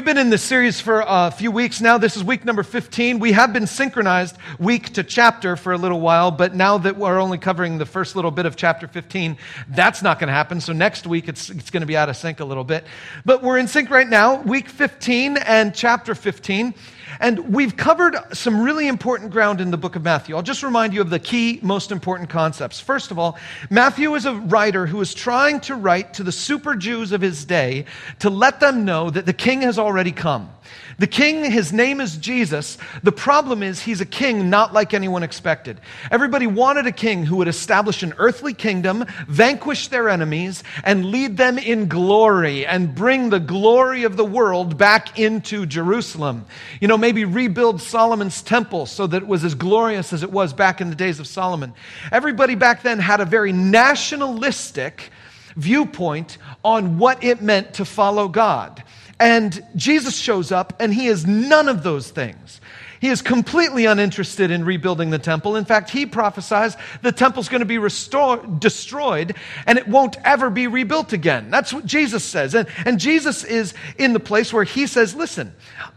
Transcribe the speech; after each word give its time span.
We've 0.00 0.06
been 0.06 0.16
in 0.16 0.30
this 0.30 0.42
series 0.42 0.80
for 0.80 1.04
a 1.06 1.30
few 1.30 1.50
weeks 1.50 1.82
now. 1.82 1.98
This 1.98 2.16
is 2.16 2.24
week 2.24 2.46
number 2.46 2.62
15. 2.62 3.18
We 3.18 3.32
have 3.32 3.52
been 3.52 3.66
synchronized 3.66 4.34
week 4.58 4.94
to 4.94 5.04
chapter 5.04 5.56
for 5.56 5.74
a 5.74 5.76
little 5.76 6.00
while, 6.00 6.30
but 6.30 6.54
now 6.54 6.78
that 6.78 6.96
we're 6.96 7.20
only 7.20 7.36
covering 7.36 7.76
the 7.76 7.84
first 7.84 8.16
little 8.16 8.30
bit 8.30 8.46
of 8.46 8.56
chapter 8.56 8.88
15, 8.88 9.36
that's 9.68 10.00
not 10.00 10.18
going 10.18 10.28
to 10.28 10.32
happen. 10.32 10.62
So, 10.62 10.72
next 10.72 11.06
week 11.06 11.28
it's, 11.28 11.50
it's 11.50 11.68
going 11.68 11.82
to 11.82 11.86
be 11.86 11.98
out 11.98 12.08
of 12.08 12.16
sync 12.16 12.40
a 12.40 12.46
little 12.46 12.64
bit. 12.64 12.86
But 13.26 13.42
we're 13.42 13.58
in 13.58 13.68
sync 13.68 13.90
right 13.90 14.08
now, 14.08 14.40
week 14.40 14.70
15 14.70 15.36
and 15.36 15.74
chapter 15.74 16.14
15. 16.14 16.72
And 17.18 17.52
we've 17.52 17.76
covered 17.76 18.16
some 18.32 18.60
really 18.60 18.86
important 18.86 19.30
ground 19.30 19.60
in 19.60 19.70
the 19.70 19.76
book 19.76 19.96
of 19.96 20.02
Matthew. 20.02 20.36
I'll 20.36 20.42
just 20.42 20.62
remind 20.62 20.94
you 20.94 21.00
of 21.00 21.10
the 21.10 21.18
key, 21.18 21.58
most 21.62 21.90
important 21.90 22.30
concepts. 22.30 22.78
First 22.78 23.10
of 23.10 23.18
all, 23.18 23.38
Matthew 23.68 24.14
is 24.14 24.26
a 24.26 24.34
writer 24.34 24.86
who 24.86 25.00
is 25.00 25.14
trying 25.14 25.60
to 25.60 25.74
write 25.74 26.14
to 26.14 26.22
the 26.22 26.32
super 26.32 26.76
Jews 26.76 27.12
of 27.12 27.20
his 27.20 27.44
day 27.44 27.86
to 28.20 28.30
let 28.30 28.60
them 28.60 28.84
know 28.84 29.10
that 29.10 29.26
the 29.26 29.32
king 29.32 29.62
has 29.62 29.78
already 29.78 30.12
come. 30.12 30.50
The 30.98 31.06
king, 31.06 31.50
his 31.50 31.72
name 31.72 32.00
is 32.00 32.16
Jesus. 32.16 32.76
The 33.02 33.12
problem 33.12 33.62
is 33.62 33.80
he's 33.80 34.00
a 34.00 34.06
king 34.06 34.50
not 34.50 34.72
like 34.72 34.92
anyone 34.92 35.22
expected. 35.22 35.80
Everybody 36.10 36.46
wanted 36.46 36.86
a 36.86 36.92
king 36.92 37.24
who 37.24 37.36
would 37.36 37.48
establish 37.48 38.02
an 38.02 38.12
earthly 38.18 38.52
kingdom, 38.52 39.06
vanquish 39.26 39.88
their 39.88 40.08
enemies, 40.08 40.62
and 40.84 41.06
lead 41.06 41.36
them 41.36 41.58
in 41.58 41.88
glory 41.88 42.66
and 42.66 42.94
bring 42.94 43.30
the 43.30 43.40
glory 43.40 44.04
of 44.04 44.16
the 44.16 44.24
world 44.24 44.76
back 44.76 45.18
into 45.18 45.64
Jerusalem. 45.64 46.44
You 46.80 46.88
know, 46.88 46.98
maybe 46.98 47.24
rebuild 47.24 47.80
Solomon's 47.80 48.42
temple 48.42 48.86
so 48.86 49.06
that 49.06 49.22
it 49.22 49.28
was 49.28 49.44
as 49.44 49.54
glorious 49.54 50.12
as 50.12 50.22
it 50.22 50.30
was 50.30 50.52
back 50.52 50.80
in 50.80 50.90
the 50.90 50.96
days 50.96 51.18
of 51.18 51.26
Solomon. 51.26 51.72
Everybody 52.12 52.56
back 52.56 52.82
then 52.82 52.98
had 52.98 53.20
a 53.20 53.24
very 53.24 53.52
nationalistic 53.52 55.10
viewpoint 55.56 56.38
on 56.64 56.98
what 56.98 57.22
it 57.24 57.42
meant 57.42 57.74
to 57.74 57.84
follow 57.84 58.28
God. 58.28 58.82
And 59.20 59.62
Jesus 59.76 60.16
shows 60.16 60.50
up, 60.50 60.72
and 60.80 60.92
he 60.92 61.06
is 61.06 61.26
none 61.26 61.68
of 61.68 61.82
those 61.82 62.10
things. 62.10 62.60
He 63.00 63.08
is 63.08 63.22
completely 63.22 63.86
uninterested 63.86 64.50
in 64.50 64.64
rebuilding 64.64 65.10
the 65.10 65.18
temple. 65.18 65.56
In 65.56 65.64
fact, 65.64 65.88
he 65.88 66.04
prophesies 66.04 66.76
the 67.00 67.12
temple's 67.12 67.48
going 67.48 67.60
to 67.60 67.66
be 67.66 67.78
restored, 67.78 68.60
destroyed 68.60 69.36
and 69.66 69.78
it 69.78 69.88
won't 69.88 70.18
ever 70.22 70.50
be 70.50 70.66
rebuilt 70.66 71.14
again. 71.14 71.50
That's 71.50 71.72
what 71.72 71.86
Jesus 71.86 72.24
says. 72.24 72.54
And, 72.54 72.68
and 72.84 73.00
Jesus 73.00 73.42
is 73.42 73.72
in 73.96 74.12
the 74.12 74.20
place 74.20 74.52
where 74.52 74.64
he 74.64 74.86
says, 74.86 75.14
Listen, 75.14 75.54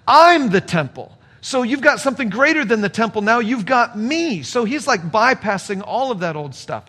I'm 0.07 0.49
the 0.49 0.61
temple. 0.61 1.17
So 1.44 1.63
you've 1.63 1.81
got 1.81 1.99
something 1.99 2.30
greater 2.30 2.63
than 2.63 2.80
the 2.80 2.88
temple 2.88 3.22
now. 3.22 3.39
You've 3.39 3.66
got 3.66 3.97
me. 3.97 4.44
So 4.44 4.63
he's 4.63 4.88
like 4.88 5.11
bypassing 5.11 5.83
all 5.85 6.09
of 6.09 6.22
that 6.22 6.38
old 6.38 6.55
stuff. 6.55 6.85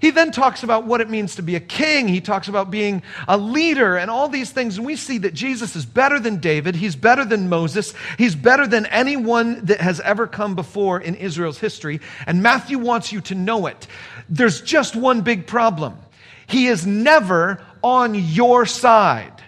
He 0.00 0.08
then 0.08 0.32
talks 0.32 0.62
about 0.62 0.86
what 0.86 1.02
it 1.02 1.10
means 1.10 1.34
to 1.34 1.42
be 1.42 1.56
a 1.56 1.60
king. 1.60 2.08
He 2.08 2.22
talks 2.22 2.48
about 2.48 2.70
being 2.70 3.02
a 3.28 3.36
leader 3.36 3.98
and 3.98 4.10
all 4.10 4.30
these 4.30 4.50
things. 4.50 4.78
And 4.78 4.86
we 4.86 4.96
see 4.96 5.18
that 5.18 5.34
Jesus 5.34 5.76
is 5.76 5.84
better 5.84 6.18
than 6.18 6.38
David. 6.38 6.74
He's 6.74 6.96
better 6.96 7.22
than 7.22 7.50
Moses. 7.50 7.92
He's 8.16 8.34
better 8.34 8.66
than 8.66 8.86
anyone 8.86 9.66
that 9.66 9.82
has 9.82 10.00
ever 10.00 10.26
come 10.26 10.54
before 10.54 10.98
in 10.98 11.14
Israel's 11.14 11.58
history. 11.58 12.00
And 12.26 12.42
Matthew 12.42 12.78
wants 12.78 13.12
you 13.12 13.20
to 13.20 13.34
know 13.34 13.66
it. 13.66 13.86
There's 14.30 14.62
just 14.62 14.96
one 14.96 15.20
big 15.20 15.46
problem. 15.46 15.98
He 16.46 16.68
is 16.68 16.86
never 16.86 17.62
on 17.82 18.14
your 18.14 18.64
side. 18.64 19.42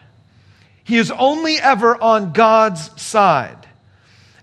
He 0.84 0.98
is 0.98 1.10
only 1.10 1.56
ever 1.56 1.96
on 1.96 2.34
God's 2.34 3.00
side. 3.00 3.56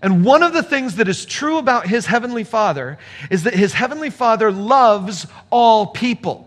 And 0.00 0.24
one 0.24 0.42
of 0.42 0.52
the 0.52 0.62
things 0.62 0.96
that 0.96 1.08
is 1.08 1.24
true 1.24 1.58
about 1.58 1.86
his 1.86 2.06
heavenly 2.06 2.44
father 2.44 2.98
is 3.30 3.42
that 3.44 3.54
his 3.54 3.72
heavenly 3.72 4.10
father 4.10 4.52
loves 4.52 5.26
all 5.50 5.86
people. 5.86 6.44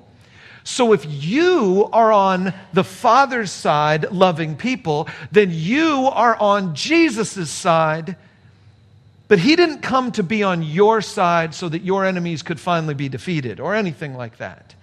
So 0.63 0.93
if 0.93 1.05
you 1.05 1.89
are 1.91 2.11
on 2.11 2.53
the 2.71 2.83
father's 2.83 3.51
side 3.51 4.11
loving 4.11 4.55
people, 4.55 5.09
then 5.31 5.49
you 5.51 6.07
are 6.11 6.35
on 6.35 6.75
Jesus' 6.75 7.49
side. 7.49 8.15
But 9.27 9.39
he 9.39 9.55
didn't 9.55 9.79
come 9.79 10.11
to 10.13 10.23
be 10.23 10.43
on 10.43 10.61
your 10.61 11.01
side 11.01 11.55
so 11.55 11.67
that 11.69 11.81
your 11.81 12.05
enemies 12.05 12.43
could 12.43 12.59
finally 12.59 12.93
be 12.93 13.09
defeated 13.09 13.59
or 13.59 13.75
anything 13.75 14.15
like 14.15 14.37
that. 14.37 14.75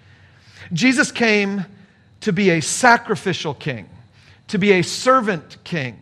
Jesus 0.72 1.12
came 1.12 1.64
to 2.20 2.32
be 2.32 2.50
a 2.50 2.60
sacrificial 2.60 3.54
king, 3.54 3.88
to 4.48 4.58
be 4.58 4.72
a 4.72 4.82
servant 4.82 5.58
king 5.64 6.00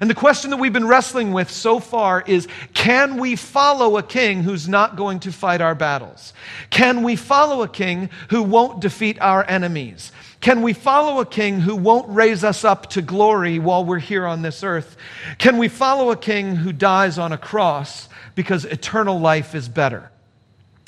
and 0.00 0.10
the 0.10 0.14
question 0.14 0.50
that 0.50 0.56
we've 0.56 0.72
been 0.72 0.88
wrestling 0.88 1.32
with 1.32 1.50
so 1.50 1.78
far 1.78 2.22
is 2.26 2.48
can 2.72 3.16
we 3.16 3.36
follow 3.36 3.96
a 3.96 4.02
king 4.02 4.42
who's 4.42 4.68
not 4.68 4.96
going 4.96 5.20
to 5.20 5.32
fight 5.32 5.60
our 5.60 5.74
battles? 5.74 6.32
Can 6.70 7.02
we 7.02 7.16
follow 7.16 7.62
a 7.62 7.68
king 7.68 8.10
who 8.30 8.42
won't 8.42 8.80
defeat 8.80 9.20
our 9.20 9.44
enemies? 9.48 10.10
Can 10.40 10.62
we 10.62 10.72
follow 10.72 11.20
a 11.20 11.26
king 11.26 11.60
who 11.60 11.76
won't 11.76 12.08
raise 12.08 12.44
us 12.44 12.64
up 12.64 12.90
to 12.90 13.02
glory 13.02 13.58
while 13.58 13.84
we're 13.84 13.98
here 13.98 14.26
on 14.26 14.42
this 14.42 14.62
earth? 14.62 14.96
Can 15.38 15.58
we 15.58 15.68
follow 15.68 16.10
a 16.10 16.16
king 16.16 16.56
who 16.56 16.72
dies 16.72 17.18
on 17.18 17.32
a 17.32 17.38
cross 17.38 18.08
because 18.34 18.64
eternal 18.64 19.18
life 19.18 19.54
is 19.54 19.68
better? 19.68 20.10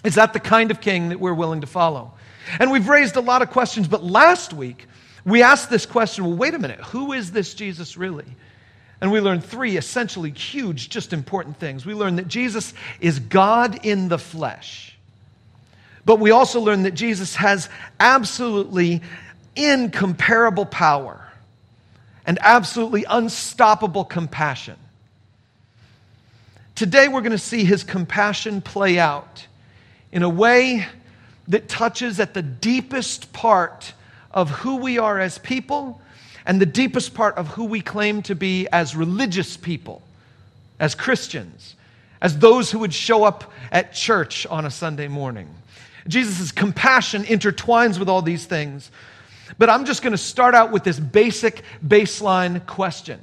Is 0.05 0.17
that 0.17 0.33
the 0.33 0.41
kind 0.41 0.71
of 0.71 0.81
king 0.81 1.09
that 1.09 1.21
we're 1.21 1.35
willing 1.35 1.63
to 1.63 1.67
follow? 1.67 2.13
And 2.59 2.71
we've 2.71 2.89
raised 2.89 3.17
a 3.17 3.21
lot 3.21 3.43
of 3.43 3.51
questions, 3.51 3.89
but 3.89 4.05
last 4.05 4.53
week 4.53 4.87
we 5.25 5.43
asked 5.43 5.71
this 5.71 5.87
question 5.87 6.25
well, 6.25 6.37
wait 6.37 6.55
a 6.55 6.59
minute, 6.59 6.81
who 6.81 7.13
is 7.13 7.33
this 7.33 7.55
Jesus 7.55 7.97
really? 7.97 8.27
And 9.01 9.13
we 9.13 9.21
learn 9.21 9.41
three 9.41 9.77
essentially 9.77 10.31
huge, 10.31 10.89
just 10.89 11.13
important 11.13 11.59
things. 11.59 11.85
We 11.85 11.95
learn 11.95 12.17
that 12.17 12.29
Jesus 12.29 12.73
is 13.01 13.19
God 13.19 13.85
in 13.85 14.09
the 14.09 14.19
flesh. 14.19 14.97
But 16.05 16.19
we 16.21 16.31
also 16.31 16.61
learn 16.61 16.85
that 16.85 16.95
Jesus 16.95 17.35
has 17.37 17.69
absolutely 18.01 19.03
incomparable 19.55 20.65
power 20.65 21.21
and 22.25 22.39
absolutely 22.41 23.05
unstoppable 23.09 24.05
compassion. 24.05 24.77
Today, 26.75 27.09
we're 27.09 27.23
going 27.23 27.33
to 27.33 27.39
see 27.39 27.65
his 27.65 27.85
compassion 27.85 28.61
play 28.61 28.99
out 28.99 29.47
in 30.13 30.23
a 30.23 30.29
way 30.29 30.87
that 31.49 31.69
touches 31.69 32.21
at 32.21 32.35
the 32.35 32.43
deepest 32.43 33.33
part 33.33 33.93
of 34.31 34.51
who 34.51 34.77
we 34.77 34.99
are 34.99 35.19
as 35.19 35.39
people 35.39 36.01
and 36.47 36.61
the 36.61 36.67
deepest 36.67 37.13
part 37.13 37.37
of 37.37 37.49
who 37.49 37.65
we 37.65 37.81
claim 37.81 38.23
to 38.23 38.35
be 38.35 38.69
as 38.73 38.95
religious 38.97 39.57
people, 39.57 40.03
as 40.79 40.95
Christians, 40.95 41.75
as 42.23 42.39
those 42.39 42.71
who 42.71 42.79
would 42.79 42.95
show 42.95 43.25
up 43.25 43.53
at 43.73 43.93
church 43.93 44.47
on 44.47 44.65
a 44.65 44.71
Sunday 44.71 45.09
morning. 45.09 45.49
Jesus' 46.09 46.53
compassion 46.53 47.25
intertwines 47.25 47.99
with 47.99 48.09
all 48.09 48.23
these 48.23 48.47
things. 48.47 48.91
But 49.59 49.71
I'm 49.71 49.85
just 49.85 50.03
going 50.03 50.13
to 50.13 50.19
start 50.19 50.55
out 50.55 50.73
with 50.73 50.85
this 50.85 50.99
basic 50.99 51.63
baseline 51.87 52.65
question. 52.67 53.21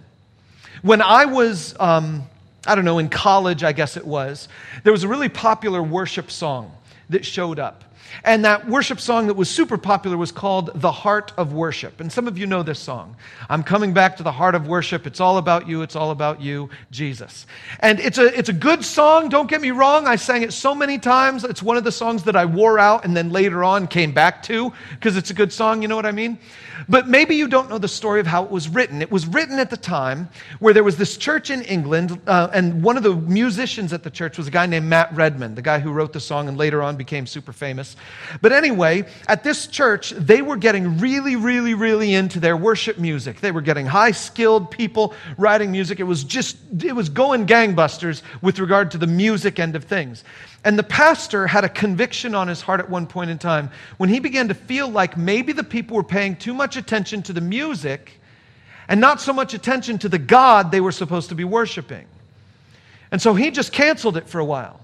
When 0.81 1.01
I 1.01 1.25
was, 1.25 1.75
um, 1.79 2.23
I 2.66 2.75
don't 2.75 2.85
know, 2.85 3.00
in 3.00 3.09
college, 3.09 3.63
I 3.63 3.72
guess 3.72 3.97
it 3.97 4.06
was, 4.06 4.47
there 4.83 4.94
was 4.94 5.03
a 5.03 5.07
really 5.07 5.29
popular 5.29 5.81
worship 5.81 6.31
song 6.31 6.72
that 7.09 7.25
showed 7.25 7.59
up. 7.59 7.83
And 8.23 8.45
that 8.45 8.67
worship 8.67 8.99
song 8.99 9.27
that 9.27 9.33
was 9.33 9.49
super 9.49 9.77
popular 9.77 10.17
was 10.17 10.31
called 10.31 10.71
The 10.75 10.91
Heart 10.91 11.33
of 11.37 11.53
Worship. 11.53 11.99
And 11.99 12.11
some 12.11 12.27
of 12.27 12.37
you 12.37 12.45
know 12.45 12.63
this 12.63 12.79
song. 12.79 13.15
I'm 13.49 13.63
coming 13.63 13.94
back 13.94 14.17
to 14.17 14.23
the 14.23 14.31
heart 14.31 14.55
of 14.55 14.67
worship. 14.67 15.05
It's 15.07 15.19
all 15.19 15.38
about 15.38 15.67
you. 15.67 15.81
It's 15.81 15.95
all 15.95 16.11
about 16.11 16.41
you, 16.41 16.69
Jesus. 16.91 17.45
And 17.79 18.00
it's 18.00 18.17
a, 18.17 18.38
it's 18.38 18.50
a 18.50 18.53
good 18.53 18.85
song. 18.85 19.29
Don't 19.29 19.50
get 19.50 19.61
me 19.61 19.71
wrong. 19.71 20.07
I 20.07 20.15
sang 20.15 20.44
it 20.44 20.53
so 20.53 20.73
many 20.73 21.00
times. 21.00 21.44
It's 21.44 21.63
one 21.63 21.77
of 21.77 21.83
the 21.83 21.91
songs 21.91 22.23
that 22.23 22.35
I 22.35 22.45
wore 22.45 22.79
out 22.79 23.05
and 23.05 23.15
then 23.15 23.31
later 23.31 23.63
on 23.63 23.88
came 23.88 24.13
back 24.13 24.44
to 24.44 24.71
because 24.91 25.17
it's 25.17 25.29
a 25.29 25.33
good 25.33 25.51
song. 25.51 25.81
You 25.81 25.88
know 25.88 25.95
what 25.95 26.06
I 26.06 26.11
mean? 26.11 26.38
But 26.89 27.07
maybe 27.07 27.35
you 27.35 27.47
don't 27.47 27.69
know 27.69 27.77
the 27.77 27.88
story 27.88 28.19
of 28.19 28.27
how 28.27 28.44
it 28.44 28.51
was 28.51 28.67
written. 28.67 29.01
It 29.01 29.11
was 29.11 29.25
written 29.27 29.59
at 29.59 29.69
the 29.69 29.77
time 29.77 30.29
where 30.59 30.73
there 30.73 30.83
was 30.83 30.97
this 30.97 31.17
church 31.17 31.49
in 31.49 31.61
England, 31.63 32.19
uh, 32.27 32.49
and 32.53 32.83
one 32.83 32.97
of 32.97 33.03
the 33.03 33.15
musicians 33.15 33.94
at 33.94 34.03
the 34.03 34.09
church 34.09 34.38
was 34.38 34.47
a 34.47 34.51
guy 34.51 34.65
named 34.65 34.88
Matt 34.88 35.13
Redman, 35.13 35.56
the 35.56 35.61
guy 35.61 35.79
who 35.79 35.91
wrote 35.91 36.13
the 36.13 36.19
song 36.19 36.47
and 36.47 36.57
later 36.57 36.81
on 36.81 36.97
became 36.97 37.25
super 37.25 37.53
famous. 37.53 37.93
But 38.42 38.51
anyway, 38.51 39.06
at 39.28 39.44
this 39.44 39.68
church, 39.68 40.12
they 40.12 40.42
were 40.42 40.57
getting 40.57 40.98
really, 40.98 41.36
really, 41.36 41.74
really 41.74 42.13
into 42.13 42.40
their 42.40 42.57
worship 42.57 42.98
music. 42.98 43.40
They 43.40 43.51
were 43.51 43.62
getting 43.62 43.86
high 43.86 44.12
skilled 44.12 44.72
people 44.72 45.13
writing 45.38 45.72
music. 45.72 46.00
It 46.00 46.04
was 46.04 46.24
just, 46.24 46.57
it 46.84 46.94
was 46.94 47.10
going 47.10 47.45
gangbusters 47.45 48.22
with 48.42 48.60
regard 48.60 48.92
to 48.92 48.98
the 48.98 49.07
music 49.07 49.60
end 49.60 49.75
of 49.75 49.84
things. 49.84 50.24
And 50.63 50.80
the 50.80 50.84
pastor 50.84 51.48
had 51.48 51.63
a 51.63 51.69
conviction 51.69 52.36
on 52.36 52.48
his 52.48 52.62
heart 52.62 52.80
at 52.80 52.90
one 52.90 53.06
point 53.06 53.30
in 53.30 53.38
time 53.38 53.69
when 53.98 54.10
he 54.10 54.19
began 54.19 54.48
to 54.48 54.54
feel 54.54 54.88
like 54.88 55.18
maybe 55.18 55.54
the 55.54 55.63
people 55.63 55.98
were 55.98 56.04
paying 56.04 56.36
too 56.36 56.54
much 56.54 56.78
attention 56.78 57.22
to 57.24 57.34
the 57.34 57.42
music 57.42 58.19
and 58.88 59.00
not 59.01 59.19
so 59.22 59.34
much 59.34 59.54
attention 59.54 59.98
to 60.00 60.10
the 60.10 60.19
God 60.19 60.72
they 60.72 60.81
were 60.81 60.92
supposed 60.92 61.30
to 61.30 61.36
be 61.36 61.44
worshiping. 61.44 62.07
And 63.12 63.22
so 63.22 63.34
he 63.34 63.51
just 63.51 63.72
canceled 63.72 64.18
it 64.18 64.28
for 64.28 64.40
a 64.40 64.45
while. 64.45 64.80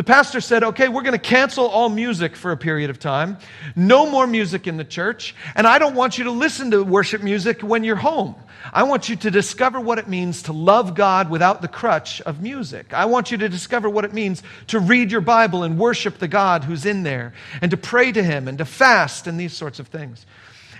The 0.00 0.04
pastor 0.04 0.40
said, 0.40 0.64
okay, 0.64 0.88
we're 0.88 1.02
going 1.02 1.12
to 1.12 1.18
cancel 1.18 1.66
all 1.66 1.90
music 1.90 2.34
for 2.34 2.52
a 2.52 2.56
period 2.56 2.88
of 2.88 2.98
time. 2.98 3.36
No 3.76 4.10
more 4.10 4.26
music 4.26 4.66
in 4.66 4.78
the 4.78 4.84
church. 4.84 5.34
And 5.54 5.66
I 5.66 5.78
don't 5.78 5.94
want 5.94 6.16
you 6.16 6.24
to 6.24 6.30
listen 6.30 6.70
to 6.70 6.82
worship 6.82 7.22
music 7.22 7.60
when 7.60 7.84
you're 7.84 7.96
home. 7.96 8.34
I 8.72 8.84
want 8.84 9.10
you 9.10 9.16
to 9.16 9.30
discover 9.30 9.78
what 9.78 9.98
it 9.98 10.08
means 10.08 10.44
to 10.44 10.54
love 10.54 10.94
God 10.94 11.28
without 11.28 11.60
the 11.60 11.68
crutch 11.68 12.22
of 12.22 12.40
music. 12.40 12.94
I 12.94 13.04
want 13.04 13.30
you 13.30 13.36
to 13.36 13.48
discover 13.50 13.90
what 13.90 14.06
it 14.06 14.14
means 14.14 14.42
to 14.68 14.80
read 14.80 15.12
your 15.12 15.20
Bible 15.20 15.64
and 15.64 15.78
worship 15.78 16.16
the 16.16 16.28
God 16.28 16.64
who's 16.64 16.86
in 16.86 17.02
there 17.02 17.34
and 17.60 17.70
to 17.70 17.76
pray 17.76 18.10
to 18.10 18.22
Him 18.22 18.48
and 18.48 18.56
to 18.56 18.64
fast 18.64 19.26
and 19.26 19.38
these 19.38 19.52
sorts 19.52 19.80
of 19.80 19.88
things. 19.88 20.24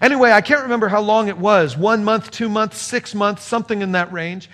Anyway, 0.01 0.33
I 0.33 0.41
can't 0.41 0.63
remember 0.63 0.89
how 0.89 1.03
long 1.03 1.29
it 1.29 1.37
was 1.37 1.77
one 1.77 2.05
month, 2.05 2.31
two 2.31 2.49
months, 2.49 2.79
six 2.79 3.15
months, 3.15 3.43
something 3.43 3.83
in 3.83 3.93
that 3.93 4.15
range. 4.15 4.49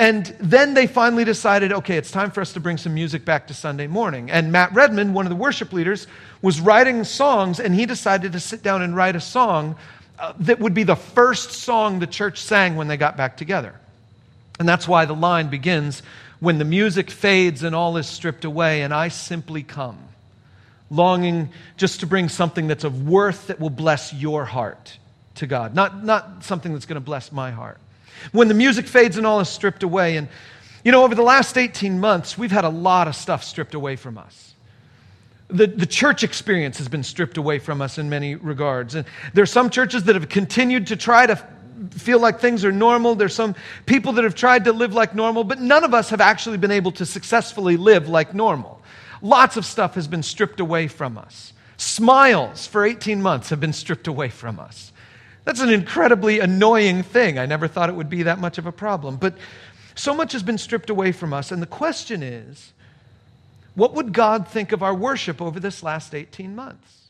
And 0.00 0.24
then 0.40 0.72
they 0.72 0.86
finally 0.86 1.26
decided, 1.26 1.74
okay, 1.74 1.98
it's 1.98 2.10
time 2.10 2.30
for 2.30 2.40
us 2.40 2.54
to 2.54 2.60
bring 2.60 2.78
some 2.78 2.94
music 2.94 3.26
back 3.26 3.48
to 3.48 3.54
Sunday 3.54 3.86
morning. 3.86 4.30
And 4.30 4.50
Matt 4.50 4.72
Redman, 4.72 5.12
one 5.12 5.26
of 5.26 5.30
the 5.30 5.36
worship 5.36 5.74
leaders, 5.74 6.06
was 6.40 6.58
writing 6.58 7.04
songs, 7.04 7.60
and 7.60 7.74
he 7.74 7.84
decided 7.84 8.32
to 8.32 8.40
sit 8.40 8.62
down 8.62 8.80
and 8.80 8.96
write 8.96 9.14
a 9.14 9.20
song 9.20 9.76
uh, 10.18 10.32
that 10.38 10.58
would 10.58 10.72
be 10.72 10.84
the 10.84 10.96
first 10.96 11.52
song 11.52 11.98
the 11.98 12.06
church 12.06 12.40
sang 12.40 12.76
when 12.76 12.88
they 12.88 12.96
got 12.96 13.18
back 13.18 13.36
together. 13.36 13.74
And 14.58 14.66
that's 14.66 14.88
why 14.88 15.04
the 15.04 15.12
line 15.12 15.50
begins 15.50 16.02
when 16.38 16.56
the 16.56 16.64
music 16.64 17.10
fades 17.10 17.62
and 17.62 17.76
all 17.76 17.98
is 17.98 18.06
stripped 18.06 18.46
away, 18.46 18.80
and 18.80 18.94
I 18.94 19.08
simply 19.08 19.62
come, 19.62 19.98
longing 20.90 21.50
just 21.76 22.00
to 22.00 22.06
bring 22.06 22.30
something 22.30 22.68
that's 22.68 22.84
of 22.84 23.06
worth 23.06 23.48
that 23.48 23.60
will 23.60 23.68
bless 23.68 24.14
your 24.14 24.46
heart 24.46 24.96
to 25.34 25.46
God, 25.46 25.74
not, 25.74 26.02
not 26.02 26.42
something 26.42 26.72
that's 26.72 26.86
going 26.86 26.94
to 26.94 27.04
bless 27.04 27.30
my 27.30 27.50
heart 27.50 27.78
when 28.32 28.48
the 28.48 28.54
music 28.54 28.86
fades 28.86 29.16
and 29.16 29.26
all 29.26 29.40
is 29.40 29.48
stripped 29.48 29.82
away. 29.82 30.16
And, 30.16 30.28
you 30.84 30.92
know, 30.92 31.04
over 31.04 31.14
the 31.14 31.22
last 31.22 31.56
18 31.56 31.98
months, 31.98 32.36
we've 32.36 32.50
had 32.50 32.64
a 32.64 32.70
lot 32.70 33.08
of 33.08 33.14
stuff 33.14 33.44
stripped 33.44 33.74
away 33.74 33.96
from 33.96 34.18
us. 34.18 34.54
The, 35.48 35.66
the 35.66 35.86
church 35.86 36.22
experience 36.22 36.78
has 36.78 36.88
been 36.88 37.02
stripped 37.02 37.36
away 37.36 37.58
from 37.58 37.82
us 37.82 37.98
in 37.98 38.08
many 38.08 38.36
regards. 38.36 38.94
And 38.94 39.04
there 39.34 39.42
are 39.42 39.46
some 39.46 39.68
churches 39.68 40.04
that 40.04 40.14
have 40.14 40.28
continued 40.28 40.86
to 40.88 40.96
try 40.96 41.26
to 41.26 41.36
feel 41.90 42.20
like 42.20 42.40
things 42.40 42.64
are 42.64 42.72
normal. 42.72 43.14
There's 43.14 43.34
some 43.34 43.54
people 43.86 44.12
that 44.12 44.24
have 44.24 44.34
tried 44.34 44.64
to 44.64 44.72
live 44.72 44.94
like 44.94 45.14
normal, 45.14 45.44
but 45.44 45.60
none 45.60 45.82
of 45.82 45.94
us 45.94 46.10
have 46.10 46.20
actually 46.20 46.58
been 46.58 46.70
able 46.70 46.92
to 46.92 47.06
successfully 47.06 47.76
live 47.76 48.08
like 48.08 48.34
normal. 48.34 48.82
Lots 49.22 49.56
of 49.56 49.64
stuff 49.64 49.94
has 49.94 50.06
been 50.06 50.22
stripped 50.22 50.60
away 50.60 50.88
from 50.88 51.18
us. 51.18 51.52
Smiles 51.76 52.66
for 52.66 52.84
18 52.84 53.22
months 53.22 53.50
have 53.50 53.60
been 53.60 53.72
stripped 53.72 54.06
away 54.06 54.28
from 54.28 54.58
us. 54.60 54.89
That's 55.50 55.62
an 55.62 55.70
incredibly 55.70 56.38
annoying 56.38 57.02
thing. 57.02 57.36
I 57.36 57.44
never 57.44 57.66
thought 57.66 57.88
it 57.88 57.96
would 57.96 58.08
be 58.08 58.22
that 58.22 58.38
much 58.38 58.58
of 58.58 58.66
a 58.66 58.72
problem. 58.72 59.16
But 59.16 59.34
so 59.96 60.14
much 60.14 60.30
has 60.30 60.44
been 60.44 60.58
stripped 60.58 60.90
away 60.90 61.10
from 61.10 61.32
us. 61.32 61.50
And 61.50 61.60
the 61.60 61.66
question 61.66 62.22
is 62.22 62.72
what 63.74 63.94
would 63.94 64.12
God 64.12 64.46
think 64.46 64.70
of 64.70 64.84
our 64.84 64.94
worship 64.94 65.42
over 65.42 65.58
this 65.58 65.82
last 65.82 66.14
18 66.14 66.54
months? 66.54 67.08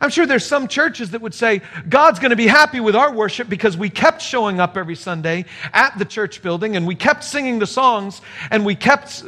I'm 0.00 0.10
sure 0.10 0.24
there's 0.24 0.46
some 0.46 0.68
churches 0.68 1.10
that 1.10 1.20
would 1.20 1.34
say, 1.34 1.62
God's 1.88 2.20
going 2.20 2.30
to 2.30 2.36
be 2.36 2.46
happy 2.46 2.78
with 2.78 2.94
our 2.94 3.12
worship 3.12 3.48
because 3.48 3.76
we 3.76 3.90
kept 3.90 4.22
showing 4.22 4.60
up 4.60 4.76
every 4.76 4.94
Sunday 4.94 5.46
at 5.72 5.98
the 5.98 6.04
church 6.04 6.42
building 6.42 6.76
and 6.76 6.86
we 6.86 6.94
kept 6.94 7.24
singing 7.24 7.58
the 7.58 7.66
songs 7.66 8.22
and 8.52 8.64
we 8.64 8.76
kept, 8.76 9.24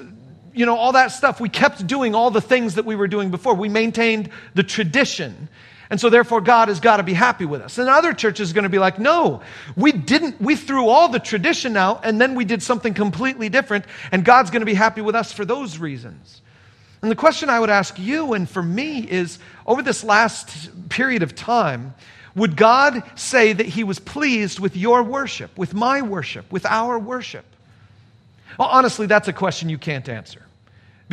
you 0.52 0.66
know, 0.66 0.76
all 0.76 0.92
that 0.92 1.08
stuff. 1.08 1.40
We 1.40 1.48
kept 1.48 1.84
doing 1.84 2.14
all 2.14 2.30
the 2.30 2.40
things 2.40 2.76
that 2.76 2.84
we 2.84 2.94
were 2.94 3.08
doing 3.08 3.32
before. 3.32 3.54
We 3.54 3.68
maintained 3.68 4.30
the 4.54 4.62
tradition. 4.62 5.48
And 5.90 6.00
so 6.00 6.08
therefore 6.08 6.40
God 6.40 6.68
has 6.68 6.80
got 6.80 6.96
to 6.96 7.02
be 7.02 7.12
happy 7.12 7.44
with 7.44 7.60
us. 7.60 7.78
And 7.78 7.88
other 7.88 8.12
churches 8.12 8.50
are 8.50 8.54
going 8.54 8.64
to 8.64 8.70
be 8.70 8.78
like, 8.78 8.98
no, 8.98 9.42
we 9.76 9.92
didn't, 9.92 10.40
we 10.40 10.56
threw 10.56 10.88
all 10.88 11.08
the 11.08 11.18
tradition 11.18 11.76
out 11.76 12.00
and 12.04 12.20
then 12.20 12.34
we 12.34 12.44
did 12.44 12.62
something 12.62 12.94
completely 12.94 13.48
different 13.48 13.84
and 14.10 14.24
God's 14.24 14.50
going 14.50 14.60
to 14.60 14.66
be 14.66 14.74
happy 14.74 15.02
with 15.02 15.14
us 15.14 15.32
for 15.32 15.44
those 15.44 15.78
reasons. 15.78 16.40
And 17.02 17.10
the 17.10 17.16
question 17.16 17.50
I 17.50 17.60
would 17.60 17.70
ask 17.70 17.98
you 17.98 18.32
and 18.32 18.48
for 18.48 18.62
me 18.62 19.00
is 19.00 19.38
over 19.66 19.82
this 19.82 20.02
last 20.02 20.88
period 20.88 21.22
of 21.22 21.34
time, 21.34 21.94
would 22.34 22.56
God 22.56 23.02
say 23.14 23.52
that 23.52 23.66
he 23.66 23.84
was 23.84 23.98
pleased 23.98 24.58
with 24.58 24.76
your 24.76 25.02
worship, 25.02 25.56
with 25.56 25.74
my 25.74 26.00
worship, 26.00 26.50
with 26.50 26.64
our 26.66 26.98
worship? 26.98 27.44
Well, 28.58 28.68
honestly, 28.68 29.06
that's 29.06 29.28
a 29.28 29.32
question 29.32 29.68
you 29.68 29.78
can't 29.78 30.08
answer. 30.08 30.43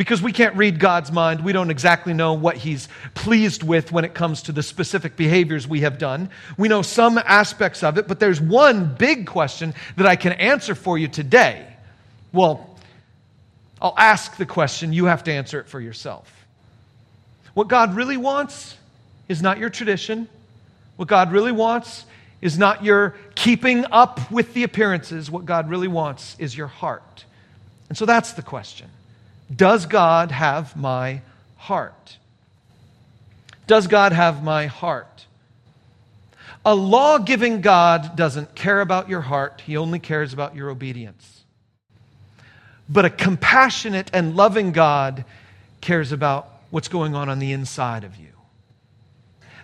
Because 0.02 0.20
we 0.20 0.32
can't 0.32 0.56
read 0.56 0.80
God's 0.80 1.12
mind, 1.12 1.44
we 1.44 1.52
don't 1.52 1.70
exactly 1.70 2.12
know 2.12 2.32
what 2.32 2.56
He's 2.56 2.88
pleased 3.14 3.62
with 3.62 3.92
when 3.92 4.04
it 4.04 4.14
comes 4.14 4.42
to 4.42 4.50
the 4.50 4.60
specific 4.60 5.14
behaviors 5.14 5.68
we 5.68 5.82
have 5.82 5.96
done. 5.96 6.28
We 6.58 6.66
know 6.66 6.82
some 6.82 7.18
aspects 7.18 7.84
of 7.84 7.96
it, 7.98 8.08
but 8.08 8.18
there's 8.18 8.40
one 8.40 8.96
big 8.96 9.28
question 9.28 9.74
that 9.96 10.04
I 10.04 10.16
can 10.16 10.32
answer 10.32 10.74
for 10.74 10.98
you 10.98 11.06
today. 11.06 11.64
Well, 12.32 12.76
I'll 13.80 13.94
ask 13.96 14.36
the 14.36 14.44
question, 14.44 14.92
you 14.92 15.04
have 15.04 15.22
to 15.22 15.32
answer 15.32 15.60
it 15.60 15.68
for 15.68 15.80
yourself. 15.80 16.28
What 17.54 17.68
God 17.68 17.94
really 17.94 18.16
wants 18.16 18.76
is 19.28 19.40
not 19.40 19.58
your 19.58 19.70
tradition. 19.70 20.26
What 20.96 21.06
God 21.06 21.30
really 21.30 21.52
wants 21.52 22.06
is 22.40 22.58
not 22.58 22.82
your 22.82 23.14
keeping 23.36 23.84
up 23.92 24.32
with 24.32 24.52
the 24.52 24.64
appearances. 24.64 25.30
What 25.30 25.44
God 25.44 25.70
really 25.70 25.86
wants 25.86 26.34
is 26.40 26.56
your 26.56 26.66
heart. 26.66 27.24
And 27.88 27.96
so 27.96 28.04
that's 28.04 28.32
the 28.32 28.42
question. 28.42 28.88
Does 29.54 29.86
God 29.86 30.30
have 30.30 30.76
my 30.76 31.22
heart? 31.56 32.18
Does 33.66 33.86
God 33.86 34.12
have 34.12 34.42
my 34.42 34.66
heart? 34.66 35.26
A 36.64 36.74
law 36.74 37.18
giving 37.18 37.60
God 37.60 38.16
doesn't 38.16 38.54
care 38.54 38.80
about 38.80 39.08
your 39.08 39.20
heart, 39.20 39.62
He 39.64 39.76
only 39.76 39.98
cares 39.98 40.32
about 40.32 40.54
your 40.54 40.70
obedience. 40.70 41.44
But 42.88 43.04
a 43.04 43.10
compassionate 43.10 44.10
and 44.12 44.36
loving 44.36 44.72
God 44.72 45.24
cares 45.80 46.12
about 46.12 46.48
what's 46.70 46.88
going 46.88 47.14
on 47.14 47.28
on 47.28 47.38
the 47.38 47.52
inside 47.52 48.04
of 48.04 48.16
you. 48.16 48.28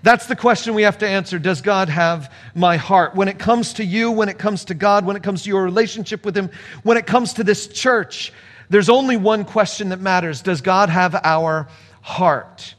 That's 0.03 0.27
the 0.27 0.37
question 0.37 0.75
we 0.75 0.83
have 0.83 0.99
to 0.99 1.09
answer. 1.09 1.39
Does 1.39 1.61
God 1.61 1.89
have 1.89 2.33
my 2.55 2.77
heart? 2.77 3.15
When 3.15 3.29
it 3.29 3.39
comes 3.39 3.75
to 3.75 3.85
you, 3.85 4.11
when 4.11 4.29
it 4.29 4.39
comes 4.39 4.67
to 4.67 4.75
God, 4.75 5.05
when 5.05 5.17
it 5.17 5.23
comes 5.23 5.43
to 5.43 5.49
your 5.49 5.65
relationship 5.65 6.25
with 6.25 6.37
Him, 6.37 6.51
when 6.83 6.97
it 6.97 7.07
comes 7.07 7.35
to 7.35 7.45
this 7.45 7.67
church, 7.67 8.33
there's 8.71 8.89
only 8.89 9.17
one 9.17 9.45
question 9.45 9.91
that 9.91 10.01
matters 10.01 10.43
Does 10.43 10.61
God 10.61 10.89
have 10.89 11.15
our 11.15 11.69
heart? 12.03 12.75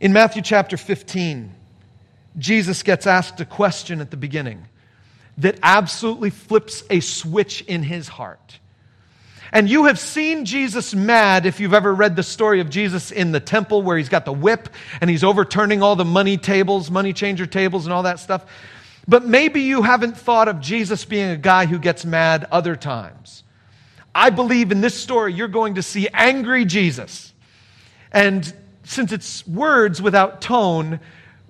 In 0.00 0.12
Matthew 0.12 0.42
chapter 0.42 0.76
15, 0.76 1.52
Jesus 2.38 2.82
gets 2.82 3.06
asked 3.06 3.40
a 3.40 3.44
question 3.44 4.00
at 4.00 4.10
the 4.10 4.16
beginning 4.16 4.66
that 5.38 5.58
absolutely 5.62 6.30
flips 6.30 6.84
a 6.90 7.00
switch 7.00 7.62
in 7.62 7.82
his 7.82 8.08
heart. 8.08 8.58
And 9.52 9.68
you 9.68 9.86
have 9.86 9.98
seen 9.98 10.44
Jesus 10.44 10.94
mad 10.94 11.46
if 11.46 11.58
you've 11.58 11.74
ever 11.74 11.94
read 11.94 12.16
the 12.16 12.22
story 12.22 12.60
of 12.60 12.68
Jesus 12.68 13.10
in 13.10 13.32
the 13.32 13.40
temple 13.40 13.82
where 13.82 13.96
he's 13.96 14.10
got 14.10 14.24
the 14.24 14.32
whip 14.32 14.68
and 15.00 15.08
he's 15.08 15.24
overturning 15.24 15.82
all 15.82 15.96
the 15.96 16.04
money 16.04 16.36
tables, 16.36 16.90
money 16.90 17.12
changer 17.12 17.46
tables, 17.46 17.86
and 17.86 17.92
all 17.92 18.02
that 18.02 18.20
stuff. 18.20 18.44
But 19.06 19.24
maybe 19.24 19.62
you 19.62 19.82
haven't 19.82 20.18
thought 20.18 20.48
of 20.48 20.60
Jesus 20.60 21.04
being 21.06 21.30
a 21.30 21.36
guy 21.36 21.64
who 21.64 21.78
gets 21.78 22.04
mad 22.04 22.46
other 22.52 22.76
times. 22.76 23.42
I 24.14 24.30
believe 24.30 24.72
in 24.72 24.80
this 24.80 24.94
story 24.94 25.32
you're 25.32 25.48
going 25.48 25.74
to 25.76 25.82
see 25.82 26.08
angry 26.12 26.64
Jesus. 26.64 27.32
And 28.12 28.52
since 28.84 29.12
it's 29.12 29.46
words 29.46 30.00
without 30.00 30.40
tone, 30.40 31.00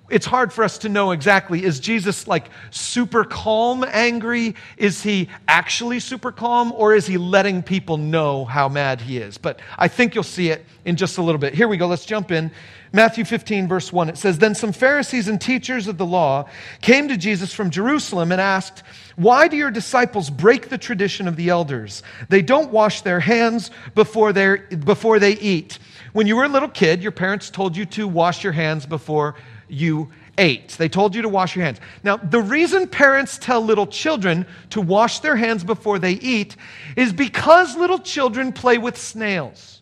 it's 0.09 0.25
hard 0.25 0.51
for 0.51 0.63
us 0.63 0.79
to 0.79 0.89
know 0.89 1.11
exactly 1.11 1.63
is 1.63 1.79
Jesus 1.79 2.27
like 2.27 2.49
super 2.71 3.23
calm 3.23 3.85
angry? 3.87 4.55
Is 4.77 5.01
he 5.01 5.29
actually 5.47 5.99
super 5.99 6.31
calm? 6.31 6.71
Or 6.73 6.93
is 6.93 7.07
he 7.07 7.17
letting 7.17 7.63
people 7.63 7.97
know 7.97 8.45
how 8.45 8.69
mad 8.69 9.01
he 9.01 9.17
is? 9.17 9.37
But 9.37 9.59
I 9.77 9.87
think 9.87 10.15
you'll 10.15 10.23
see 10.23 10.49
it 10.49 10.65
in 10.85 10.95
just 10.95 11.17
a 11.17 11.21
little 11.21 11.39
bit. 11.39 11.53
Here 11.53 11.67
we 11.67 11.77
go. 11.77 11.87
Let's 11.87 12.05
jump 12.05 12.31
in. 12.31 12.51
Matthew 12.91 13.23
15, 13.23 13.67
verse 13.67 13.93
1. 13.93 14.09
It 14.09 14.17
says 14.17 14.39
Then 14.39 14.55
some 14.55 14.71
Pharisees 14.71 15.27
and 15.27 15.39
teachers 15.39 15.87
of 15.87 15.97
the 15.97 16.05
law 16.05 16.49
came 16.81 17.07
to 17.09 17.17
Jesus 17.17 17.53
from 17.53 17.69
Jerusalem 17.69 18.31
and 18.31 18.41
asked, 18.41 18.83
Why 19.15 19.47
do 19.47 19.57
your 19.57 19.71
disciples 19.71 20.29
break 20.29 20.69
the 20.69 20.77
tradition 20.77 21.27
of 21.27 21.35
the 21.35 21.49
elders? 21.49 22.01
They 22.29 22.41
don't 22.41 22.71
wash 22.71 23.01
their 23.01 23.19
hands 23.19 23.69
before, 23.93 24.33
before 24.33 25.19
they 25.19 25.33
eat. 25.33 25.77
When 26.13 26.25
you 26.25 26.35
were 26.35 26.45
a 26.45 26.49
little 26.49 26.69
kid, 26.69 27.03
your 27.03 27.11
parents 27.11 27.51
told 27.51 27.77
you 27.77 27.85
to 27.87 28.07
wash 28.07 28.43
your 28.43 28.53
hands 28.53 28.87
before 28.87 29.35
you 29.69 30.11
ate. 30.37 30.69
They 30.69 30.89
told 30.89 31.15
you 31.15 31.21
to 31.21 31.29
wash 31.29 31.55
your 31.55 31.65
hands. 31.65 31.79
Now, 32.03 32.17
the 32.17 32.41
reason 32.41 32.87
parents 32.87 33.37
tell 33.37 33.61
little 33.61 33.87
children 33.87 34.45
to 34.71 34.81
wash 34.81 35.19
their 35.19 35.35
hands 35.35 35.63
before 35.63 35.99
they 35.99 36.13
eat 36.13 36.55
is 36.95 37.13
because 37.13 37.75
little 37.75 37.99
children 37.99 38.53
play 38.53 38.77
with 38.77 38.97
snails. 38.97 39.81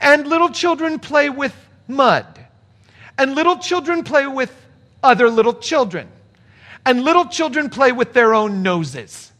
And 0.00 0.26
little 0.26 0.50
children 0.50 0.98
play 0.98 1.28
with 1.30 1.54
mud. 1.88 2.26
And 3.18 3.34
little 3.34 3.58
children 3.58 4.04
play 4.04 4.26
with 4.26 4.54
other 5.02 5.28
little 5.28 5.54
children. 5.54 6.08
And 6.86 7.02
little 7.02 7.26
children 7.26 7.70
play 7.70 7.92
with 7.92 8.12
their 8.12 8.34
own 8.34 8.62
noses. 8.62 9.32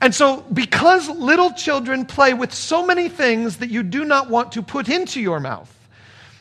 And 0.00 0.14
so, 0.14 0.40
because 0.52 1.08
little 1.08 1.52
children 1.52 2.06
play 2.06 2.32
with 2.32 2.54
so 2.54 2.86
many 2.86 3.08
things 3.08 3.58
that 3.58 3.70
you 3.70 3.82
do 3.82 4.04
not 4.04 4.30
want 4.30 4.52
to 4.52 4.62
put 4.62 4.88
into 4.88 5.20
your 5.20 5.40
mouth, 5.40 5.74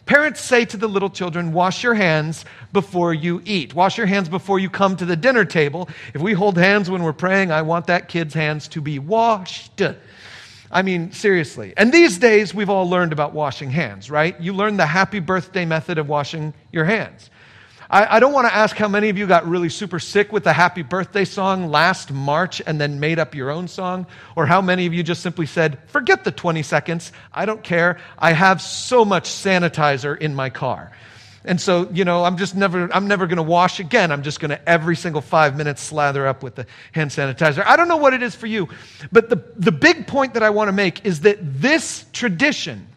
Parents 0.10 0.42
say 0.42 0.66
to 0.66 0.76
the 0.76 0.88
little 0.88 1.12
children, 1.12 1.54
wash 1.54 1.84
your 1.84 1.94
hands 1.94 2.44
before 2.74 3.14
you 3.14 3.44
eat. 3.46 3.76
Wash 3.76 3.96
your 3.96 4.08
hands 4.08 4.28
before 4.28 4.58
you 4.58 4.68
come 4.68 4.96
to 4.98 5.06
the 5.06 5.16
dinner 5.16 5.46
table. 5.46 5.88
If 6.16 6.22
we 6.24 6.34
hold 6.34 6.58
hands 6.58 6.90
when 6.90 7.04
we're 7.04 7.14
praying, 7.14 7.52
I 7.52 7.62
want 7.62 7.86
that 7.86 8.10
kid's 8.10 8.34
hands 8.34 8.68
to 8.70 8.82
be 8.82 8.98
washed. 8.98 9.80
I 10.72 10.82
mean, 10.82 11.12
seriously. 11.12 11.76
And 11.78 11.94
these 11.94 12.18
days, 12.18 12.56
we've 12.56 12.72
all 12.72 12.90
learned 12.90 13.14
about 13.14 13.36
washing 13.36 13.70
hands, 13.70 14.10
right? 14.10 14.36
You 14.42 14.54
learn 14.54 14.78
the 14.78 14.88
happy 14.88 15.20
birthday 15.20 15.64
method 15.64 16.00
of 16.00 16.10
washing 16.10 16.56
your 16.72 16.86
hands. 16.86 17.30
I, 17.90 18.18
I 18.18 18.20
don't 18.20 18.34
want 18.34 18.48
to 18.48 18.54
ask 18.54 18.76
how 18.76 18.88
many 18.88 19.10
of 19.10 19.18
you 19.18 19.26
got 19.26 19.48
really 19.48 19.70
super 19.70 20.00
sick 20.00 20.32
with 20.32 20.44
the 20.44 20.54
happy 20.54 20.84
birthday 20.84 21.26
song 21.26 21.70
last 21.72 22.12
March 22.12 22.62
and 22.66 22.80
then 22.80 23.00
made 23.00 23.18
up 23.18 23.34
your 23.34 23.50
own 23.50 23.68
song, 23.68 24.06
or 24.36 24.46
how 24.46 24.62
many 24.62 24.86
of 24.86 24.94
you 24.94 25.02
just 25.02 25.24
simply 25.24 25.48
said, 25.48 25.80
forget 25.88 26.24
the 26.24 26.32
20 26.32 26.62
seconds, 26.62 27.12
I 27.34 27.46
don't 27.46 27.64
care, 27.64 28.00
I 28.18 28.34
have 28.34 28.62
so 28.62 29.04
much 29.04 29.30
sanitizer 29.30 30.16
in 30.16 30.36
my 30.36 30.52
car. 30.52 30.92
And 31.46 31.60
so, 31.60 31.90
you 31.92 32.06
know, 32.06 32.26
I'm 32.26 32.38
just 32.38 32.54
never, 32.54 32.94
I'm 32.94 33.08
never 33.08 33.26
going 33.26 33.38
to 33.38 33.44
wash 33.44 33.80
again. 33.80 34.12
I'm 34.12 34.24
just 34.24 34.40
going 34.40 34.50
to 34.50 34.70
every 34.70 34.96
single 34.96 35.22
five 35.22 35.56
minutes 35.56 35.82
slather 35.82 36.28
up 36.28 36.44
with 36.44 36.56
the 36.56 36.68
hand 36.92 37.12
sanitizer. 37.12 37.66
I 37.66 37.78
don't 37.78 37.88
know 37.88 37.98
what 37.98 38.14
it 38.14 38.22
is 38.22 38.36
for 38.36 38.46
you, 38.46 38.68
but 39.12 39.30
the, 39.30 39.38
the 39.56 39.72
big 39.72 40.06
point 40.06 40.34
that 40.34 40.44
I 40.44 40.50
want 40.50 40.68
to 40.68 40.74
make 40.74 41.06
is 41.06 41.22
that 41.22 41.38
this 41.42 42.06
tradition 42.12 42.88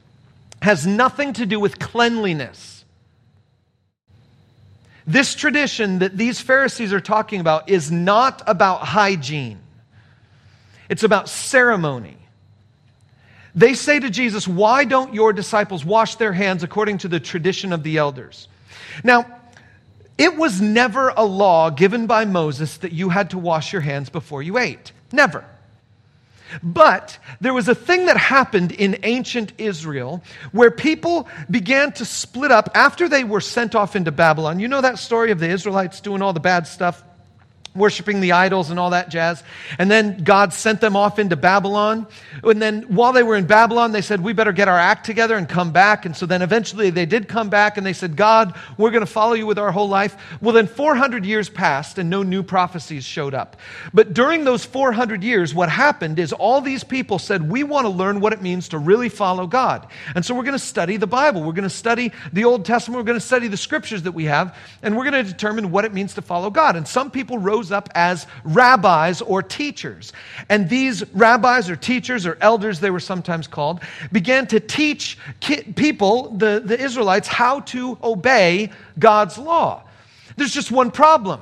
has 0.60 0.86
nothing 0.86 1.32
to 1.34 1.46
do 1.46 1.60
with 1.60 1.78
cleanliness. 1.78 2.71
This 5.06 5.34
tradition 5.34 5.98
that 5.98 6.16
these 6.16 6.40
Pharisees 6.40 6.92
are 6.92 7.00
talking 7.00 7.40
about 7.40 7.68
is 7.68 7.90
not 7.90 8.42
about 8.46 8.82
hygiene. 8.82 9.58
It's 10.88 11.02
about 11.02 11.28
ceremony. 11.28 12.16
They 13.54 13.74
say 13.74 13.98
to 13.98 14.10
Jesus, 14.10 14.46
Why 14.46 14.84
don't 14.84 15.14
your 15.14 15.32
disciples 15.32 15.84
wash 15.84 16.16
their 16.16 16.32
hands 16.32 16.62
according 16.62 16.98
to 16.98 17.08
the 17.08 17.20
tradition 17.20 17.72
of 17.72 17.82
the 17.82 17.98
elders? 17.98 18.48
Now, 19.02 19.26
it 20.18 20.36
was 20.36 20.60
never 20.60 21.08
a 21.08 21.24
law 21.24 21.70
given 21.70 22.06
by 22.06 22.24
Moses 22.24 22.76
that 22.78 22.92
you 22.92 23.08
had 23.08 23.30
to 23.30 23.38
wash 23.38 23.72
your 23.72 23.82
hands 23.82 24.08
before 24.08 24.42
you 24.42 24.58
ate. 24.58 24.92
Never. 25.10 25.44
But 26.62 27.18
there 27.40 27.54
was 27.54 27.68
a 27.68 27.74
thing 27.74 28.06
that 28.06 28.16
happened 28.16 28.72
in 28.72 28.98
ancient 29.02 29.52
Israel 29.58 30.22
where 30.52 30.70
people 30.70 31.28
began 31.50 31.92
to 31.92 32.04
split 32.04 32.50
up 32.50 32.70
after 32.74 33.08
they 33.08 33.24
were 33.24 33.40
sent 33.40 33.74
off 33.74 33.94
into 33.94 34.12
Babylon. 34.12 34.60
You 34.60 34.68
know 34.68 34.80
that 34.80 34.98
story 34.98 35.30
of 35.30 35.38
the 35.38 35.48
Israelites 35.48 36.00
doing 36.00 36.22
all 36.22 36.32
the 36.32 36.40
bad 36.40 36.66
stuff? 36.66 37.02
Worshiping 37.74 38.20
the 38.20 38.32
idols 38.32 38.70
and 38.70 38.78
all 38.78 38.90
that 38.90 39.08
jazz. 39.08 39.42
And 39.78 39.90
then 39.90 40.24
God 40.24 40.52
sent 40.52 40.80
them 40.80 40.96
off 40.96 41.18
into 41.18 41.36
Babylon. 41.36 42.06
And 42.44 42.60
then 42.60 42.82
while 42.82 43.12
they 43.12 43.22
were 43.22 43.36
in 43.36 43.46
Babylon, 43.46 43.92
they 43.92 44.02
said, 44.02 44.20
We 44.20 44.32
better 44.32 44.52
get 44.52 44.68
our 44.68 44.78
act 44.78 45.06
together 45.06 45.36
and 45.36 45.48
come 45.48 45.72
back. 45.72 46.04
And 46.04 46.16
so 46.16 46.26
then 46.26 46.42
eventually 46.42 46.90
they 46.90 47.06
did 47.06 47.28
come 47.28 47.48
back 47.48 47.76
and 47.76 47.86
they 47.86 47.92
said, 47.92 48.16
God, 48.16 48.54
we're 48.76 48.90
going 48.90 49.00
to 49.00 49.06
follow 49.06 49.32
you 49.32 49.46
with 49.46 49.58
our 49.58 49.72
whole 49.72 49.88
life. 49.88 50.16
Well, 50.40 50.54
then 50.54 50.66
400 50.66 51.24
years 51.24 51.48
passed 51.48 51.98
and 51.98 52.10
no 52.10 52.22
new 52.22 52.42
prophecies 52.42 53.04
showed 53.04 53.34
up. 53.34 53.56
But 53.94 54.12
during 54.12 54.44
those 54.44 54.64
400 54.64 55.22
years, 55.22 55.54
what 55.54 55.70
happened 55.70 56.18
is 56.18 56.32
all 56.32 56.60
these 56.60 56.84
people 56.84 57.18
said, 57.18 57.50
We 57.50 57.64
want 57.64 57.86
to 57.86 57.90
learn 57.90 58.20
what 58.20 58.32
it 58.32 58.42
means 58.42 58.68
to 58.68 58.78
really 58.78 59.08
follow 59.08 59.46
God. 59.46 59.86
And 60.14 60.24
so 60.24 60.34
we're 60.34 60.42
going 60.42 60.52
to 60.52 60.58
study 60.58 60.98
the 60.98 61.06
Bible. 61.06 61.42
We're 61.42 61.52
going 61.52 61.62
to 61.62 61.70
study 61.70 62.12
the 62.32 62.44
Old 62.44 62.64
Testament. 62.64 62.98
We're 62.98 63.06
going 63.06 63.20
to 63.20 63.26
study 63.26 63.48
the 63.48 63.56
scriptures 63.56 64.02
that 64.02 64.12
we 64.12 64.24
have. 64.24 64.56
And 64.82 64.96
we're 64.96 65.10
going 65.10 65.24
to 65.24 65.30
determine 65.30 65.70
what 65.70 65.84
it 65.84 65.94
means 65.94 66.14
to 66.14 66.22
follow 66.22 66.50
God. 66.50 66.76
And 66.76 66.86
some 66.86 67.10
people 67.10 67.38
rose 67.38 67.61
rose 67.62 67.70
up 67.70 67.88
as 67.94 68.26
rabbis 68.42 69.22
or 69.22 69.40
teachers. 69.40 70.12
And 70.48 70.68
these 70.68 71.04
rabbis 71.12 71.70
or 71.70 71.76
teachers 71.76 72.26
or 72.26 72.36
elders, 72.40 72.80
they 72.80 72.90
were 72.90 73.00
sometimes 73.00 73.46
called, 73.46 73.80
began 74.10 74.48
to 74.48 74.58
teach 74.58 75.16
people, 75.76 76.30
the, 76.30 76.60
the 76.64 76.80
Israelites, 76.80 77.28
how 77.28 77.60
to 77.60 77.96
obey 78.02 78.72
God's 78.98 79.38
law. 79.38 79.84
There's 80.36 80.52
just 80.52 80.72
one 80.72 80.90
problem. 80.90 81.40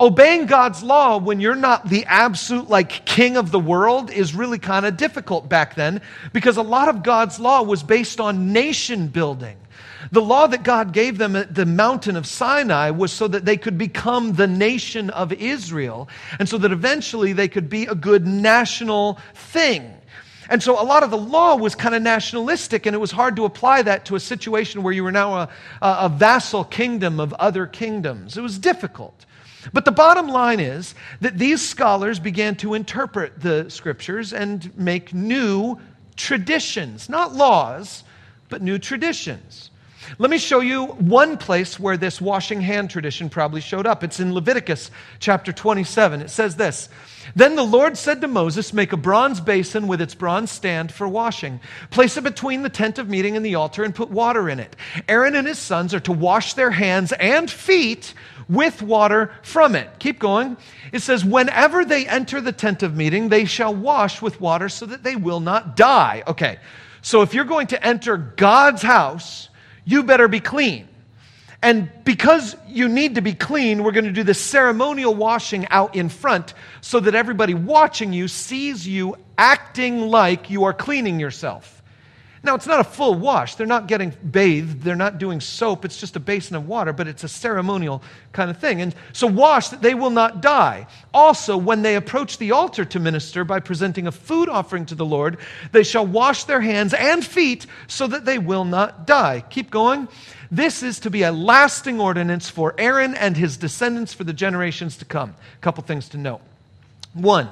Obeying 0.00 0.46
God's 0.46 0.82
law 0.82 1.18
when 1.18 1.38
you're 1.38 1.54
not 1.54 1.88
the 1.88 2.04
absolute 2.06 2.68
like 2.68 3.04
king 3.04 3.36
of 3.36 3.52
the 3.52 3.60
world 3.60 4.10
is 4.10 4.34
really 4.34 4.58
kind 4.58 4.84
of 4.84 4.96
difficult 4.96 5.48
back 5.48 5.76
then 5.76 6.00
because 6.32 6.56
a 6.56 6.62
lot 6.62 6.88
of 6.88 7.04
God's 7.04 7.38
law 7.38 7.62
was 7.62 7.84
based 7.84 8.18
on 8.18 8.52
nation 8.52 9.06
building. 9.06 9.56
The 10.10 10.22
law 10.22 10.46
that 10.46 10.62
God 10.62 10.92
gave 10.92 11.18
them 11.18 11.36
at 11.36 11.54
the 11.54 11.66
mountain 11.66 12.16
of 12.16 12.26
Sinai 12.26 12.90
was 12.90 13.12
so 13.12 13.28
that 13.28 13.44
they 13.44 13.56
could 13.56 13.78
become 13.78 14.32
the 14.32 14.46
nation 14.46 15.10
of 15.10 15.32
Israel, 15.32 16.08
and 16.38 16.48
so 16.48 16.58
that 16.58 16.72
eventually 16.72 17.32
they 17.32 17.48
could 17.48 17.68
be 17.68 17.86
a 17.86 17.94
good 17.94 18.26
national 18.26 19.18
thing. 19.34 19.94
And 20.48 20.62
so 20.62 20.80
a 20.80 20.84
lot 20.84 21.02
of 21.02 21.10
the 21.10 21.18
law 21.18 21.56
was 21.56 21.74
kind 21.74 21.94
of 21.94 22.02
nationalistic, 22.02 22.84
and 22.86 22.94
it 22.94 22.98
was 22.98 23.10
hard 23.10 23.36
to 23.36 23.44
apply 23.44 23.82
that 23.82 24.04
to 24.06 24.16
a 24.16 24.20
situation 24.20 24.82
where 24.82 24.92
you 24.92 25.04
were 25.04 25.12
now 25.12 25.34
a, 25.34 25.48
a, 25.80 26.08
vassal 26.08 26.64
kingdom 26.64 27.20
of 27.20 27.32
other 27.34 27.66
kingdoms. 27.66 28.36
It 28.36 28.42
was 28.42 28.58
difficult. 28.58 29.24
But 29.72 29.84
the 29.84 29.92
bottom 29.92 30.28
line 30.28 30.60
is 30.60 30.94
that 31.20 31.38
these 31.38 31.66
scholars 31.66 32.18
began 32.18 32.56
to 32.56 32.74
interpret 32.74 33.40
the 33.40 33.70
scriptures 33.70 34.32
and 34.32 34.76
make 34.76 35.14
new 35.14 35.78
traditions, 36.16 37.08
not 37.08 37.34
laws, 37.34 38.04
but 38.48 38.60
new 38.60 38.78
traditions. 38.78 39.70
Let 40.18 40.30
me 40.30 40.38
show 40.38 40.60
you 40.60 40.86
one 40.86 41.38
place 41.38 41.80
where 41.80 41.96
this 41.96 42.20
washing 42.20 42.60
hand 42.60 42.90
tradition 42.90 43.30
probably 43.30 43.60
showed 43.60 43.86
up. 43.86 44.04
It's 44.04 44.20
in 44.20 44.34
Leviticus 44.34 44.90
chapter 45.20 45.52
27. 45.52 46.20
It 46.20 46.30
says 46.30 46.56
this 46.56 46.90
Then 47.34 47.56
the 47.56 47.62
Lord 47.62 47.96
said 47.96 48.20
to 48.20 48.28
Moses, 48.28 48.72
Make 48.72 48.92
a 48.92 48.98
bronze 48.98 49.40
basin 49.40 49.86
with 49.86 50.02
its 50.02 50.14
bronze 50.14 50.50
stand 50.50 50.92
for 50.92 51.08
washing. 51.08 51.60
Place 51.90 52.16
it 52.16 52.24
between 52.24 52.62
the 52.62 52.68
tent 52.68 52.98
of 52.98 53.08
meeting 53.08 53.36
and 53.36 53.46
the 53.46 53.54
altar 53.54 53.84
and 53.84 53.94
put 53.94 54.10
water 54.10 54.50
in 54.50 54.60
it. 54.60 54.76
Aaron 55.08 55.34
and 55.34 55.46
his 55.46 55.58
sons 55.58 55.94
are 55.94 56.00
to 56.00 56.12
wash 56.12 56.54
their 56.54 56.70
hands 56.70 57.12
and 57.12 57.50
feet 57.50 58.12
with 58.48 58.82
water 58.82 59.32
from 59.42 59.74
it. 59.74 59.88
Keep 59.98 60.18
going. 60.18 60.58
It 60.92 61.00
says, 61.00 61.24
Whenever 61.24 61.86
they 61.86 62.06
enter 62.06 62.40
the 62.40 62.52
tent 62.52 62.82
of 62.82 62.94
meeting, 62.94 63.30
they 63.30 63.46
shall 63.46 63.74
wash 63.74 64.20
with 64.20 64.40
water 64.42 64.68
so 64.68 64.84
that 64.86 65.04
they 65.04 65.16
will 65.16 65.40
not 65.40 65.74
die. 65.74 66.22
Okay, 66.26 66.58
so 67.00 67.22
if 67.22 67.32
you're 67.32 67.44
going 67.44 67.68
to 67.68 67.86
enter 67.86 68.18
God's 68.18 68.82
house, 68.82 69.48
you 69.84 70.02
better 70.02 70.28
be 70.28 70.40
clean. 70.40 70.88
And 71.62 71.90
because 72.04 72.56
you 72.66 72.88
need 72.88 73.14
to 73.14 73.20
be 73.20 73.34
clean, 73.34 73.84
we're 73.84 73.92
going 73.92 74.06
to 74.06 74.12
do 74.12 74.24
this 74.24 74.40
ceremonial 74.40 75.14
washing 75.14 75.68
out 75.68 75.94
in 75.94 76.08
front 76.08 76.54
so 76.80 76.98
that 77.00 77.14
everybody 77.14 77.54
watching 77.54 78.12
you 78.12 78.26
sees 78.26 78.86
you 78.86 79.16
acting 79.38 80.00
like 80.00 80.50
you 80.50 80.64
are 80.64 80.72
cleaning 80.72 81.20
yourself. 81.20 81.81
Now, 82.44 82.56
it's 82.56 82.66
not 82.66 82.80
a 82.80 82.84
full 82.84 83.14
wash. 83.14 83.54
They're 83.54 83.68
not 83.68 83.86
getting 83.86 84.10
bathed. 84.10 84.82
They're 84.82 84.96
not 84.96 85.18
doing 85.18 85.40
soap. 85.40 85.84
It's 85.84 85.98
just 85.98 86.16
a 86.16 86.20
basin 86.20 86.56
of 86.56 86.66
water, 86.66 86.92
but 86.92 87.06
it's 87.06 87.22
a 87.22 87.28
ceremonial 87.28 88.02
kind 88.32 88.50
of 88.50 88.58
thing. 88.58 88.82
And 88.82 88.92
so, 89.12 89.28
wash 89.28 89.68
that 89.68 89.80
they 89.80 89.94
will 89.94 90.10
not 90.10 90.42
die. 90.42 90.88
Also, 91.14 91.56
when 91.56 91.82
they 91.82 91.94
approach 91.94 92.38
the 92.38 92.50
altar 92.50 92.84
to 92.84 92.98
minister 92.98 93.44
by 93.44 93.60
presenting 93.60 94.08
a 94.08 94.12
food 94.12 94.48
offering 94.48 94.86
to 94.86 94.96
the 94.96 95.04
Lord, 95.04 95.38
they 95.70 95.84
shall 95.84 96.04
wash 96.04 96.42
their 96.42 96.60
hands 96.60 96.92
and 96.94 97.24
feet 97.24 97.66
so 97.86 98.08
that 98.08 98.24
they 98.24 98.38
will 98.38 98.64
not 98.64 99.06
die. 99.06 99.44
Keep 99.48 99.70
going. 99.70 100.08
This 100.50 100.82
is 100.82 100.98
to 101.00 101.10
be 101.10 101.22
a 101.22 101.30
lasting 101.30 102.00
ordinance 102.00 102.48
for 102.50 102.74
Aaron 102.76 103.14
and 103.14 103.36
his 103.36 103.56
descendants 103.56 104.12
for 104.12 104.24
the 104.24 104.32
generations 104.32 104.96
to 104.96 105.04
come. 105.04 105.30
A 105.30 105.60
couple 105.60 105.84
things 105.84 106.08
to 106.10 106.18
note. 106.18 106.40
One, 107.14 107.48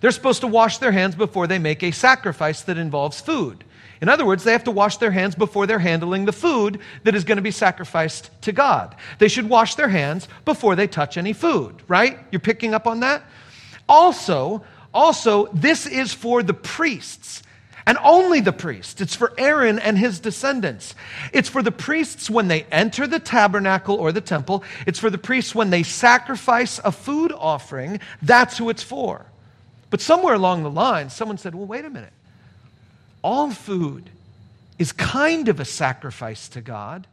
they're 0.00 0.10
supposed 0.10 0.40
to 0.40 0.46
wash 0.46 0.78
their 0.78 0.92
hands 0.92 1.14
before 1.14 1.46
they 1.46 1.58
make 1.58 1.82
a 1.82 1.90
sacrifice 1.90 2.62
that 2.62 2.78
involves 2.78 3.20
food. 3.20 3.64
In 4.00 4.08
other 4.08 4.24
words, 4.24 4.44
they 4.44 4.52
have 4.52 4.64
to 4.64 4.70
wash 4.70 4.96
their 4.96 5.10
hands 5.10 5.34
before 5.34 5.66
they're 5.66 5.78
handling 5.78 6.24
the 6.24 6.32
food 6.32 6.80
that 7.04 7.14
is 7.14 7.24
going 7.24 7.36
to 7.36 7.42
be 7.42 7.50
sacrificed 7.50 8.30
to 8.42 8.52
God. 8.52 8.96
They 9.18 9.28
should 9.28 9.48
wash 9.48 9.74
their 9.74 9.88
hands 9.88 10.26
before 10.44 10.74
they 10.74 10.86
touch 10.86 11.18
any 11.18 11.34
food, 11.34 11.82
right? 11.86 12.18
You're 12.30 12.40
picking 12.40 12.72
up 12.72 12.86
on 12.86 13.00
that? 13.00 13.22
Also, 13.88 14.64
also 14.94 15.46
this 15.52 15.86
is 15.86 16.14
for 16.14 16.42
the 16.42 16.54
priests 16.54 17.42
and 17.86 17.98
only 18.02 18.40
the 18.40 18.52
priests. 18.52 19.00
It's 19.00 19.16
for 19.16 19.34
Aaron 19.36 19.78
and 19.78 19.98
his 19.98 20.20
descendants. 20.20 20.94
It's 21.32 21.48
for 21.48 21.62
the 21.62 21.72
priests 21.72 22.30
when 22.30 22.48
they 22.48 22.62
enter 22.64 23.06
the 23.06 23.18
tabernacle 23.18 23.96
or 23.96 24.12
the 24.12 24.20
temple. 24.20 24.64
It's 24.86 24.98
for 24.98 25.10
the 25.10 25.18
priests 25.18 25.54
when 25.54 25.70
they 25.70 25.82
sacrifice 25.82 26.80
a 26.84 26.92
food 26.92 27.32
offering. 27.36 28.00
That's 28.22 28.56
who 28.56 28.70
it's 28.70 28.82
for. 28.82 29.26
But 29.90 30.00
somewhere 30.00 30.34
along 30.34 30.62
the 30.62 30.70
line, 30.70 31.10
someone 31.10 31.36
said, 31.36 31.54
well, 31.54 31.66
wait 31.66 31.84
a 31.84 31.90
minute 31.90 32.12
all 33.22 33.50
food 33.50 34.10
is 34.78 34.92
kind 34.92 35.48
of 35.48 35.60
a 35.60 35.64
sacrifice 35.64 36.48
to 36.50 36.60
God. 36.60 37.06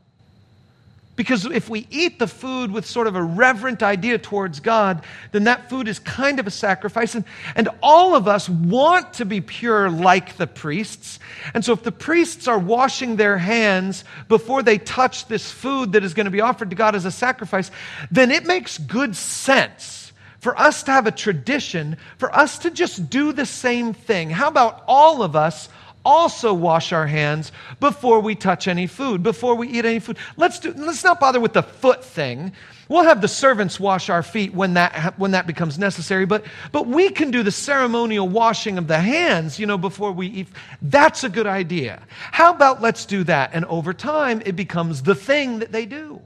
Because 1.18 1.46
if 1.46 1.68
we 1.68 1.88
eat 1.90 2.20
the 2.20 2.28
food 2.28 2.72
with 2.72 2.86
sort 2.86 3.08
of 3.08 3.16
a 3.16 3.24
reverent 3.24 3.82
idea 3.82 4.20
towards 4.20 4.60
God, 4.60 5.04
then 5.32 5.46
that 5.46 5.68
food 5.68 5.88
is 5.88 5.98
kind 5.98 6.40
of 6.40 6.46
a 6.46 6.52
sacrifice. 6.52 7.16
And, 7.16 7.26
and 7.56 7.70
all 7.82 8.16
of 8.16 8.28
us 8.28 8.48
want 8.48 9.16
to 9.16 9.26
be 9.26 9.42
pure 9.42 9.90
like 9.90 10.38
the 10.38 10.46
priests. 10.46 11.18
And 11.56 11.66
so 11.66 11.74
if 11.74 11.82
the 11.82 11.92
priests 11.92 12.48
are 12.48 12.60
washing 12.60 13.16
their 13.16 13.40
hands 13.40 14.04
before 14.28 14.62
they 14.62 14.78
touch 14.78 15.28
this 15.28 15.52
food 15.52 15.94
that 15.94 16.04
is 16.04 16.14
going 16.14 16.26
to 16.26 16.32
be 16.32 16.42
offered 16.42 16.70
to 16.70 16.76
God 16.76 16.96
as 16.96 17.04
a 17.04 17.12
sacrifice, 17.12 17.72
then 18.12 18.30
it 18.30 18.46
makes 18.46 18.78
good 18.78 19.16
sense 19.16 20.14
for 20.40 20.58
us 20.58 20.84
to 20.84 20.92
have 20.92 21.08
a 21.08 21.12
tradition, 21.12 21.98
for 22.20 22.34
us 22.34 22.60
to 22.60 22.70
just 22.70 23.10
do 23.10 23.34
the 23.34 23.48
same 23.48 23.92
thing. 23.94 24.30
How 24.30 24.50
about 24.50 24.84
all 24.88 25.24
of 25.24 25.36
us 25.36 25.68
also 26.08 26.54
wash 26.54 26.94
our 26.94 27.06
hands 27.06 27.52
before 27.82 28.22
we 28.22 28.34
touch 28.34 28.70
any 28.70 28.88
food, 28.88 29.22
before 29.22 29.56
we 29.56 29.68
eat 29.68 29.84
any 29.84 30.00
food. 30.00 30.18
Let's, 30.38 30.58
do, 30.58 30.72
let's 30.74 31.04
not 31.04 31.20
bother 31.20 31.42
with 31.42 31.52
the 31.52 31.64
foot 31.64 32.04
thing. 32.04 32.54
We'll 32.88 33.04
have 33.04 33.20
the 33.20 33.28
servants 33.28 33.78
wash 33.78 34.10
our 34.10 34.24
feet 34.24 34.54
when 34.54 34.76
that, 34.76 35.20
when 35.20 35.32
that 35.32 35.46
becomes 35.46 35.78
necessary, 35.78 36.26
but, 36.26 36.46
but 36.72 36.88
we 36.88 37.10
can 37.10 37.30
do 37.30 37.44
the 37.44 37.52
ceremonial 37.52 38.30
washing 38.30 38.78
of 38.78 38.88
the 38.88 38.98
hands, 38.98 39.60
you 39.60 39.66
know, 39.66 39.78
before 39.78 40.14
we 40.14 40.28
eat. 40.28 40.48
That's 40.82 41.26
a 41.26 41.30
good 41.30 41.48
idea. 41.48 42.02
How 42.32 42.54
about 42.54 42.82
let's 42.82 43.06
do 43.06 43.26
that? 43.26 43.50
And 43.54 43.66
over 43.66 43.94
time, 43.94 44.42
it 44.46 44.56
becomes 44.56 45.04
the 45.04 45.16
thing 45.16 45.60
that 45.60 45.74
they 45.74 45.86
do. 45.86 46.22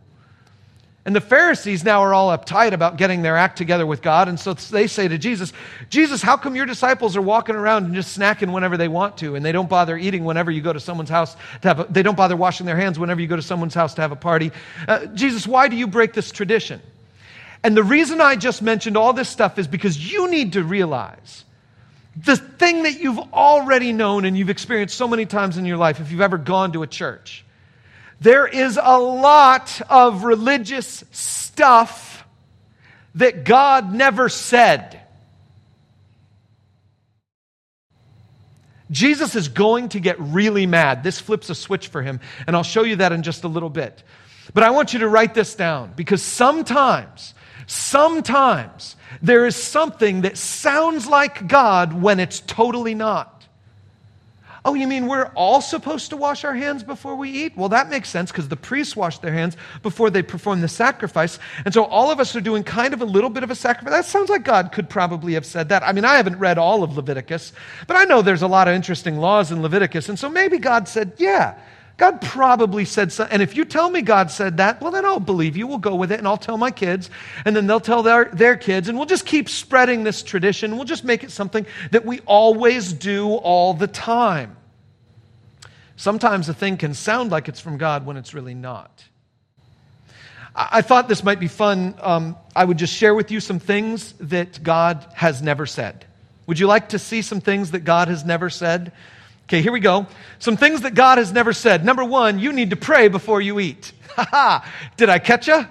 And 1.03 1.15
the 1.15 1.21
Pharisees 1.21 1.83
now 1.83 2.01
are 2.01 2.13
all 2.13 2.35
uptight 2.37 2.73
about 2.73 2.97
getting 2.97 3.23
their 3.23 3.35
act 3.35 3.57
together 3.57 3.87
with 3.87 4.03
God. 4.03 4.27
And 4.27 4.39
so 4.39 4.53
they 4.53 4.85
say 4.85 5.07
to 5.07 5.17
Jesus, 5.17 5.51
Jesus, 5.89 6.21
how 6.21 6.37
come 6.37 6.55
your 6.55 6.67
disciples 6.67 7.17
are 7.17 7.23
walking 7.23 7.55
around 7.55 7.85
and 7.85 7.95
just 7.95 8.17
snacking 8.17 8.53
whenever 8.53 8.77
they 8.77 8.87
want 8.87 9.17
to? 9.17 9.35
And 9.35 9.43
they 9.43 9.51
don't 9.51 9.69
bother 9.69 9.97
eating 9.97 10.25
whenever 10.25 10.51
you 10.51 10.61
go 10.61 10.71
to 10.71 10.79
someone's 10.79 11.09
house 11.09 11.35
to 11.63 11.67
have 11.67 11.79
a, 11.79 11.83
they 11.85 12.03
don't 12.03 12.15
bother 12.15 12.35
washing 12.35 12.67
their 12.67 12.77
hands 12.77 12.99
whenever 12.99 13.19
you 13.19 13.25
go 13.25 13.35
to 13.35 13.41
someone's 13.41 13.73
house 13.73 13.95
to 13.95 14.01
have 14.01 14.11
a 14.11 14.15
party. 14.15 14.51
Uh, 14.87 15.07
Jesus, 15.07 15.47
why 15.47 15.67
do 15.69 15.75
you 15.75 15.87
break 15.87 16.13
this 16.13 16.31
tradition? 16.31 16.79
And 17.63 17.75
the 17.75 17.83
reason 17.83 18.21
I 18.21 18.35
just 18.35 18.61
mentioned 18.61 18.95
all 18.95 19.13
this 19.13 19.29
stuff 19.29 19.57
is 19.57 19.67
because 19.67 20.11
you 20.11 20.29
need 20.29 20.53
to 20.53 20.63
realize 20.63 21.45
the 22.15 22.35
thing 22.35 22.83
that 22.83 22.99
you've 22.99 23.19
already 23.33 23.91
known 23.91 24.25
and 24.25 24.37
you've 24.37 24.49
experienced 24.51 24.97
so 24.97 25.07
many 25.07 25.25
times 25.25 25.57
in 25.57 25.65
your 25.65 25.77
life 25.77 25.99
if 25.99 26.11
you've 26.11 26.21
ever 26.21 26.37
gone 26.37 26.73
to 26.73 26.83
a 26.83 26.87
church 26.87 27.43
there 28.21 28.45
is 28.45 28.79
a 28.81 28.99
lot 28.99 29.81
of 29.89 30.23
religious 30.23 31.03
stuff 31.09 32.23
that 33.15 33.43
God 33.43 33.91
never 33.91 34.29
said. 34.29 35.01
Jesus 38.91 39.35
is 39.35 39.47
going 39.47 39.89
to 39.89 39.99
get 39.99 40.19
really 40.19 40.67
mad. 40.67 41.03
This 41.03 41.19
flips 41.19 41.49
a 41.49 41.55
switch 41.55 41.87
for 41.87 42.03
him, 42.03 42.19
and 42.45 42.55
I'll 42.55 42.61
show 42.61 42.83
you 42.83 42.97
that 42.97 43.11
in 43.11 43.23
just 43.23 43.43
a 43.43 43.47
little 43.47 43.69
bit. 43.69 44.03
But 44.53 44.63
I 44.63 44.69
want 44.69 44.93
you 44.93 44.99
to 44.99 45.07
write 45.07 45.33
this 45.33 45.55
down 45.55 45.93
because 45.95 46.21
sometimes, 46.21 47.33
sometimes 47.65 48.97
there 49.23 49.47
is 49.47 49.55
something 49.55 50.21
that 50.21 50.37
sounds 50.37 51.07
like 51.07 51.47
God 51.47 51.99
when 51.99 52.19
it's 52.19 52.39
totally 52.41 52.93
not. 52.93 53.40
Oh, 54.63 54.75
you 54.75 54.87
mean 54.87 55.07
we're 55.07 55.31
all 55.33 55.59
supposed 55.59 56.11
to 56.11 56.17
wash 56.17 56.43
our 56.43 56.53
hands 56.53 56.83
before 56.83 57.15
we 57.15 57.31
eat? 57.31 57.57
Well, 57.57 57.69
that 57.69 57.89
makes 57.89 58.09
sense 58.09 58.31
because 58.31 58.47
the 58.47 58.55
priests 58.55 58.95
wash 58.95 59.17
their 59.17 59.33
hands 59.33 59.57
before 59.81 60.11
they 60.11 60.21
perform 60.21 60.61
the 60.61 60.67
sacrifice. 60.67 61.39
And 61.65 61.73
so 61.73 61.85
all 61.85 62.11
of 62.11 62.19
us 62.19 62.35
are 62.35 62.41
doing 62.41 62.63
kind 62.63 62.93
of 62.93 63.01
a 63.01 63.05
little 63.05 63.31
bit 63.31 63.41
of 63.41 63.49
a 63.49 63.55
sacrifice. 63.55 63.91
That 63.91 64.05
sounds 64.05 64.29
like 64.29 64.43
God 64.43 64.71
could 64.71 64.87
probably 64.87 65.33
have 65.33 65.47
said 65.47 65.69
that. 65.69 65.81
I 65.81 65.93
mean, 65.93 66.05
I 66.05 66.15
haven't 66.15 66.37
read 66.37 66.59
all 66.59 66.83
of 66.83 66.95
Leviticus, 66.95 67.53
but 67.87 67.97
I 67.97 68.03
know 68.03 68.21
there's 68.21 68.43
a 68.43 68.47
lot 68.47 68.67
of 68.67 68.75
interesting 68.75 69.17
laws 69.17 69.51
in 69.51 69.63
Leviticus. 69.63 70.09
And 70.09 70.19
so 70.19 70.29
maybe 70.29 70.59
God 70.59 70.87
said, 70.87 71.13
yeah, 71.17 71.57
God 72.01 72.19
probably 72.19 72.83
said 72.83 73.11
something. 73.11 73.31
And 73.31 73.43
if 73.43 73.55
you 73.55 73.63
tell 73.63 73.87
me 73.87 74.01
God 74.01 74.31
said 74.31 74.57
that, 74.57 74.81
well, 74.81 74.91
then 74.91 75.05
I'll 75.05 75.19
believe 75.19 75.55
you. 75.55 75.67
We'll 75.67 75.77
go 75.77 75.93
with 75.93 76.11
it, 76.11 76.17
and 76.17 76.27
I'll 76.27 76.35
tell 76.35 76.57
my 76.57 76.71
kids, 76.71 77.11
and 77.45 77.55
then 77.55 77.67
they'll 77.67 77.79
tell 77.79 78.01
their, 78.01 78.25
their 78.25 78.57
kids, 78.57 78.89
and 78.89 78.97
we'll 78.97 79.05
just 79.05 79.23
keep 79.23 79.47
spreading 79.47 80.03
this 80.03 80.23
tradition. 80.23 80.77
We'll 80.77 80.85
just 80.85 81.03
make 81.03 81.23
it 81.23 81.29
something 81.29 81.63
that 81.91 82.03
we 82.03 82.19
always 82.21 82.91
do 82.91 83.29
all 83.29 83.75
the 83.75 83.85
time. 83.85 84.57
Sometimes 85.95 86.49
a 86.49 86.55
thing 86.55 86.75
can 86.75 86.95
sound 86.95 87.29
like 87.29 87.47
it's 87.47 87.59
from 87.59 87.77
God 87.77 88.03
when 88.03 88.17
it's 88.17 88.33
really 88.33 88.55
not. 88.55 89.03
I 90.55 90.81
thought 90.81 91.07
this 91.07 91.23
might 91.23 91.39
be 91.39 91.47
fun. 91.47 91.93
Um, 92.01 92.35
I 92.55 92.65
would 92.65 92.79
just 92.79 92.95
share 92.95 93.13
with 93.13 93.29
you 93.29 93.39
some 93.39 93.59
things 93.59 94.13
that 94.13 94.63
God 94.63 95.05
has 95.13 95.43
never 95.43 95.67
said. 95.67 96.03
Would 96.47 96.57
you 96.57 96.65
like 96.65 96.89
to 96.89 96.97
see 96.97 97.21
some 97.21 97.41
things 97.41 97.69
that 97.71 97.81
God 97.81 98.07
has 98.07 98.25
never 98.25 98.49
said? 98.49 98.91
Okay, 99.51 99.61
here 99.61 99.73
we 99.73 99.81
go. 99.81 100.07
Some 100.39 100.55
things 100.55 100.79
that 100.83 100.93
God 100.93 101.17
has 101.17 101.33
never 101.33 101.51
said. 101.51 101.83
Number 101.83 102.05
one, 102.05 102.39
you 102.39 102.53
need 102.53 102.69
to 102.69 102.77
pray 102.77 103.09
before 103.09 103.41
you 103.41 103.59
eat. 103.59 103.91
Ha 104.15 104.27
ha! 104.29 104.73
Did 104.97 105.09
I 105.09 105.19
catch 105.19 105.47
you? 105.47 105.65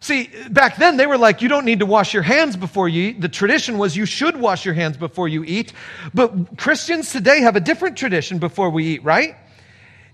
See, 0.00 0.30
back 0.50 0.76
then 0.76 0.96
they 0.96 1.06
were 1.06 1.18
like, 1.18 1.42
you 1.42 1.48
don't 1.48 1.64
need 1.64 1.80
to 1.80 1.86
wash 1.86 2.14
your 2.14 2.22
hands 2.22 2.56
before 2.56 2.88
you 2.88 3.10
eat. 3.10 3.20
The 3.20 3.28
tradition 3.28 3.78
was 3.78 3.96
you 3.96 4.06
should 4.06 4.36
wash 4.36 4.64
your 4.64 4.74
hands 4.74 4.96
before 4.96 5.28
you 5.28 5.42
eat. 5.44 5.72
But 6.14 6.58
Christians 6.58 7.10
today 7.10 7.40
have 7.42 7.54
a 7.54 7.60
different 7.60 7.96
tradition 7.96 8.38
before 8.38 8.70
we 8.70 8.86
eat, 8.86 9.04
right? 9.04 9.36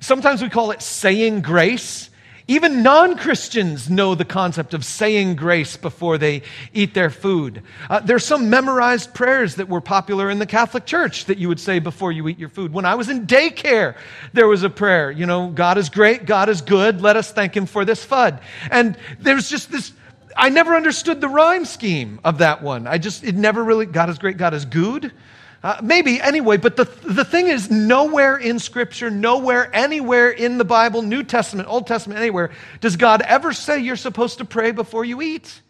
Sometimes 0.00 0.42
we 0.42 0.50
call 0.50 0.70
it 0.70 0.80
saying 0.80 1.42
grace. 1.42 2.08
Even 2.50 2.82
non 2.82 3.18
Christians 3.18 3.90
know 3.90 4.14
the 4.14 4.24
concept 4.24 4.72
of 4.72 4.82
saying 4.82 5.36
grace 5.36 5.76
before 5.76 6.16
they 6.16 6.40
eat 6.72 6.94
their 6.94 7.10
food. 7.10 7.62
Uh, 7.90 8.00
there's 8.00 8.24
some 8.24 8.48
memorized 8.48 9.12
prayers 9.12 9.56
that 9.56 9.68
were 9.68 9.82
popular 9.82 10.30
in 10.30 10.38
the 10.38 10.46
Catholic 10.46 10.86
Church 10.86 11.26
that 11.26 11.36
you 11.36 11.48
would 11.48 11.60
say 11.60 11.78
before 11.78 12.10
you 12.10 12.26
eat 12.26 12.38
your 12.38 12.48
food. 12.48 12.72
When 12.72 12.86
I 12.86 12.94
was 12.94 13.10
in 13.10 13.26
daycare, 13.26 13.96
there 14.32 14.48
was 14.48 14.62
a 14.62 14.70
prayer, 14.70 15.10
you 15.10 15.26
know, 15.26 15.48
God 15.48 15.76
is 15.76 15.90
great, 15.90 16.24
God 16.24 16.48
is 16.48 16.62
good, 16.62 17.02
let 17.02 17.16
us 17.16 17.30
thank 17.30 17.54
Him 17.54 17.66
for 17.66 17.84
this 17.84 18.04
FUD. 18.04 18.40
And 18.70 18.96
there's 19.18 19.50
just 19.50 19.70
this, 19.70 19.92
I 20.34 20.48
never 20.48 20.74
understood 20.74 21.20
the 21.20 21.28
rhyme 21.28 21.66
scheme 21.66 22.18
of 22.24 22.38
that 22.38 22.62
one. 22.62 22.86
I 22.86 22.96
just, 22.96 23.24
it 23.24 23.34
never 23.34 23.62
really, 23.62 23.84
God 23.84 24.08
is 24.08 24.18
great, 24.18 24.38
God 24.38 24.54
is 24.54 24.64
good. 24.64 25.12
Uh, 25.60 25.80
maybe 25.82 26.20
anyway, 26.20 26.56
but 26.56 26.76
the, 26.76 26.84
the 27.02 27.24
thing 27.24 27.48
is, 27.48 27.68
nowhere 27.68 28.36
in 28.36 28.60
Scripture, 28.60 29.10
nowhere, 29.10 29.68
anywhere 29.74 30.30
in 30.30 30.56
the 30.56 30.64
Bible, 30.64 31.02
New 31.02 31.24
Testament, 31.24 31.68
Old 31.68 31.88
Testament, 31.88 32.20
anywhere, 32.20 32.50
does 32.80 32.96
God 32.96 33.22
ever 33.22 33.52
say 33.52 33.80
you're 33.80 33.96
supposed 33.96 34.38
to 34.38 34.44
pray 34.44 34.70
before 34.70 35.04
you 35.04 35.20
eat. 35.20 35.60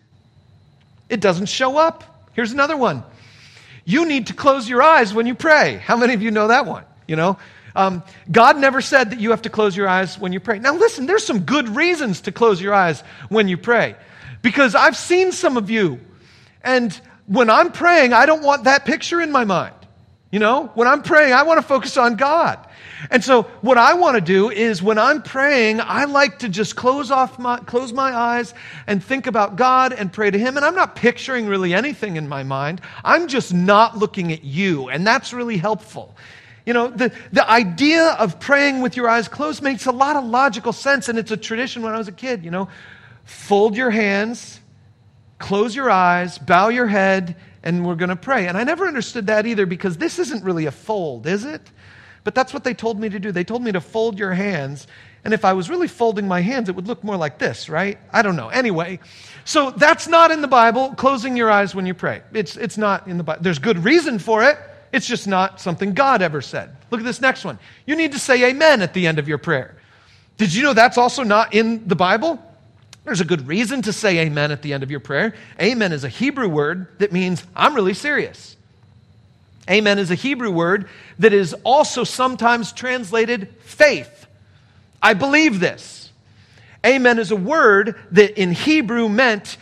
It 1.08 1.20
doesn't 1.20 1.46
show 1.46 1.78
up. 1.78 2.28
Here's 2.34 2.52
another 2.52 2.76
one. 2.76 3.02
You 3.86 4.04
need 4.04 4.26
to 4.26 4.34
close 4.34 4.68
your 4.68 4.82
eyes 4.82 5.14
when 5.14 5.26
you 5.26 5.34
pray. 5.34 5.76
How 5.76 5.96
many 5.96 6.12
of 6.12 6.20
you 6.20 6.30
know 6.30 6.48
that 6.48 6.66
one? 6.66 6.84
You 7.06 7.16
know, 7.16 7.38
um, 7.74 8.02
God 8.30 8.58
never 8.58 8.82
said 8.82 9.12
that 9.12 9.20
you 9.20 9.30
have 9.30 9.42
to 9.42 9.50
close 9.50 9.74
your 9.74 9.88
eyes 9.88 10.18
when 10.18 10.34
you 10.34 10.40
pray. 10.40 10.58
Now, 10.58 10.74
listen, 10.74 11.06
there's 11.06 11.24
some 11.24 11.40
good 11.40 11.70
reasons 11.70 12.20
to 12.22 12.32
close 12.32 12.60
your 12.60 12.74
eyes 12.74 13.00
when 13.30 13.48
you 13.48 13.56
pray. 13.56 13.96
Because 14.42 14.74
I've 14.74 14.96
seen 14.96 15.32
some 15.32 15.56
of 15.56 15.70
you, 15.70 15.98
and 16.62 16.92
when 17.26 17.48
I'm 17.48 17.72
praying, 17.72 18.12
I 18.12 18.26
don't 18.26 18.42
want 18.42 18.64
that 18.64 18.84
picture 18.84 19.20
in 19.22 19.32
my 19.32 19.44
mind. 19.44 19.74
You 20.30 20.38
know, 20.38 20.70
when 20.74 20.86
I'm 20.86 21.02
praying, 21.02 21.32
I 21.32 21.42
want 21.44 21.58
to 21.58 21.66
focus 21.66 21.96
on 21.96 22.16
God. 22.16 22.58
And 23.10 23.24
so 23.24 23.44
what 23.62 23.78
I 23.78 23.94
want 23.94 24.16
to 24.16 24.20
do 24.20 24.50
is 24.50 24.82
when 24.82 24.98
I'm 24.98 25.22
praying, 25.22 25.80
I 25.80 26.04
like 26.04 26.40
to 26.40 26.50
just 26.50 26.76
close 26.76 27.10
off 27.10 27.38
my 27.38 27.58
close 27.60 27.94
my 27.94 28.14
eyes 28.14 28.52
and 28.86 29.02
think 29.02 29.26
about 29.26 29.56
God 29.56 29.94
and 29.94 30.12
pray 30.12 30.30
to 30.30 30.38
him 30.38 30.56
and 30.56 30.66
I'm 30.66 30.74
not 30.74 30.96
picturing 30.96 31.46
really 31.46 31.72
anything 31.72 32.16
in 32.16 32.28
my 32.28 32.42
mind. 32.42 32.82
I'm 33.04 33.28
just 33.28 33.54
not 33.54 33.96
looking 33.96 34.30
at 34.30 34.44
you 34.44 34.90
and 34.90 35.06
that's 35.06 35.32
really 35.32 35.56
helpful. 35.56 36.14
You 36.66 36.74
know, 36.74 36.88
the, 36.88 37.10
the 37.32 37.48
idea 37.48 38.08
of 38.18 38.38
praying 38.38 38.82
with 38.82 38.96
your 38.96 39.08
eyes 39.08 39.28
closed 39.28 39.62
makes 39.62 39.86
a 39.86 39.92
lot 39.92 40.16
of 40.16 40.24
logical 40.24 40.74
sense 40.74 41.08
and 41.08 41.18
it's 41.18 41.30
a 41.30 41.38
tradition 41.38 41.80
when 41.80 41.94
I 41.94 41.98
was 41.98 42.08
a 42.08 42.12
kid, 42.12 42.44
you 42.44 42.50
know. 42.50 42.68
Fold 43.24 43.76
your 43.76 43.90
hands, 43.90 44.60
close 45.38 45.74
your 45.74 45.90
eyes, 45.90 46.36
bow 46.36 46.68
your 46.68 46.86
head 46.86 47.36
and 47.62 47.86
we're 47.86 47.94
going 47.94 48.08
to 48.08 48.16
pray. 48.16 48.46
And 48.46 48.56
I 48.56 48.64
never 48.64 48.86
understood 48.86 49.26
that 49.26 49.46
either 49.46 49.66
because 49.66 49.96
this 49.96 50.18
isn't 50.18 50.44
really 50.44 50.66
a 50.66 50.70
fold, 50.70 51.26
is 51.26 51.44
it? 51.44 51.62
But 52.24 52.34
that's 52.34 52.52
what 52.52 52.64
they 52.64 52.74
told 52.74 53.00
me 53.00 53.08
to 53.08 53.18
do. 53.18 53.32
They 53.32 53.44
told 53.44 53.62
me 53.62 53.72
to 53.72 53.80
fold 53.80 54.18
your 54.18 54.32
hands. 54.32 54.86
And 55.24 55.34
if 55.34 55.44
I 55.44 55.52
was 55.52 55.70
really 55.70 55.88
folding 55.88 56.28
my 56.28 56.40
hands, 56.40 56.68
it 56.68 56.74
would 56.76 56.86
look 56.86 57.02
more 57.02 57.16
like 57.16 57.38
this, 57.38 57.68
right? 57.68 57.98
I 58.12 58.22
don't 58.22 58.36
know. 58.36 58.48
Anyway, 58.48 59.00
so 59.44 59.70
that's 59.70 60.06
not 60.08 60.30
in 60.30 60.40
the 60.40 60.48
Bible, 60.48 60.94
closing 60.94 61.36
your 61.36 61.50
eyes 61.50 61.74
when 61.74 61.86
you 61.86 61.94
pray. 61.94 62.22
It's, 62.32 62.56
it's 62.56 62.78
not 62.78 63.06
in 63.06 63.18
the 63.18 63.24
Bible. 63.24 63.42
There's 63.42 63.58
good 63.58 63.84
reason 63.84 64.18
for 64.18 64.42
it. 64.42 64.58
It's 64.92 65.06
just 65.06 65.26
not 65.26 65.60
something 65.60 65.92
God 65.92 66.22
ever 66.22 66.40
said. 66.40 66.76
Look 66.90 67.00
at 67.00 67.04
this 67.04 67.20
next 67.20 67.44
one. 67.44 67.58
You 67.86 67.96
need 67.96 68.12
to 68.12 68.18
say 68.18 68.50
amen 68.50 68.82
at 68.82 68.94
the 68.94 69.06
end 69.06 69.18
of 69.18 69.28
your 69.28 69.38
prayer. 69.38 69.76
Did 70.38 70.54
you 70.54 70.62
know 70.62 70.72
that's 70.72 70.98
also 70.98 71.24
not 71.24 71.54
in 71.54 71.86
the 71.88 71.96
Bible? 71.96 72.42
There's 73.08 73.22
a 73.22 73.24
good 73.24 73.48
reason 73.48 73.80
to 73.82 73.92
say 73.94 74.18
amen 74.18 74.52
at 74.52 74.60
the 74.60 74.74
end 74.74 74.82
of 74.82 74.90
your 74.90 75.00
prayer. 75.00 75.34
Amen 75.58 75.92
is 75.92 76.04
a 76.04 76.10
Hebrew 76.10 76.46
word 76.46 76.88
that 76.98 77.10
means 77.10 77.42
I'm 77.56 77.74
really 77.74 77.94
serious. 77.94 78.54
Amen 79.66 79.98
is 79.98 80.10
a 80.10 80.14
Hebrew 80.14 80.50
word 80.50 80.90
that 81.18 81.32
is 81.32 81.54
also 81.64 82.04
sometimes 82.04 82.70
translated 82.70 83.48
faith. 83.60 84.26
I 85.02 85.14
believe 85.14 85.58
this. 85.58 86.12
Amen 86.84 87.18
is 87.18 87.30
a 87.30 87.36
word 87.36 87.96
that 88.10 88.38
in 88.38 88.52
Hebrew 88.52 89.08
meant 89.08 89.56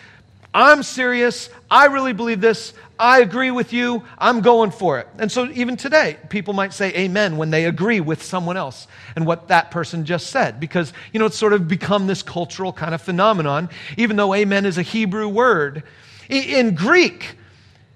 I'm 0.56 0.82
serious. 0.82 1.50
I 1.70 1.84
really 1.86 2.14
believe 2.14 2.40
this. 2.40 2.72
I 2.98 3.20
agree 3.20 3.50
with 3.50 3.74
you. 3.74 4.04
I'm 4.16 4.40
going 4.40 4.70
for 4.70 4.98
it. 4.98 5.06
And 5.18 5.30
so 5.30 5.50
even 5.50 5.76
today, 5.76 6.16
people 6.30 6.54
might 6.54 6.72
say 6.72 6.94
amen 6.94 7.36
when 7.36 7.50
they 7.50 7.66
agree 7.66 8.00
with 8.00 8.22
someone 8.22 8.56
else 8.56 8.88
and 9.16 9.26
what 9.26 9.48
that 9.48 9.70
person 9.70 10.06
just 10.06 10.28
said. 10.28 10.58
Because, 10.58 10.94
you 11.12 11.20
know, 11.20 11.26
it's 11.26 11.36
sort 11.36 11.52
of 11.52 11.68
become 11.68 12.06
this 12.06 12.22
cultural 12.22 12.72
kind 12.72 12.94
of 12.94 13.02
phenomenon, 13.02 13.68
even 13.98 14.16
though 14.16 14.32
amen 14.32 14.64
is 14.64 14.78
a 14.78 14.82
Hebrew 14.82 15.28
word. 15.28 15.82
In 16.30 16.74
Greek, 16.74 17.36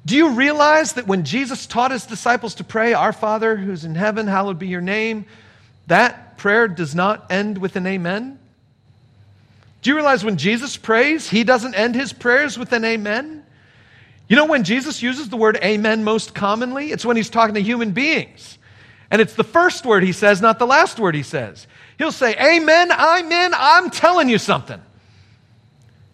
do 0.04 0.14
you 0.14 0.32
realize 0.32 0.92
that 0.92 1.06
when 1.06 1.24
Jesus 1.24 1.66
taught 1.66 1.92
his 1.92 2.04
disciples 2.04 2.56
to 2.56 2.64
pray, 2.64 2.92
Our 2.92 3.14
Father 3.14 3.56
who's 3.56 3.86
in 3.86 3.94
heaven, 3.94 4.26
hallowed 4.26 4.58
be 4.58 4.68
your 4.68 4.82
name, 4.82 5.24
that 5.86 6.36
prayer 6.36 6.68
does 6.68 6.94
not 6.94 7.32
end 7.32 7.56
with 7.56 7.76
an 7.76 7.86
amen? 7.86 8.38
Do 9.82 9.90
you 9.90 9.96
realize 9.96 10.24
when 10.24 10.36
Jesus 10.36 10.76
prays, 10.76 11.28
he 11.28 11.44
doesn't 11.44 11.74
end 11.74 11.94
his 11.94 12.12
prayers 12.12 12.58
with 12.58 12.72
an 12.72 12.84
amen? 12.84 13.44
You 14.28 14.36
know 14.36 14.46
when 14.46 14.62
Jesus 14.62 15.02
uses 15.02 15.28
the 15.28 15.36
word 15.36 15.58
amen 15.62 16.04
most 16.04 16.34
commonly? 16.34 16.92
It's 16.92 17.04
when 17.04 17.16
he's 17.16 17.30
talking 17.30 17.54
to 17.54 17.62
human 17.62 17.92
beings. 17.92 18.58
And 19.10 19.20
it's 19.20 19.34
the 19.34 19.44
first 19.44 19.84
word 19.84 20.04
he 20.04 20.12
says, 20.12 20.40
not 20.40 20.58
the 20.58 20.66
last 20.66 21.00
word 21.00 21.14
he 21.14 21.22
says. 21.22 21.66
He'll 21.98 22.12
say, 22.12 22.34
Amen, 22.34 22.90
I'm 22.92 23.30
in, 23.30 23.52
I'm 23.54 23.90
telling 23.90 24.28
you 24.28 24.38
something. 24.38 24.80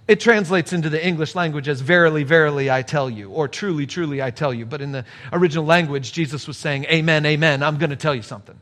It 0.09 0.20
translates 0.20 0.72
into 0.72 0.88
the 0.88 1.05
English 1.05 1.35
language 1.35 1.68
as 1.68 1.81
verily, 1.81 2.22
verily, 2.22 2.70
I 2.70 2.83
tell 2.83 3.11
you, 3.11 3.31
or 3.31 3.48
truly, 3.48 3.87
truly, 3.87 4.22
I 4.22 4.31
tell 4.31 4.55
you. 4.55 4.64
But 4.64 4.81
in 4.81 4.92
the 4.92 5.05
original 5.33 5.64
language, 5.64 6.12
Jesus 6.12 6.46
was 6.46 6.57
saying, 6.57 6.85
Amen, 6.87 7.26
amen, 7.26 7.62
I'm 7.62 7.76
going 7.76 7.90
to 7.90 7.96
tell 7.96 8.14
you 8.14 8.22
something. 8.22 8.59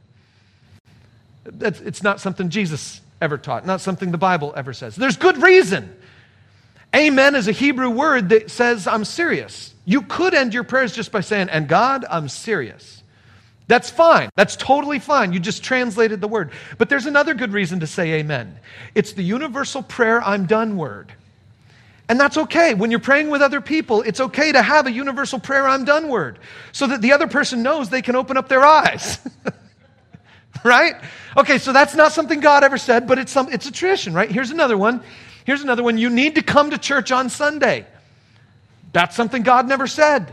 It's 1.60 2.02
not 2.02 2.20
something 2.20 2.48
Jesus 2.48 3.02
ever 3.24 3.38
taught, 3.38 3.66
not 3.66 3.80
something 3.80 4.12
the 4.12 4.18
Bible 4.18 4.52
ever 4.56 4.72
says. 4.72 4.94
There's 4.94 5.16
good 5.16 5.42
reason. 5.42 5.96
Amen 6.94 7.34
is 7.34 7.48
a 7.48 7.52
Hebrew 7.52 7.90
word 7.90 8.28
that 8.28 8.50
says, 8.50 8.86
I'm 8.86 9.04
serious. 9.04 9.74
You 9.84 10.02
could 10.02 10.32
end 10.32 10.54
your 10.54 10.62
prayers 10.62 10.94
just 10.94 11.10
by 11.10 11.20
saying, 11.20 11.48
And 11.48 11.66
God, 11.66 12.04
I'm 12.08 12.28
serious. 12.28 13.02
That's 13.66 13.90
fine. 13.90 14.28
That's 14.36 14.56
totally 14.56 14.98
fine. 14.98 15.32
You 15.32 15.40
just 15.40 15.64
translated 15.64 16.20
the 16.20 16.28
word. 16.28 16.50
But 16.78 16.88
there's 16.88 17.06
another 17.06 17.34
good 17.34 17.52
reason 17.52 17.80
to 17.80 17.86
say 17.86 18.12
amen. 18.14 18.58
It's 18.94 19.12
the 19.14 19.22
universal 19.24 19.82
prayer, 19.82 20.22
I'm 20.22 20.46
done 20.46 20.76
word. 20.76 21.12
And 22.08 22.20
that's 22.20 22.36
okay. 22.36 22.74
When 22.74 22.90
you're 22.90 23.00
praying 23.00 23.30
with 23.30 23.40
other 23.40 23.62
people, 23.62 24.02
it's 24.02 24.20
okay 24.20 24.52
to 24.52 24.60
have 24.60 24.86
a 24.86 24.92
universal 24.92 25.38
prayer, 25.38 25.66
I'm 25.66 25.86
done 25.86 26.08
word, 26.08 26.38
so 26.72 26.86
that 26.86 27.00
the 27.00 27.12
other 27.12 27.26
person 27.26 27.62
knows 27.62 27.88
they 27.88 28.02
can 28.02 28.14
open 28.14 28.36
up 28.36 28.48
their 28.48 28.64
eyes. 28.64 29.18
right? 30.68 30.94
Okay, 31.36 31.58
so 31.58 31.72
that's 31.72 31.94
not 31.94 32.12
something 32.12 32.40
God 32.40 32.64
ever 32.64 32.78
said, 32.78 33.06
but 33.06 33.18
it's, 33.18 33.30
some, 33.30 33.52
it's 33.52 33.66
a 33.66 33.72
tradition, 33.72 34.14
right? 34.14 34.30
Here's 34.30 34.50
another 34.50 34.78
one. 34.78 35.02
Here's 35.44 35.62
another 35.62 35.82
one. 35.82 35.98
You 35.98 36.08
need 36.08 36.36
to 36.36 36.42
come 36.42 36.70
to 36.70 36.78
church 36.78 37.12
on 37.12 37.28
Sunday. 37.28 37.86
That's 38.92 39.14
something 39.14 39.42
God 39.42 39.68
never 39.68 39.86
said. 39.86 40.32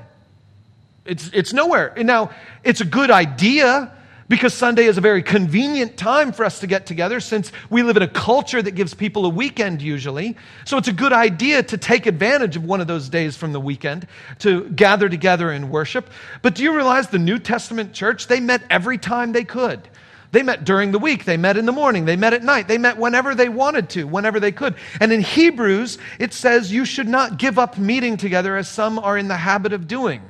It's, 1.06 1.30
it's 1.34 1.52
nowhere. 1.52 1.94
And 1.98 2.08
now, 2.08 2.32
it's 2.63 2.80
a 2.80 2.86
good 2.86 3.12
idea 3.12 3.91
because 4.30 4.54
Sunday 4.54 4.86
is 4.86 4.98
a 4.98 5.02
very 5.02 5.22
convenient 5.22 5.98
time 5.98 6.32
for 6.32 6.46
us 6.46 6.60
to 6.60 6.67
get 6.67 6.86
together 6.86 7.20
since 7.20 7.52
we 7.70 7.84
live 7.84 7.98
in 7.98 8.04
a 8.04 8.08
culture 8.08 8.62
that 8.62 8.72
gives 8.72 8.94
people 8.94 9.26
a 9.26 9.30
weekend 9.30 9.82
usually. 9.82 10.38
So 10.63 10.78
it's 10.78 10.88
a 10.88 10.94
good 10.94 11.12
idea 11.12 11.63
to 11.63 11.78
take 11.78 12.06
advantage 12.06 12.56
of 12.56 12.63
one 12.63 12.80
of 12.80 12.88
those 12.88 13.10
days 13.10 13.36
from 13.36 13.52
the 13.52 13.60
weekend 13.60 14.08
to 14.39 14.70
gather 14.70 15.10
together 15.10 15.52
and 15.52 15.70
worship. 15.70 16.10
But 16.41 16.56
do 16.56 16.63
you 16.63 16.74
realize 16.74 17.10
the 17.10 17.20
New 17.20 17.39
Testament 17.39 17.91
church, 17.91 18.28
they 18.28 18.39
met 18.39 18.62
every 18.70 18.98
time 18.98 19.34
they 19.34 19.44
could. 19.44 19.89
They 20.32 20.44
met 20.44 20.63
during 20.63 20.91
the 20.91 21.00
week. 21.00 21.26
They 21.26 21.38
met 21.38 21.58
in 21.58 21.65
the 21.65 21.72
morning. 21.72 22.06
They 22.06 22.15
met 22.15 22.34
at 22.34 22.44
night. 22.44 22.67
They 22.67 22.78
met 22.78 22.98
whenever 22.98 23.36
they 23.36 23.50
wanted 23.50 23.89
to, 23.91 24.06
whenever 24.06 24.39
they 24.39 24.52
could. 24.52 24.76
And 25.00 25.12
in 25.12 25.22
Hebrews, 25.22 25.98
it 26.20 26.34
says, 26.34 26.72
You 26.72 26.86
should 26.86 27.08
not 27.08 27.38
give 27.38 27.60
up 27.60 27.78
meeting 27.78 28.15
together 28.15 28.56
as 28.56 28.70
some 28.70 28.98
are 28.98 29.17
in 29.17 29.28
the 29.28 29.38
habit 29.38 29.74
of 29.74 29.88
doing 29.88 30.22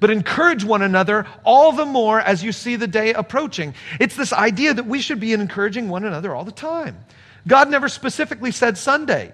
but 0.00 0.10
encourage 0.10 0.64
one 0.64 0.82
another 0.82 1.26
all 1.44 1.72
the 1.72 1.84
more 1.84 2.20
as 2.20 2.42
you 2.42 2.52
see 2.52 2.74
the 2.74 2.86
day 2.86 3.12
approaching. 3.12 3.74
It's 4.00 4.16
this 4.16 4.32
idea 4.32 4.74
that 4.74 4.86
we 4.86 5.00
should 5.00 5.20
be 5.20 5.34
encouraging 5.34 5.90
one 5.90 6.04
another 6.04 6.34
all 6.34 6.44
the 6.44 6.52
time. 6.52 6.98
God 7.46 7.70
never 7.70 7.88
specifically 7.88 8.50
said 8.50 8.76
Sunday. 8.76 9.32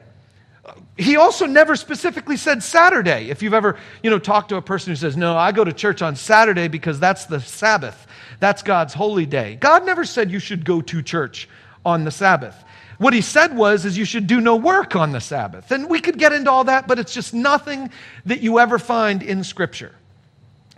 He 0.97 1.17
also 1.17 1.47
never 1.47 1.77
specifically 1.77 2.37
said 2.37 2.63
Saturday. 2.63 3.29
If 3.29 3.43
you've 3.43 3.55
ever, 3.55 3.77
you 4.03 4.11
know, 4.11 4.19
talked 4.19 4.49
to 4.49 4.57
a 4.57 4.63
person 4.63 4.93
who 4.93 4.97
says, 4.97 5.17
"No, 5.17 5.37
I 5.37 5.53
go 5.53 5.63
to 5.63 5.73
church 5.73 6.01
on 6.01 6.17
Saturday 6.17 6.69
because 6.69 6.99
that's 6.99 7.27
the 7.27 7.41
Sabbath. 7.41 8.07
That's 8.41 8.63
God's 8.63 8.95
holy 8.95 9.27
day." 9.27 9.57
God 9.61 9.85
never 9.85 10.05
said 10.05 10.31
you 10.31 10.39
should 10.39 10.65
go 10.65 10.81
to 10.81 11.03
church 11.03 11.49
on 11.85 12.05
the 12.05 12.11
Sabbath. 12.11 12.65
What 12.99 13.13
he 13.13 13.21
said 13.21 13.55
was 13.55 13.85
is 13.85 13.99
you 13.99 14.07
should 14.07 14.27
do 14.27 14.41
no 14.41 14.57
work 14.57 14.97
on 14.97 15.13
the 15.13 15.21
Sabbath. 15.21 15.71
And 15.71 15.91
we 15.91 16.01
could 16.01 16.19
get 16.19 16.33
into 16.33 16.51
all 16.51 16.65
that, 16.65 16.89
but 16.89 16.99
it's 16.99 17.13
just 17.13 17.35
nothing 17.35 17.91
that 18.25 18.41
you 18.41 18.59
ever 18.59 18.79
find 18.79 19.23
in 19.23 19.45
scripture. 19.45 19.93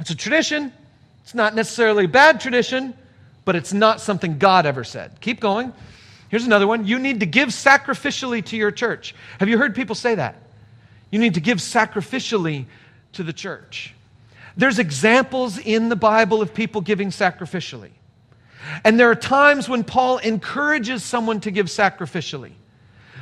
It's 0.01 0.11
a 0.11 0.17
tradition. 0.17 0.73
It's 1.23 1.35
not 1.35 1.55
necessarily 1.55 2.07
a 2.07 2.09
bad 2.09 2.41
tradition, 2.41 2.95
but 3.45 3.55
it's 3.55 3.73
not 3.73 4.01
something 4.01 4.39
God 4.39 4.67
ever 4.67 4.83
said. 4.83 5.21
Keep 5.21 5.41
going. 5.41 5.73
Here's 6.29 6.45
another 6.45 6.67
one. 6.67 6.87
You 6.87 6.99
need 6.99 7.21
to 7.21 7.27
give 7.27 7.49
sacrificially 7.49 8.45
to 8.47 8.57
your 8.57 8.71
church. 8.71 9.15
Have 9.41 9.49
you 9.49 9.59
heard 9.59 9.75
people 9.75 9.95
say 9.95 10.15
that? 10.15 10.37
You 11.11 11.19
need 11.19 11.35
to 11.35 11.41
give 11.41 11.59
sacrificially 11.59 12.67
to 13.13 13.23
the 13.23 13.33
church. 13.33 13.95
There's 14.57 14.79
examples 14.79 15.59
in 15.59 15.89
the 15.89 15.97
Bible 15.97 16.43
of 16.43 16.53
people 16.53 16.81
giving 16.81 17.11
sacrificially. 17.11 17.91
And 18.85 18.99
there 18.99 19.11
are 19.11 19.15
times 19.15 19.69
when 19.69 19.85
Paul 19.85 20.19
encourages 20.19 21.03
someone 21.03 21.41
to 21.41 21.51
give 21.51 21.67
sacrificially. 21.67 22.53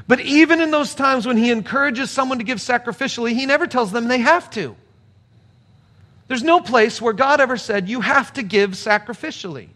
But 0.08 0.20
even 0.20 0.60
in 0.60 0.70
those 0.70 0.94
times 0.94 1.26
when 1.26 1.36
he 1.36 1.50
encourages 1.50 2.10
someone 2.10 2.38
to 2.38 2.44
give 2.44 2.58
sacrificially, 2.58 3.34
he 3.34 3.46
never 3.46 3.66
tells 3.66 3.92
them 3.92 4.08
they 4.08 4.18
have 4.18 4.50
to. 4.50 4.76
There's 6.28 6.42
no 6.42 6.60
place 6.60 7.00
where 7.00 7.12
God 7.12 7.40
ever 7.40 7.56
said 7.56 7.88
you 7.88 8.00
have 8.00 8.32
to 8.34 8.42
give 8.42 8.72
sacrificially. 8.72 9.68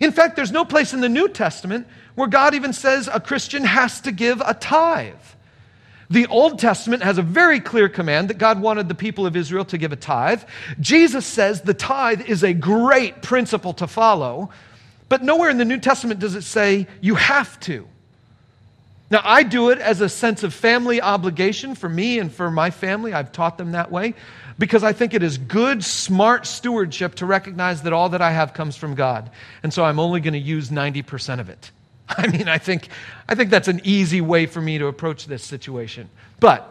In 0.00 0.12
fact, 0.12 0.36
there's 0.36 0.52
no 0.52 0.64
place 0.64 0.92
in 0.92 1.00
the 1.00 1.08
New 1.08 1.28
Testament 1.28 1.86
where 2.18 2.26
God 2.26 2.54
even 2.54 2.72
says 2.72 3.08
a 3.12 3.20
Christian 3.20 3.62
has 3.64 4.00
to 4.00 4.10
give 4.10 4.42
a 4.44 4.52
tithe. 4.52 5.14
The 6.10 6.26
Old 6.26 6.58
Testament 6.58 7.04
has 7.04 7.16
a 7.16 7.22
very 7.22 7.60
clear 7.60 7.88
command 7.88 8.30
that 8.30 8.38
God 8.38 8.60
wanted 8.60 8.88
the 8.88 8.96
people 8.96 9.24
of 9.24 9.36
Israel 9.36 9.64
to 9.66 9.78
give 9.78 9.92
a 9.92 9.96
tithe. 9.96 10.42
Jesus 10.80 11.24
says 11.24 11.60
the 11.60 11.74
tithe 11.74 12.22
is 12.22 12.42
a 12.42 12.52
great 12.52 13.22
principle 13.22 13.72
to 13.74 13.86
follow, 13.86 14.50
but 15.08 15.22
nowhere 15.22 15.48
in 15.48 15.58
the 15.58 15.64
New 15.64 15.78
Testament 15.78 16.18
does 16.18 16.34
it 16.34 16.42
say 16.42 16.88
you 17.00 17.14
have 17.14 17.60
to. 17.60 17.86
Now, 19.12 19.20
I 19.22 19.44
do 19.44 19.70
it 19.70 19.78
as 19.78 20.00
a 20.00 20.08
sense 20.08 20.42
of 20.42 20.52
family 20.52 21.00
obligation 21.00 21.76
for 21.76 21.88
me 21.88 22.18
and 22.18 22.32
for 22.32 22.50
my 22.50 22.70
family. 22.70 23.12
I've 23.12 23.30
taught 23.30 23.58
them 23.58 23.72
that 23.72 23.92
way 23.92 24.14
because 24.58 24.82
I 24.82 24.92
think 24.92 25.14
it 25.14 25.22
is 25.22 25.38
good, 25.38 25.84
smart 25.84 26.46
stewardship 26.46 27.14
to 27.16 27.26
recognize 27.26 27.82
that 27.82 27.92
all 27.92 28.08
that 28.08 28.20
I 28.20 28.32
have 28.32 28.54
comes 28.54 28.76
from 28.76 28.96
God. 28.96 29.30
And 29.62 29.72
so 29.72 29.84
I'm 29.84 30.00
only 30.00 30.20
going 30.20 30.34
to 30.34 30.38
use 30.40 30.70
90% 30.70 31.38
of 31.38 31.48
it. 31.48 31.70
I 32.16 32.26
mean, 32.28 32.48
I 32.48 32.58
think, 32.58 32.88
I 33.28 33.34
think 33.34 33.50
that's 33.50 33.68
an 33.68 33.80
easy 33.84 34.20
way 34.20 34.46
for 34.46 34.60
me 34.60 34.78
to 34.78 34.86
approach 34.86 35.26
this 35.26 35.44
situation. 35.44 36.08
But 36.40 36.68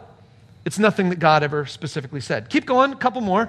it's 0.64 0.78
nothing 0.78 1.10
that 1.10 1.18
God 1.18 1.42
ever 1.42 1.66
specifically 1.66 2.20
said. 2.20 2.50
Keep 2.50 2.66
going, 2.66 2.92
a 2.92 2.96
couple 2.96 3.20
more. 3.20 3.48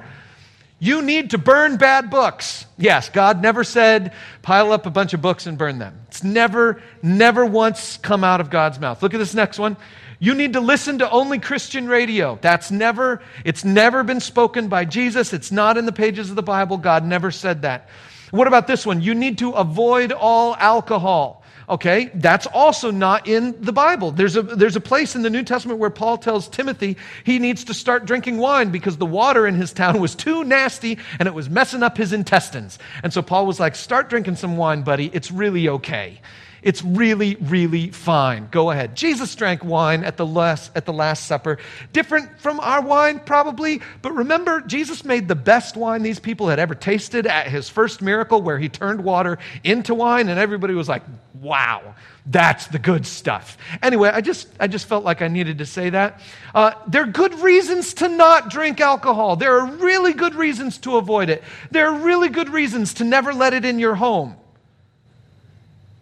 You 0.82 1.02
need 1.02 1.32
to 1.32 1.38
burn 1.38 1.76
bad 1.76 2.10
books. 2.10 2.66
Yes, 2.78 3.10
God 3.10 3.42
never 3.42 3.66
said 3.66 4.14
pile 4.42 4.72
up 4.72 4.86
a 4.86 4.90
bunch 4.90 5.14
of 5.14 5.22
books 5.22 5.46
and 5.46 5.58
burn 5.58 5.78
them. 5.78 6.00
It's 6.08 6.24
never, 6.24 6.82
never 7.04 7.46
once 7.46 7.98
come 7.98 8.24
out 8.24 8.40
of 8.40 8.50
God's 8.50 8.80
mouth. 8.80 9.04
Look 9.04 9.14
at 9.14 9.18
this 9.18 9.34
next 9.34 9.60
one. 9.60 9.76
You 10.20 10.36
need 10.36 10.54
to 10.54 10.62
listen 10.62 11.00
to 11.00 11.10
only 11.12 11.40
Christian 11.40 11.88
radio. 11.88 12.40
That's 12.42 12.72
never, 12.72 13.22
it's 13.44 13.66
never 13.66 14.04
been 14.04 14.20
spoken 14.22 14.70
by 14.70 14.86
Jesus. 14.86 15.34
It's 15.34 15.52
not 15.52 15.78
in 15.78 15.86
the 15.86 15.92
pages 15.92 16.30
of 16.30 16.38
the 16.38 16.44
Bible. 16.44 16.78
God 16.78 17.06
never 17.06 17.32
said 17.32 17.64
that. 17.64 17.90
What 18.32 18.48
about 18.48 18.68
this 18.68 18.86
one? 18.86 19.02
You 19.02 19.16
need 19.16 19.40
to 19.40 19.52
avoid 19.52 20.12
all 20.12 20.56
alcohol. 20.56 21.39
Okay, 21.70 22.10
that's 22.16 22.48
also 22.48 22.90
not 22.90 23.28
in 23.28 23.56
the 23.62 23.72
Bible. 23.72 24.10
There's 24.10 24.36
a, 24.36 24.42
there's 24.42 24.76
a 24.76 24.82
place 24.82 25.16
in 25.16 25.22
the 25.22 25.30
New 25.30 25.44
Testament 25.44 25.80
where 25.80 25.92
Paul 25.92 26.18
tells 26.18 26.48
Timothy 26.48 26.98
he 27.24 27.38
needs 27.38 27.64
to 27.66 27.76
start 27.76 28.06
drinking 28.06 28.40
wine 28.40 28.72
because 28.72 28.98
the 28.98 29.06
water 29.06 29.46
in 29.46 29.54
his 29.54 29.72
town 29.72 30.00
was 30.00 30.16
too 30.16 30.44
nasty 30.44 30.98
and 31.20 31.28
it 31.28 31.34
was 31.36 31.48
messing 31.48 31.84
up 31.84 31.96
his 31.96 32.12
intestines. 32.12 32.80
And 33.04 33.14
so 33.14 33.22
Paul 33.22 33.46
was 33.46 33.60
like, 33.60 33.76
Start 33.76 34.10
drinking 34.10 34.38
some 34.38 34.58
wine, 34.58 34.82
buddy. 34.82 35.12
It's 35.14 35.30
really 35.30 35.70
okay. 35.70 36.20
It's 36.62 36.84
really, 36.84 37.36
really 37.36 37.92
fine. 37.92 38.48
Go 38.52 38.72
ahead. 38.72 38.96
Jesus 38.96 39.34
drank 39.36 39.64
wine 39.64 40.04
at 40.04 40.18
the 40.18 40.26
last, 40.26 40.72
at 40.76 40.86
the 40.86 40.94
last 40.94 41.26
Supper. 41.26 41.58
Different 41.94 42.40
from 42.40 42.60
our 42.60 42.82
wine, 42.82 43.20
probably, 43.20 43.82
but 44.02 44.14
remember, 44.14 44.62
Jesus 44.62 45.06
made 45.06 45.28
the 45.28 45.36
best 45.36 45.78
wine 45.78 46.04
these 46.04 46.20
people 46.20 46.50
had 46.50 46.60
ever 46.60 46.76
tasted 46.76 47.28
at 47.28 47.48
his 47.48 47.70
first 47.70 48.02
miracle 48.02 48.42
where 48.42 48.60
he 48.60 48.70
turned 48.70 49.04
water 49.04 49.38
into 49.64 49.94
wine, 49.94 50.30
and 50.30 50.40
everybody 50.40 50.74
was 50.74 50.90
like, 50.90 51.04
wow, 51.36 51.96
that's 52.26 52.68
the 52.68 52.80
good 52.80 53.06
stuff. 53.06 53.58
Anyway, 53.82 54.10
I 54.10 54.22
just, 54.22 54.48
I 54.60 54.68
just 54.68 54.88
felt 54.88 55.04
like 55.04 55.22
I 55.22 55.28
needed 55.28 55.60
to 55.60 55.66
say 55.66 55.90
that. 55.90 56.22
Uh, 56.54 56.74
there 56.88 57.04
are 57.04 57.08
good 57.08 57.40
reasons 57.40 57.94
to 57.96 58.08
not 58.08 58.50
drink 58.50 58.82
alcohol. 58.82 59.36
There 59.36 59.60
are 59.60 59.66
really 59.66 60.14
good 60.14 60.36
reasons 60.36 60.78
to 60.80 60.98
avoid 60.98 61.30
it. 61.30 61.44
There 61.72 61.88
are 61.88 62.00
really 62.00 62.30
good 62.30 62.50
reasons 62.50 62.96
to 62.96 63.04
never 63.04 63.34
let 63.34 63.54
it 63.54 63.66
in 63.66 63.80
your 63.80 63.96
home. 63.96 64.36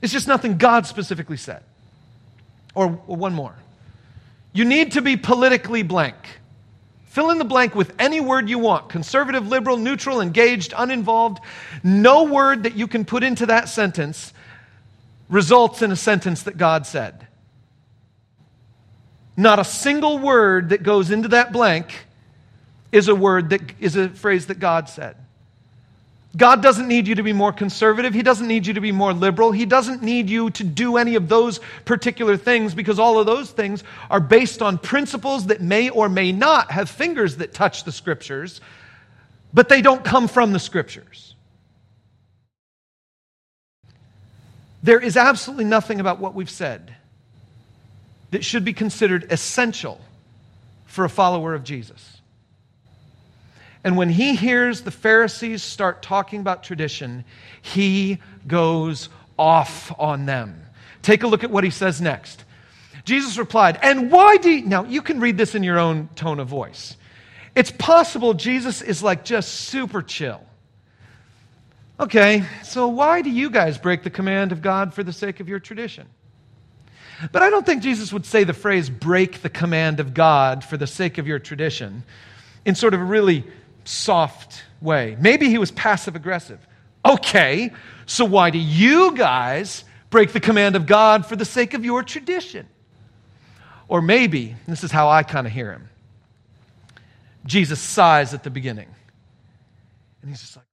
It's 0.02 0.14
just 0.14 0.28
nothing 0.28 0.58
God 0.58 0.86
specifically 0.86 1.38
said. 1.38 1.64
Or, 2.76 3.02
or 3.08 3.18
one 3.18 3.34
more. 3.34 3.56
You 4.54 4.66
need 4.66 4.94
to 4.94 5.02
be 5.02 5.18
politically 5.18 5.84
blank. 5.84 6.16
Fill 7.06 7.32
in 7.32 7.40
the 7.40 7.46
blank 7.46 7.74
with 7.74 7.94
any 7.98 8.22
word 8.22 8.50
you 8.50 8.60
want 8.60 8.90
conservative, 8.90 9.48
liberal, 9.48 9.78
neutral, 9.78 10.22
engaged, 10.22 10.74
uninvolved. 10.78 11.40
No 11.84 12.24
word 12.26 12.64
that 12.64 12.76
you 12.76 12.88
can 12.88 13.06
put 13.06 13.24
into 13.24 13.48
that 13.48 13.70
sentence 13.70 14.34
results 15.30 15.82
in 15.82 15.92
a 15.92 15.96
sentence 15.96 16.44
that 16.44 16.58
God 16.58 16.86
said. 16.86 17.28
Not 19.36 19.60
a 19.60 19.64
single 19.64 20.20
word 20.20 20.70
that 20.70 20.84
goes 20.84 21.12
into 21.12 21.30
that 21.30 21.52
blank 21.52 22.06
is 22.92 23.08
a 23.08 23.16
word 23.16 23.50
that 23.50 23.62
is 23.80 23.96
a 23.96 24.10
phrase 24.10 24.48
that 24.48 24.60
God 24.60 24.90
said. 24.90 25.16
God 26.36 26.62
doesn't 26.62 26.88
need 26.88 27.08
you 27.08 27.16
to 27.16 27.24
be 27.24 27.34
more 27.34 27.54
conservative. 27.54 28.14
He 28.14 28.22
doesn't 28.22 28.48
need 28.48 28.68
you 28.68 28.74
to 28.74 28.82
be 28.82 28.92
more 28.92 29.14
liberal. 29.14 29.52
He 29.52 29.66
doesn't 29.66 30.04
need 30.04 30.30
you 30.30 30.50
to 30.52 30.64
do 30.64 30.98
any 30.98 31.16
of 31.16 31.30
those 31.30 31.60
particular 31.86 32.38
things 32.38 32.76
because 32.76 33.00
all 33.00 33.18
of 33.20 33.26
those 33.26 33.50
things 33.50 33.84
are 34.10 34.20
based 34.20 34.62
on 34.62 34.78
principles 34.78 35.48
that 35.48 35.62
may 35.62 35.90
or 35.90 36.10
may 36.10 36.32
not 36.32 36.72
have 36.72 36.90
fingers 36.90 37.38
that 37.38 37.54
touch 37.54 37.86
the 37.86 37.92
scriptures, 37.92 38.62
but 39.54 39.70
they 39.70 39.82
don't 39.82 40.04
come 40.04 40.28
from 40.28 40.52
the 40.52 40.60
scriptures. 40.60 41.36
There 44.84 45.00
is 45.00 45.18
absolutely 45.18 45.66
nothing 45.66 46.00
about 46.00 46.20
what 46.20 46.36
we've 46.36 46.50
said 46.50 46.94
that 48.32 48.44
should 48.44 48.66
be 48.66 48.74
considered 48.74 49.32
essential 49.32 50.00
for 50.86 51.06
a 51.06 51.10
follower 51.10 51.54
of 51.54 51.64
Jesus. 51.64 52.18
And 53.88 53.96
when 53.96 54.10
he 54.10 54.36
hears 54.36 54.82
the 54.82 54.92
Pharisees 54.92 55.64
start 55.64 56.02
talking 56.02 56.42
about 56.42 56.62
tradition, 56.62 57.24
he 57.62 58.18
goes 58.46 59.08
off 59.40 59.98
on 59.98 60.26
them. 60.26 60.62
Take 61.04 61.24
a 61.24 61.28
look 61.28 61.46
at 61.46 61.52
what 61.52 61.64
he 61.64 61.70
says 61.70 62.02
next. 62.02 62.44
Jesus 63.06 63.38
replied, 63.38 63.80
And 63.82 64.12
why 64.12 64.36
do 64.36 64.50
you, 64.52 64.66
now 64.66 64.84
you 64.84 65.02
can 65.02 65.22
read 65.22 65.38
this 65.38 65.56
in 65.56 65.64
your 65.64 65.80
own 65.80 66.10
tone 66.16 66.42
of 66.42 66.50
voice. 66.50 66.98
It's 67.56 67.72
possible 67.72 68.34
Jesus 68.34 68.82
is 68.82 69.02
like 69.02 69.24
just 69.24 69.54
super 69.54 70.02
chill. 70.02 70.42
Okay, 71.98 72.44
so 72.66 72.90
why 72.90 73.22
do 73.22 73.30
you 73.30 73.50
guys 73.50 73.78
break 73.78 74.04
the 74.04 74.10
command 74.10 74.52
of 74.52 74.62
God 74.62 74.94
for 74.94 75.02
the 75.02 75.14
sake 75.14 75.40
of 75.40 75.48
your 75.48 75.62
tradition? 75.62 76.08
But 77.32 77.42
I 77.42 77.50
don't 77.50 77.66
think 77.66 77.84
Jesus 77.84 78.12
would 78.12 78.26
say 78.26 78.44
the 78.44 78.54
phrase 78.54 78.90
break 78.90 79.42
the 79.42 79.50
command 79.50 80.02
of 80.02 80.14
God 80.14 80.66
for 80.66 80.76
the 80.76 80.88
sake 80.88 81.18
of 81.20 81.26
your 81.26 81.40
tradition 81.40 82.04
in 82.66 82.76
sort 82.76 82.94
of 82.94 83.00
a 83.00 83.06
really 83.06 83.46
soft 83.88 84.64
way. 84.82 85.18
Maybe 85.20 85.50
he 85.50 85.58
was 85.58 85.72
passive 85.72 86.16
aggressive. 86.16 86.60
Okay, 87.06 87.72
so 88.06 88.26
why 88.26 88.50
do 88.50 88.58
you 88.58 89.16
guys 89.16 89.84
break 90.10 90.32
the 90.32 90.40
command 90.40 90.76
of 90.76 90.86
God 90.86 91.26
for 91.26 91.36
the 91.36 91.46
sake 91.46 91.74
of 91.74 91.86
your 91.86 92.04
tradition? 92.04 92.68
Or 93.88 94.02
maybe, 94.02 94.56
this 94.68 94.84
is 94.84 94.92
how 94.92 95.10
I 95.10 95.24
kind 95.24 95.48
of 95.48 95.54
hear 95.54 95.72
him 95.72 95.90
Jesus 97.46 97.80
sighs 97.80 98.34
at 98.34 98.44
the 98.44 98.50
beginning. 98.50 98.90
And 100.22 100.30
he's 100.30 100.42
just 100.42 100.58
like, 100.58 100.66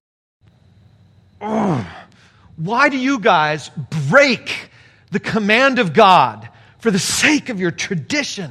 why 2.57 2.89
do 2.89 2.99
you 2.99 3.21
guys 3.21 3.71
break 4.09 4.71
the 5.13 5.21
command 5.21 5.79
of 5.79 5.93
God 5.93 6.49
for 6.79 6.91
the 6.91 6.99
sake 6.99 7.49
of 7.49 7.61
your 7.61 7.71
tradition? 7.71 8.51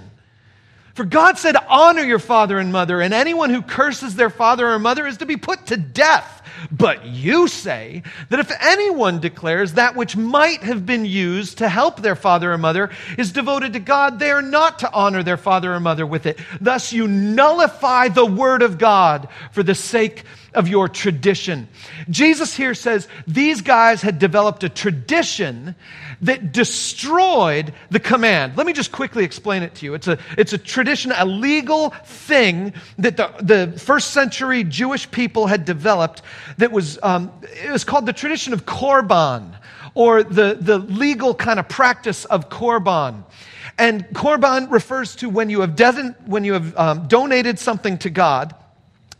For 0.93 1.05
God 1.05 1.39
said, 1.39 1.55
Honor 1.67 2.03
your 2.03 2.19
father 2.19 2.59
and 2.59 2.71
mother, 2.71 3.01
and 3.01 3.13
anyone 3.13 3.49
who 3.49 3.61
curses 3.61 4.15
their 4.15 4.29
father 4.29 4.67
or 4.67 4.77
mother 4.77 5.07
is 5.07 5.17
to 5.17 5.25
be 5.25 5.37
put 5.37 5.67
to 5.67 5.77
death. 5.77 6.42
But 6.71 7.05
you 7.05 7.47
say 7.47 8.03
that 8.29 8.39
if 8.39 8.51
anyone 8.61 9.19
declares 9.19 9.73
that 9.73 9.95
which 9.95 10.15
might 10.15 10.63
have 10.63 10.85
been 10.85 11.05
used 11.05 11.59
to 11.59 11.69
help 11.69 12.01
their 12.01 12.15
father 12.15 12.51
or 12.51 12.57
mother 12.57 12.89
is 13.17 13.31
devoted 13.31 13.73
to 13.73 13.79
God, 13.79 14.19
they 14.19 14.31
are 14.31 14.41
not 14.41 14.79
to 14.79 14.91
honor 14.91 15.23
their 15.23 15.37
father 15.37 15.73
or 15.73 15.79
mother 15.79 16.05
with 16.05 16.25
it. 16.25 16.39
Thus, 16.59 16.93
you 16.93 17.07
nullify 17.07 18.09
the 18.09 18.25
word 18.25 18.61
of 18.61 18.77
God 18.77 19.27
for 19.51 19.63
the 19.63 19.75
sake 19.75 20.23
of 20.53 20.67
your 20.67 20.87
tradition. 20.87 21.67
Jesus 22.09 22.55
here 22.55 22.73
says 22.73 23.07
these 23.27 23.61
guys 23.61 24.01
had 24.01 24.19
developed 24.19 24.63
a 24.63 24.69
tradition 24.69 25.75
that 26.21 26.51
destroyed 26.51 27.73
the 27.89 27.99
command. 27.99 28.55
Let 28.55 28.65
me 28.65 28.73
just 28.73 28.91
quickly 28.91 29.23
explain 29.23 29.63
it 29.63 29.75
to 29.75 29.85
you. 29.85 29.93
It's 29.93 30.07
a, 30.07 30.17
it's 30.37 30.53
a 30.53 30.57
tradition, 30.57 31.11
a 31.15 31.25
legal 31.25 31.89
thing 32.05 32.73
that 32.97 33.17
the, 33.17 33.33
the 33.41 33.79
first 33.79 34.11
century 34.11 34.63
Jewish 34.63 35.09
people 35.11 35.47
had 35.47 35.65
developed 35.65 36.21
that 36.57 36.71
was, 36.71 36.99
um, 37.03 37.31
it 37.43 37.71
was 37.71 37.83
called 37.83 38.05
the 38.05 38.13
tradition 38.13 38.53
of 38.53 38.65
Korban 38.65 39.55
or 39.93 40.23
the, 40.23 40.57
the 40.59 40.79
legal 40.79 41.33
kind 41.35 41.59
of 41.59 41.69
practice 41.69 42.25
of 42.25 42.49
Korban. 42.49 43.23
And 43.77 44.05
Korban 44.07 44.71
refers 44.71 45.15
to 45.17 45.29
when 45.29 45.49
you 45.49 45.61
have, 45.61 45.75
de- 45.75 46.15
when 46.25 46.43
you 46.43 46.53
have 46.53 46.77
um, 46.77 47.07
donated 47.07 47.59
something 47.59 47.97
to 47.99 48.09
God 48.09 48.55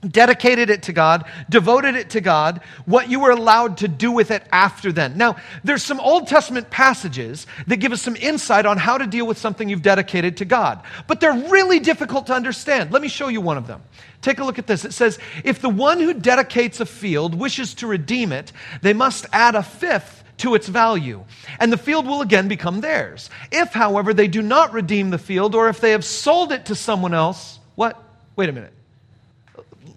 dedicated 0.10 0.70
it 0.70 0.84
to 0.84 0.94
God, 0.94 1.26
devoted 1.50 1.96
it 1.96 2.12
to 2.12 2.22
God, 2.22 2.62
what 2.86 3.10
you 3.10 3.20
were 3.20 3.32
allowed 3.32 3.78
to 3.78 3.88
do 3.88 4.12
with 4.12 4.32
it 4.32 4.44
after 4.52 4.92
then. 4.92 5.18
Now, 5.18 5.38
there's 5.64 5.84
some 5.84 6.00
Old 6.00 6.28
Testament 6.28 6.70
passages 6.70 7.48
that 7.68 7.78
give 7.78 7.92
us 7.92 8.02
some 8.02 8.16
insight 8.16 8.66
on 8.66 8.78
how 8.78 8.98
to 8.98 9.08
deal 9.08 9.26
with 9.26 9.38
something 9.38 9.70
you've 9.70 9.82
dedicated 9.82 10.38
to 10.38 10.46
God, 10.46 10.84
but 11.08 11.20
they're 11.20 11.34
really 11.34 11.80
difficult 11.80 12.28
to 12.28 12.34
understand. 12.34 12.92
Let 12.92 13.02
me 13.02 13.08
show 13.08 13.28
you 13.28 13.42
one 13.42 13.58
of 13.58 13.68
them. 13.68 13.82
Take 14.22 14.40
a 14.40 14.44
look 14.44 14.60
at 14.60 14.68
this. 14.68 14.86
It 14.86 14.94
says, 14.94 15.20
If 15.44 15.62
the 15.62 15.70
one 15.70 16.00
who 16.00 16.14
dedicates 16.14 16.80
a 16.80 16.86
field 16.86 17.36
wishes 17.36 17.74
to 17.76 17.88
redeem 17.88 18.32
it, 18.32 18.52
they 18.82 18.94
must 18.94 19.26
add 19.34 19.56
a 19.56 19.64
fifth 19.64 20.24
to 20.38 20.56
its 20.56 20.68
value, 20.68 21.24
and 21.60 21.72
the 21.72 21.78
field 21.78 22.08
will 22.08 22.22
again 22.22 22.48
become 22.48 22.82
theirs. 22.82 23.30
If, 23.52 23.72
however, 23.72 24.14
they 24.14 24.28
do 24.28 24.42
not 24.42 24.74
redeem 24.74 25.10
the 25.10 25.18
field, 25.18 25.56
or 25.56 25.70
if 25.70 25.80
they 25.80 25.92
have 25.92 26.04
sold 26.04 26.52
it 26.52 26.66
to 26.66 26.76
someone 26.76 27.14
else, 27.14 27.60
what? 27.76 28.02
Wait 28.36 28.50
a 28.50 28.52
minute 28.52 28.74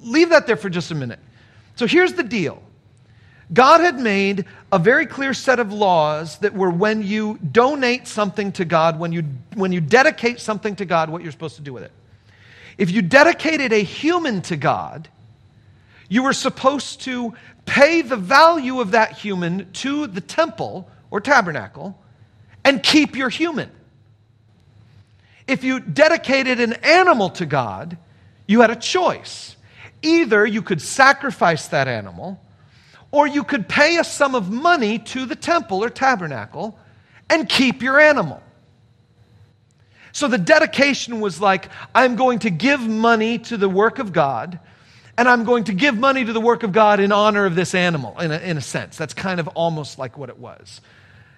leave 0.06 0.30
that 0.30 0.46
there 0.46 0.56
for 0.56 0.70
just 0.70 0.90
a 0.90 0.94
minute. 0.94 1.18
So 1.74 1.86
here's 1.86 2.14
the 2.14 2.22
deal 2.22 2.62
God 3.52 3.80
had 3.80 3.98
made 3.98 4.44
a 4.72 4.78
very 4.78 5.06
clear 5.06 5.32
set 5.32 5.60
of 5.60 5.72
laws 5.72 6.38
that 6.38 6.54
were 6.54 6.70
when 6.70 7.02
you 7.02 7.38
donate 7.38 8.08
something 8.08 8.52
to 8.52 8.64
God, 8.64 8.98
when 8.98 9.12
you, 9.12 9.24
when 9.54 9.72
you 9.72 9.80
dedicate 9.80 10.40
something 10.40 10.74
to 10.76 10.84
God, 10.84 11.10
what 11.10 11.22
you're 11.22 11.32
supposed 11.32 11.56
to 11.56 11.62
do 11.62 11.72
with 11.72 11.84
it. 11.84 11.92
If 12.78 12.90
you 12.90 13.02
dedicated 13.02 13.72
a 13.72 13.82
human 13.82 14.42
to 14.42 14.56
God, 14.56 15.08
you 16.08 16.22
were 16.22 16.32
supposed 16.32 17.02
to 17.02 17.34
pay 17.64 18.02
the 18.02 18.16
value 18.16 18.80
of 18.80 18.92
that 18.92 19.12
human 19.12 19.70
to 19.72 20.06
the 20.06 20.20
temple 20.20 20.88
or 21.10 21.20
tabernacle 21.20 22.00
and 22.64 22.82
keep 22.82 23.16
your 23.16 23.28
human. 23.28 23.70
If 25.46 25.62
you 25.62 25.80
dedicated 25.80 26.60
an 26.60 26.74
animal 26.74 27.30
to 27.30 27.46
God, 27.46 27.96
you 28.46 28.60
had 28.60 28.70
a 28.70 28.76
choice. 28.76 29.55
Either 30.02 30.46
you 30.46 30.62
could 30.62 30.80
sacrifice 30.80 31.68
that 31.68 31.88
animal, 31.88 32.40
or 33.10 33.26
you 33.26 33.44
could 33.44 33.68
pay 33.68 33.98
a 33.98 34.04
sum 34.04 34.34
of 34.34 34.50
money 34.50 34.98
to 34.98 35.26
the 35.26 35.36
temple 35.36 35.82
or 35.82 35.88
tabernacle 35.88 36.78
and 37.30 37.48
keep 37.48 37.82
your 37.82 38.00
animal. 38.00 38.42
So 40.12 40.28
the 40.28 40.38
dedication 40.38 41.20
was 41.20 41.40
like, 41.40 41.68
I'm 41.94 42.16
going 42.16 42.40
to 42.40 42.50
give 42.50 42.80
money 42.80 43.38
to 43.38 43.56
the 43.56 43.68
work 43.68 43.98
of 43.98 44.12
God, 44.12 44.58
and 45.18 45.28
I'm 45.28 45.44
going 45.44 45.64
to 45.64 45.72
give 45.74 45.96
money 45.96 46.24
to 46.24 46.32
the 46.32 46.40
work 46.40 46.62
of 46.62 46.72
God 46.72 47.00
in 47.00 47.12
honor 47.12 47.46
of 47.46 47.54
this 47.54 47.74
animal, 47.74 48.18
in 48.20 48.32
a, 48.32 48.38
in 48.38 48.56
a 48.56 48.62
sense. 48.62 48.96
That's 48.96 49.14
kind 49.14 49.40
of 49.40 49.48
almost 49.48 49.98
like 49.98 50.16
what 50.16 50.28
it 50.28 50.38
was. 50.38 50.80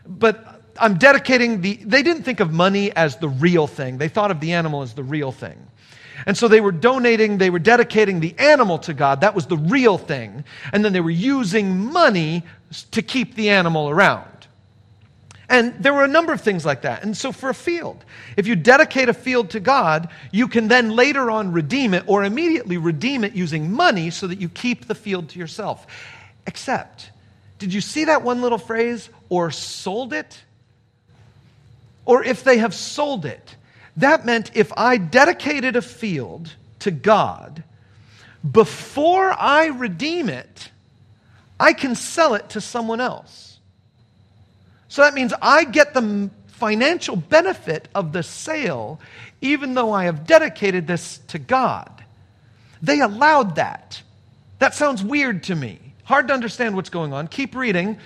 But 0.06 0.62
I'm 0.80 0.96
dedicating 0.96 1.60
the, 1.60 1.74
they 1.76 2.02
didn't 2.02 2.22
think 2.22 2.40
of 2.40 2.52
money 2.52 2.92
as 2.94 3.16
the 3.16 3.28
real 3.28 3.66
thing, 3.66 3.98
they 3.98 4.08
thought 4.08 4.30
of 4.30 4.40
the 4.40 4.52
animal 4.52 4.82
as 4.82 4.94
the 4.94 5.04
real 5.04 5.32
thing. 5.32 5.58
And 6.26 6.36
so 6.36 6.48
they 6.48 6.60
were 6.60 6.72
donating, 6.72 7.38
they 7.38 7.50
were 7.50 7.58
dedicating 7.58 8.20
the 8.20 8.34
animal 8.38 8.78
to 8.80 8.94
God. 8.94 9.20
That 9.20 9.34
was 9.34 9.46
the 9.46 9.56
real 9.56 9.98
thing. 9.98 10.44
And 10.72 10.84
then 10.84 10.92
they 10.92 11.00
were 11.00 11.10
using 11.10 11.92
money 11.92 12.44
to 12.90 13.02
keep 13.02 13.34
the 13.34 13.50
animal 13.50 13.88
around. 13.88 14.24
And 15.50 15.82
there 15.82 15.94
were 15.94 16.04
a 16.04 16.08
number 16.08 16.34
of 16.34 16.42
things 16.42 16.66
like 16.66 16.82
that. 16.82 17.02
And 17.02 17.16
so 17.16 17.32
for 17.32 17.48
a 17.48 17.54
field, 17.54 18.04
if 18.36 18.46
you 18.46 18.54
dedicate 18.54 19.08
a 19.08 19.14
field 19.14 19.50
to 19.50 19.60
God, 19.60 20.10
you 20.30 20.46
can 20.46 20.68
then 20.68 20.90
later 20.90 21.30
on 21.30 21.52
redeem 21.52 21.94
it 21.94 22.04
or 22.06 22.22
immediately 22.24 22.76
redeem 22.76 23.24
it 23.24 23.32
using 23.32 23.72
money 23.72 24.10
so 24.10 24.26
that 24.26 24.40
you 24.40 24.50
keep 24.50 24.86
the 24.86 24.94
field 24.94 25.30
to 25.30 25.38
yourself. 25.38 25.86
Except, 26.46 27.10
did 27.58 27.72
you 27.72 27.80
see 27.80 28.04
that 28.04 28.22
one 28.22 28.42
little 28.42 28.58
phrase, 28.58 29.08
or 29.30 29.50
sold 29.50 30.12
it? 30.12 30.42
Or 32.04 32.22
if 32.22 32.44
they 32.44 32.58
have 32.58 32.74
sold 32.74 33.24
it, 33.24 33.56
that 33.98 34.24
meant 34.24 34.50
if 34.54 34.72
I 34.76 34.96
dedicated 34.96 35.76
a 35.76 35.82
field 35.82 36.54
to 36.80 36.90
God, 36.90 37.62
before 38.48 39.32
I 39.32 39.66
redeem 39.66 40.28
it, 40.28 40.70
I 41.58 41.72
can 41.72 41.94
sell 41.94 42.34
it 42.34 42.50
to 42.50 42.60
someone 42.60 43.00
else. 43.00 43.58
So 44.88 45.02
that 45.02 45.14
means 45.14 45.32
I 45.42 45.64
get 45.64 45.94
the 45.94 46.30
financial 46.46 47.16
benefit 47.16 47.88
of 47.94 48.12
the 48.12 48.22
sale, 48.22 49.00
even 49.40 49.74
though 49.74 49.92
I 49.92 50.04
have 50.04 50.26
dedicated 50.26 50.86
this 50.86 51.18
to 51.28 51.38
God. 51.38 52.04
They 52.80 53.00
allowed 53.00 53.56
that. 53.56 54.02
That 54.60 54.74
sounds 54.74 55.02
weird 55.02 55.42
to 55.44 55.54
me. 55.54 55.78
Hard 56.04 56.28
to 56.28 56.34
understand 56.34 56.74
what's 56.74 56.90
going 56.90 57.12
on. 57.12 57.28
Keep 57.28 57.54
reading. 57.54 57.98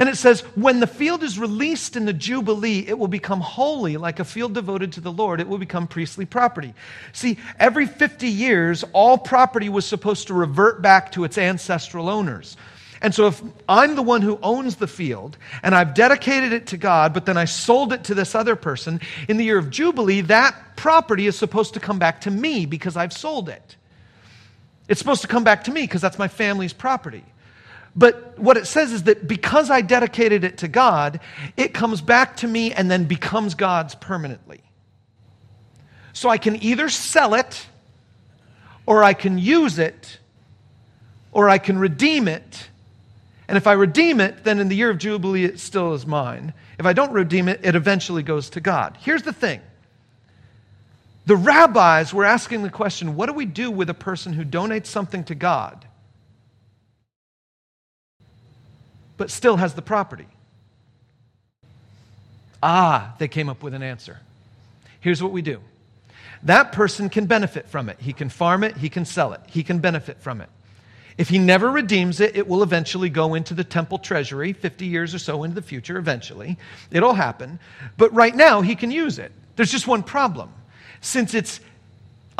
And 0.00 0.08
it 0.08 0.16
says, 0.16 0.40
when 0.54 0.80
the 0.80 0.86
field 0.86 1.22
is 1.22 1.38
released 1.38 1.94
in 1.94 2.06
the 2.06 2.14
Jubilee, 2.14 2.86
it 2.88 2.98
will 2.98 3.06
become 3.06 3.42
holy 3.42 3.98
like 3.98 4.18
a 4.18 4.24
field 4.24 4.54
devoted 4.54 4.92
to 4.94 5.02
the 5.02 5.12
Lord. 5.12 5.40
It 5.40 5.46
will 5.46 5.58
become 5.58 5.86
priestly 5.86 6.24
property. 6.24 6.72
See, 7.12 7.36
every 7.58 7.84
50 7.84 8.26
years, 8.26 8.82
all 8.94 9.18
property 9.18 9.68
was 9.68 9.84
supposed 9.84 10.28
to 10.28 10.34
revert 10.34 10.80
back 10.80 11.12
to 11.12 11.24
its 11.24 11.36
ancestral 11.36 12.08
owners. 12.08 12.56
And 13.02 13.14
so, 13.14 13.26
if 13.26 13.42
I'm 13.68 13.94
the 13.94 14.02
one 14.02 14.22
who 14.22 14.38
owns 14.42 14.76
the 14.76 14.86
field 14.86 15.36
and 15.62 15.74
I've 15.74 15.92
dedicated 15.92 16.54
it 16.54 16.68
to 16.68 16.78
God, 16.78 17.12
but 17.12 17.26
then 17.26 17.36
I 17.36 17.44
sold 17.44 17.92
it 17.92 18.04
to 18.04 18.14
this 18.14 18.34
other 18.34 18.56
person, 18.56 19.02
in 19.28 19.36
the 19.36 19.44
year 19.44 19.58
of 19.58 19.68
Jubilee, 19.68 20.22
that 20.22 20.76
property 20.76 21.26
is 21.26 21.36
supposed 21.36 21.74
to 21.74 21.80
come 21.80 21.98
back 21.98 22.22
to 22.22 22.30
me 22.30 22.64
because 22.64 22.96
I've 22.96 23.12
sold 23.12 23.50
it. 23.50 23.76
It's 24.88 24.98
supposed 24.98 25.22
to 25.22 25.28
come 25.28 25.44
back 25.44 25.64
to 25.64 25.70
me 25.70 25.82
because 25.82 26.00
that's 26.00 26.18
my 26.18 26.28
family's 26.28 26.72
property. 26.72 27.24
But 27.96 28.38
what 28.38 28.56
it 28.56 28.66
says 28.66 28.92
is 28.92 29.04
that 29.04 29.26
because 29.26 29.70
I 29.70 29.80
dedicated 29.80 30.44
it 30.44 30.58
to 30.58 30.68
God, 30.68 31.20
it 31.56 31.74
comes 31.74 32.00
back 32.00 32.36
to 32.38 32.48
me 32.48 32.72
and 32.72 32.90
then 32.90 33.04
becomes 33.04 33.54
God's 33.54 33.94
permanently. 33.94 34.60
So 36.12 36.28
I 36.28 36.38
can 36.38 36.62
either 36.62 36.88
sell 36.88 37.34
it, 37.34 37.66
or 38.86 39.04
I 39.04 39.14
can 39.14 39.38
use 39.38 39.78
it, 39.78 40.18
or 41.32 41.48
I 41.48 41.58
can 41.58 41.78
redeem 41.78 42.28
it. 42.28 42.68
And 43.48 43.56
if 43.56 43.66
I 43.66 43.72
redeem 43.72 44.20
it, 44.20 44.44
then 44.44 44.58
in 44.58 44.68
the 44.68 44.76
year 44.76 44.90
of 44.90 44.98
Jubilee, 44.98 45.44
it 45.44 45.58
still 45.58 45.94
is 45.94 46.06
mine. 46.06 46.52
If 46.78 46.86
I 46.86 46.92
don't 46.92 47.12
redeem 47.12 47.48
it, 47.48 47.60
it 47.62 47.74
eventually 47.74 48.22
goes 48.22 48.50
to 48.50 48.60
God. 48.60 48.96
Here's 49.00 49.22
the 49.22 49.32
thing 49.32 49.60
the 51.26 51.36
rabbis 51.36 52.12
were 52.12 52.24
asking 52.24 52.62
the 52.62 52.70
question 52.70 53.14
what 53.14 53.26
do 53.26 53.32
we 53.32 53.44
do 53.46 53.70
with 53.70 53.90
a 53.90 53.94
person 53.94 54.32
who 54.32 54.44
donates 54.44 54.86
something 54.86 55.24
to 55.24 55.34
God? 55.34 55.86
But 59.20 59.30
still 59.30 59.58
has 59.58 59.74
the 59.74 59.82
property? 59.82 60.26
Ah, 62.62 63.14
they 63.18 63.28
came 63.28 63.50
up 63.50 63.62
with 63.62 63.74
an 63.74 63.82
answer. 63.82 64.18
Here's 65.00 65.22
what 65.22 65.30
we 65.30 65.42
do 65.42 65.60
that 66.42 66.72
person 66.72 67.10
can 67.10 67.26
benefit 67.26 67.68
from 67.68 67.90
it. 67.90 68.00
He 68.00 68.14
can 68.14 68.30
farm 68.30 68.64
it, 68.64 68.78
he 68.78 68.88
can 68.88 69.04
sell 69.04 69.34
it, 69.34 69.42
he 69.46 69.62
can 69.62 69.78
benefit 69.78 70.22
from 70.22 70.40
it. 70.40 70.48
If 71.18 71.28
he 71.28 71.36
never 71.38 71.70
redeems 71.70 72.20
it, 72.20 72.34
it 72.34 72.48
will 72.48 72.62
eventually 72.62 73.10
go 73.10 73.34
into 73.34 73.52
the 73.52 73.62
temple 73.62 73.98
treasury 73.98 74.54
50 74.54 74.86
years 74.86 75.14
or 75.14 75.18
so 75.18 75.44
into 75.44 75.54
the 75.54 75.60
future, 75.60 75.98
eventually. 75.98 76.56
It'll 76.90 77.12
happen. 77.12 77.58
But 77.98 78.14
right 78.14 78.34
now, 78.34 78.62
he 78.62 78.74
can 78.74 78.90
use 78.90 79.18
it. 79.18 79.32
There's 79.54 79.70
just 79.70 79.86
one 79.86 80.02
problem. 80.02 80.50
Since 81.02 81.34
it's 81.34 81.60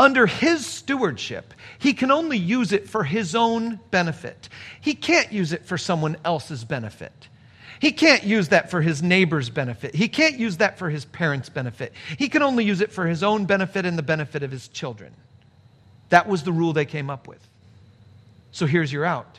under 0.00 0.26
his 0.26 0.64
stewardship, 0.64 1.52
he 1.78 1.92
can 1.92 2.10
only 2.10 2.38
use 2.38 2.72
it 2.72 2.88
for 2.88 3.04
his 3.04 3.34
own 3.34 3.78
benefit. 3.90 4.48
He 4.80 4.94
can't 4.94 5.30
use 5.30 5.52
it 5.52 5.66
for 5.66 5.76
someone 5.76 6.16
else's 6.24 6.64
benefit. 6.64 7.28
He 7.80 7.92
can't 7.92 8.24
use 8.24 8.48
that 8.48 8.70
for 8.70 8.80
his 8.80 9.02
neighbor's 9.02 9.50
benefit. 9.50 9.94
He 9.94 10.08
can't 10.08 10.38
use 10.38 10.56
that 10.56 10.78
for 10.78 10.88
his 10.88 11.04
parents' 11.04 11.50
benefit. 11.50 11.92
He 12.16 12.30
can 12.30 12.42
only 12.42 12.64
use 12.64 12.80
it 12.80 12.92
for 12.92 13.06
his 13.06 13.22
own 13.22 13.44
benefit 13.44 13.84
and 13.84 13.98
the 13.98 14.02
benefit 14.02 14.42
of 14.42 14.50
his 14.50 14.68
children. 14.68 15.12
That 16.08 16.26
was 16.26 16.44
the 16.44 16.52
rule 16.52 16.72
they 16.72 16.86
came 16.86 17.10
up 17.10 17.28
with. 17.28 17.46
So 18.52 18.64
here's 18.64 18.90
your 18.90 19.04
out 19.04 19.38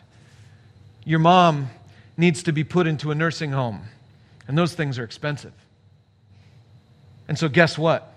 your 1.03 1.19
mom 1.19 1.71
needs 2.17 2.43
to 2.43 2.53
be 2.53 2.63
put 2.63 2.85
into 2.85 3.09
a 3.09 3.15
nursing 3.15 3.51
home, 3.51 3.81
and 4.47 4.55
those 4.55 4.75
things 4.75 4.99
are 4.99 5.03
expensive. 5.03 5.53
And 7.27 7.39
so, 7.39 7.49
guess 7.49 7.79
what? 7.79 8.10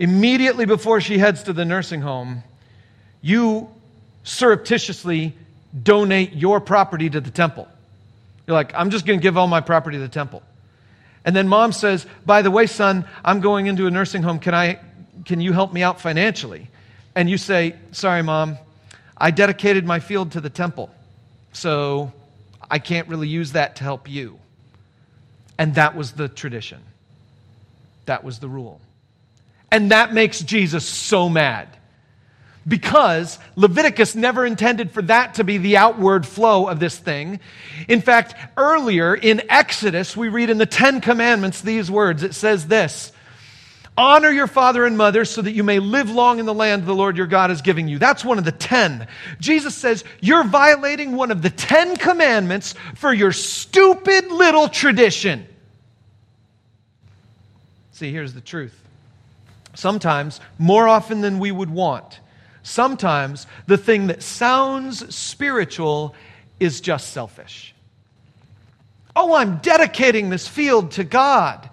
Immediately 0.00 0.64
before 0.64 1.02
she 1.02 1.18
heads 1.18 1.42
to 1.42 1.52
the 1.52 1.66
nursing 1.66 2.00
home, 2.00 2.42
you 3.20 3.68
surreptitiously 4.24 5.36
donate 5.82 6.32
your 6.32 6.58
property 6.58 7.10
to 7.10 7.20
the 7.20 7.30
temple. 7.30 7.68
You're 8.46 8.54
like, 8.54 8.72
I'm 8.74 8.88
just 8.88 9.04
going 9.04 9.18
to 9.18 9.22
give 9.22 9.36
all 9.36 9.46
my 9.46 9.60
property 9.60 9.98
to 9.98 10.02
the 10.02 10.08
temple. 10.08 10.42
And 11.22 11.36
then 11.36 11.48
mom 11.48 11.72
says, 11.72 12.06
By 12.24 12.40
the 12.40 12.50
way, 12.50 12.66
son, 12.66 13.04
I'm 13.22 13.40
going 13.40 13.66
into 13.66 13.86
a 13.86 13.90
nursing 13.90 14.22
home. 14.22 14.38
Can, 14.38 14.54
I, 14.54 14.80
can 15.26 15.38
you 15.38 15.52
help 15.52 15.70
me 15.70 15.82
out 15.82 16.00
financially? 16.00 16.68
And 17.14 17.28
you 17.28 17.36
say, 17.36 17.76
Sorry, 17.92 18.22
mom, 18.22 18.56
I 19.18 19.30
dedicated 19.30 19.84
my 19.84 20.00
field 20.00 20.32
to 20.32 20.40
the 20.40 20.48
temple. 20.48 20.88
So 21.52 22.10
I 22.70 22.78
can't 22.78 23.06
really 23.06 23.28
use 23.28 23.52
that 23.52 23.76
to 23.76 23.84
help 23.84 24.08
you. 24.08 24.38
And 25.58 25.74
that 25.74 25.94
was 25.94 26.12
the 26.12 26.26
tradition, 26.26 26.80
that 28.06 28.24
was 28.24 28.38
the 28.38 28.48
rule. 28.48 28.80
And 29.70 29.90
that 29.90 30.12
makes 30.12 30.40
Jesus 30.40 30.84
so 30.84 31.28
mad 31.28 31.68
because 32.66 33.38
Leviticus 33.56 34.14
never 34.14 34.44
intended 34.44 34.90
for 34.90 35.02
that 35.02 35.34
to 35.34 35.44
be 35.44 35.58
the 35.58 35.76
outward 35.76 36.26
flow 36.26 36.68
of 36.68 36.80
this 36.80 36.98
thing. 36.98 37.40
In 37.88 38.00
fact, 38.00 38.34
earlier 38.56 39.14
in 39.14 39.42
Exodus, 39.48 40.16
we 40.16 40.28
read 40.28 40.50
in 40.50 40.58
the 40.58 40.66
Ten 40.66 41.00
Commandments 41.00 41.60
these 41.60 41.90
words. 41.90 42.22
It 42.22 42.34
says 42.34 42.66
this 42.66 43.12
Honor 43.96 44.30
your 44.30 44.46
father 44.46 44.86
and 44.86 44.96
mother 44.96 45.24
so 45.24 45.42
that 45.42 45.52
you 45.52 45.62
may 45.62 45.78
live 45.78 46.10
long 46.10 46.38
in 46.38 46.46
the 46.46 46.54
land 46.54 46.86
the 46.86 46.94
Lord 46.94 47.16
your 47.16 47.26
God 47.26 47.50
is 47.50 47.60
giving 47.60 47.88
you. 47.88 47.98
That's 47.98 48.24
one 48.24 48.38
of 48.38 48.44
the 48.44 48.52
ten. 48.52 49.06
Jesus 49.40 49.74
says 49.74 50.04
you're 50.20 50.44
violating 50.44 51.16
one 51.16 51.30
of 51.30 51.42
the 51.42 51.50
Ten 51.50 51.96
Commandments 51.96 52.74
for 52.94 53.12
your 53.12 53.32
stupid 53.32 54.30
little 54.30 54.68
tradition. 54.68 55.46
See, 57.92 58.10
here's 58.10 58.32
the 58.32 58.40
truth. 58.40 58.79
Sometimes, 59.80 60.40
more 60.58 60.86
often 60.86 61.20
than 61.20 61.38
we 61.38 61.50
would 61.50 61.70
want, 61.70 62.20
Sometimes 62.62 63.46
the 63.66 63.78
thing 63.78 64.08
that 64.08 64.22
sounds 64.22 65.14
spiritual 65.14 66.14
is 66.58 66.80
just 66.80 67.12
selfish. 67.12 67.74
Oh, 69.16 69.34
I'm 69.34 69.58
dedicating 69.58 70.30
this 70.30 70.46
field 70.46 70.92
to 70.92 71.04
God. 71.04 71.68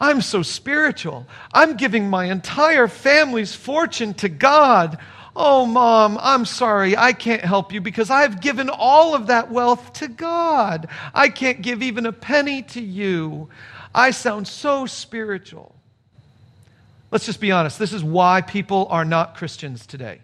I'm 0.00 0.20
so 0.20 0.42
spiritual. 0.42 1.26
I'm 1.52 1.76
giving 1.76 2.10
my 2.10 2.24
entire 2.24 2.88
family's 2.88 3.54
fortune 3.54 4.14
to 4.14 4.28
God. 4.28 4.98
Oh, 5.36 5.66
mom, 5.66 6.18
I'm 6.20 6.44
sorry. 6.44 6.96
I 6.96 7.12
can't 7.12 7.44
help 7.44 7.72
you 7.72 7.80
because 7.80 8.10
I've 8.10 8.40
given 8.40 8.70
all 8.70 9.14
of 9.14 9.28
that 9.28 9.50
wealth 9.50 9.92
to 9.94 10.08
God. 10.08 10.88
I 11.12 11.28
can't 11.28 11.62
give 11.62 11.82
even 11.82 12.06
a 12.06 12.12
penny 12.12 12.62
to 12.62 12.80
you. 12.80 13.48
I 13.94 14.10
sound 14.10 14.48
so 14.48 14.86
spiritual. 14.86 15.73
Let's 17.14 17.26
just 17.26 17.40
be 17.40 17.52
honest. 17.52 17.78
This 17.78 17.92
is 17.92 18.02
why 18.02 18.40
people 18.40 18.88
are 18.90 19.04
not 19.04 19.36
Christians 19.36 19.86
today. 19.86 20.18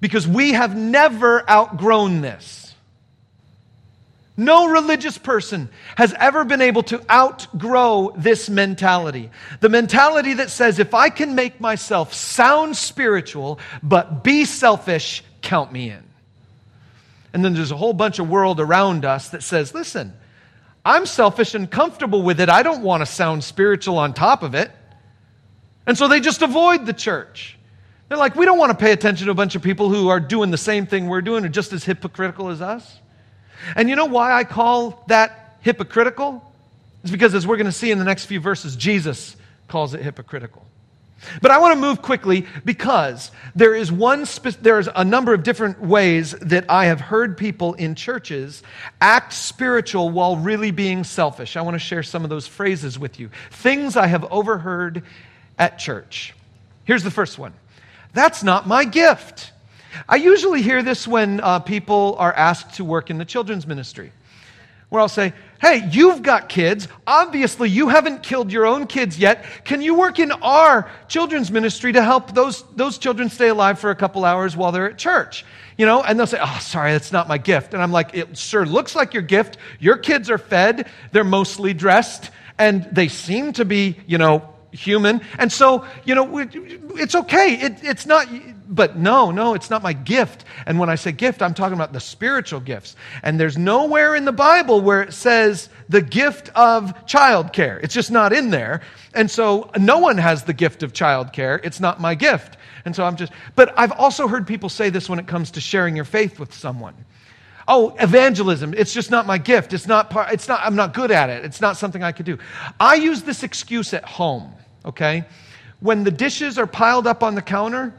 Because 0.00 0.26
we 0.26 0.54
have 0.54 0.74
never 0.76 1.48
outgrown 1.48 2.20
this. 2.20 2.74
No 4.36 4.66
religious 4.66 5.16
person 5.18 5.68
has 5.94 6.12
ever 6.18 6.44
been 6.44 6.62
able 6.62 6.82
to 6.82 7.00
outgrow 7.08 8.12
this 8.16 8.50
mentality. 8.50 9.30
The 9.60 9.68
mentality 9.68 10.34
that 10.34 10.50
says, 10.50 10.80
if 10.80 10.92
I 10.92 11.08
can 11.08 11.36
make 11.36 11.60
myself 11.60 12.12
sound 12.12 12.76
spiritual, 12.76 13.60
but 13.84 14.24
be 14.24 14.46
selfish, 14.46 15.22
count 15.42 15.70
me 15.70 15.90
in. 15.90 16.02
And 17.32 17.44
then 17.44 17.54
there's 17.54 17.70
a 17.70 17.76
whole 17.76 17.92
bunch 17.92 18.18
of 18.18 18.28
world 18.28 18.58
around 18.58 19.04
us 19.04 19.28
that 19.28 19.44
says, 19.44 19.72
listen, 19.72 20.12
I'm 20.84 21.06
selfish 21.06 21.54
and 21.54 21.70
comfortable 21.70 22.22
with 22.22 22.40
it. 22.40 22.48
I 22.48 22.62
don't 22.62 22.82
want 22.82 23.00
to 23.00 23.06
sound 23.06 23.42
spiritual 23.42 23.98
on 23.98 24.12
top 24.12 24.42
of 24.42 24.54
it. 24.54 24.70
And 25.86 25.96
so 25.96 26.08
they 26.08 26.20
just 26.20 26.42
avoid 26.42 26.86
the 26.86 26.92
church. 26.92 27.58
They're 28.08 28.18
like, 28.18 28.34
we 28.34 28.44
don't 28.44 28.58
want 28.58 28.70
to 28.70 28.76
pay 28.76 28.92
attention 28.92 29.26
to 29.26 29.30
a 29.30 29.34
bunch 29.34 29.54
of 29.54 29.62
people 29.62 29.88
who 29.88 30.08
are 30.08 30.20
doing 30.20 30.50
the 30.50 30.58
same 30.58 30.86
thing 30.86 31.06
we're 31.06 31.22
doing 31.22 31.44
or 31.44 31.48
just 31.48 31.72
as 31.72 31.84
hypocritical 31.84 32.48
as 32.48 32.60
us. 32.60 32.98
And 33.76 33.88
you 33.88 33.96
know 33.96 34.06
why 34.06 34.32
I 34.32 34.44
call 34.44 35.04
that 35.08 35.56
hypocritical? 35.60 36.42
It's 37.02 37.10
because, 37.10 37.34
as 37.34 37.46
we're 37.46 37.56
going 37.56 37.66
to 37.66 37.72
see 37.72 37.90
in 37.90 37.98
the 37.98 38.04
next 38.04 38.26
few 38.26 38.40
verses, 38.40 38.76
Jesus 38.76 39.36
calls 39.68 39.94
it 39.94 40.02
hypocritical. 40.02 40.64
But 41.40 41.50
I 41.50 41.58
want 41.58 41.74
to 41.74 41.80
move 41.80 42.02
quickly 42.02 42.46
because 42.64 43.30
there 43.54 43.74
is 43.74 43.90
one 43.90 44.26
spe- 44.26 44.60
there's 44.60 44.88
a 44.94 45.04
number 45.04 45.34
of 45.34 45.42
different 45.42 45.80
ways 45.80 46.32
that 46.40 46.64
I 46.68 46.86
have 46.86 47.00
heard 47.00 47.36
people 47.36 47.74
in 47.74 47.94
churches 47.94 48.62
act 49.00 49.32
spiritual 49.32 50.10
while 50.10 50.36
really 50.36 50.70
being 50.70 51.04
selfish. 51.04 51.56
I 51.56 51.62
want 51.62 51.74
to 51.74 51.78
share 51.78 52.02
some 52.02 52.24
of 52.24 52.30
those 52.30 52.46
phrases 52.46 52.98
with 52.98 53.18
you. 53.20 53.30
Things 53.50 53.96
I 53.96 54.06
have 54.06 54.24
overheard 54.32 55.02
at 55.58 55.78
church. 55.78 56.34
Here's 56.84 57.02
the 57.02 57.10
first 57.10 57.38
one. 57.38 57.52
That's 58.12 58.42
not 58.42 58.66
my 58.66 58.84
gift. 58.84 59.52
I 60.08 60.16
usually 60.16 60.62
hear 60.62 60.82
this 60.82 61.06
when 61.06 61.40
uh, 61.40 61.60
people 61.60 62.16
are 62.18 62.32
asked 62.32 62.74
to 62.74 62.84
work 62.84 63.10
in 63.10 63.18
the 63.18 63.24
children's 63.24 63.66
ministry 63.66 64.12
where 64.94 65.02
I'll 65.02 65.08
say, 65.08 65.34
Hey, 65.60 65.88
you've 65.90 66.22
got 66.22 66.48
kids. 66.48 66.88
Obviously, 67.06 67.68
you 67.68 67.88
haven't 67.88 68.22
killed 68.22 68.52
your 68.52 68.64
own 68.64 68.86
kids 68.86 69.18
yet. 69.18 69.44
Can 69.64 69.82
you 69.82 69.94
work 69.94 70.18
in 70.18 70.30
our 70.30 70.90
children's 71.08 71.50
ministry 71.50 71.92
to 71.92 72.02
help 72.02 72.34
those, 72.34 72.62
those 72.76 72.98
children 72.98 73.28
stay 73.28 73.48
alive 73.48 73.78
for 73.78 73.90
a 73.90 73.94
couple 73.96 74.24
hours 74.24 74.56
while 74.56 74.72
they're 74.72 74.90
at 74.90 74.98
church? 74.98 75.44
You 75.76 75.86
know, 75.86 76.02
and 76.02 76.18
they'll 76.18 76.28
say, 76.28 76.38
Oh, 76.40 76.58
sorry, 76.60 76.92
that's 76.92 77.10
not 77.12 77.28
my 77.28 77.38
gift. 77.38 77.74
And 77.74 77.82
I'm 77.82 77.90
like, 77.92 78.14
It 78.14 78.38
sure 78.38 78.64
looks 78.64 78.94
like 78.94 79.14
your 79.14 79.22
gift. 79.24 79.56
Your 79.80 79.96
kids 79.96 80.30
are 80.30 80.38
fed, 80.38 80.88
they're 81.10 81.24
mostly 81.24 81.74
dressed, 81.74 82.30
and 82.56 82.84
they 82.92 83.08
seem 83.08 83.52
to 83.54 83.64
be, 83.64 83.96
you 84.06 84.18
know, 84.18 84.53
human. 84.74 85.20
And 85.38 85.50
so, 85.50 85.86
you 86.04 86.14
know, 86.14 86.38
it's 86.38 87.14
okay. 87.14 87.54
It, 87.54 87.78
it's 87.82 88.06
not, 88.06 88.28
but 88.68 88.96
no, 88.96 89.30
no, 89.30 89.54
it's 89.54 89.70
not 89.70 89.82
my 89.82 89.92
gift. 89.92 90.44
And 90.66 90.78
when 90.78 90.88
I 90.88 90.96
say 90.96 91.12
gift, 91.12 91.42
I'm 91.42 91.54
talking 91.54 91.74
about 91.74 91.92
the 91.92 92.00
spiritual 92.00 92.60
gifts. 92.60 92.96
And 93.22 93.38
there's 93.38 93.56
nowhere 93.56 94.14
in 94.14 94.24
the 94.24 94.32
Bible 94.32 94.80
where 94.80 95.02
it 95.02 95.12
says 95.12 95.68
the 95.88 96.02
gift 96.02 96.50
of 96.54 97.06
childcare. 97.06 97.82
It's 97.82 97.94
just 97.94 98.10
not 98.10 98.32
in 98.32 98.50
there. 98.50 98.82
And 99.14 99.30
so 99.30 99.70
no 99.78 99.98
one 99.98 100.18
has 100.18 100.44
the 100.44 100.52
gift 100.52 100.82
of 100.82 100.92
childcare. 100.92 101.60
It's 101.62 101.80
not 101.80 102.00
my 102.00 102.14
gift. 102.14 102.56
And 102.84 102.94
so 102.94 103.04
I'm 103.04 103.16
just, 103.16 103.32
but 103.54 103.72
I've 103.78 103.92
also 103.92 104.28
heard 104.28 104.46
people 104.46 104.68
say 104.68 104.90
this 104.90 105.08
when 105.08 105.18
it 105.18 105.26
comes 105.26 105.52
to 105.52 105.60
sharing 105.60 105.96
your 105.96 106.04
faith 106.04 106.38
with 106.38 106.52
someone. 106.52 106.94
Oh, 107.66 107.96
evangelism, 107.98 108.74
it's 108.76 108.92
just 108.92 109.10
not 109.10 109.26
my 109.26 109.38
gift. 109.38 109.72
It's 109.72 109.86
not 109.86 110.10
part, 110.10 110.32
it's 110.32 110.48
not, 110.48 110.60
I'm 110.62 110.76
not 110.76 110.92
good 110.92 111.10
at 111.10 111.30
it. 111.30 111.46
It's 111.46 111.62
not 111.62 111.78
something 111.78 112.02
I 112.02 112.12
could 112.12 112.26
do. 112.26 112.38
I 112.78 112.96
use 112.96 113.22
this 113.22 113.42
excuse 113.42 113.94
at 113.94 114.04
home 114.04 114.54
okay? 114.84 115.24
When 115.80 116.04
the 116.04 116.10
dishes 116.10 116.58
are 116.58 116.66
piled 116.66 117.06
up 117.06 117.22
on 117.22 117.34
the 117.34 117.42
counter, 117.42 117.92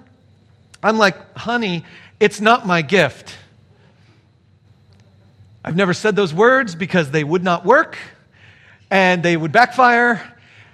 I'm 0.82 0.98
like, 0.98 1.38
honey, 1.38 1.86
it's 2.20 2.42
not 2.42 2.66
my 2.66 2.82
gift. 2.82 3.36
I've 5.64 5.76
never 5.76 5.94
said 5.94 6.16
those 6.16 6.34
words 6.34 6.76
because 6.76 7.12
they 7.12 7.24
would 7.24 7.44
not 7.44 7.66
work 7.66 7.98
and 8.92 9.24
they 9.24 9.36
would 9.36 9.52
backfire, 9.52 10.22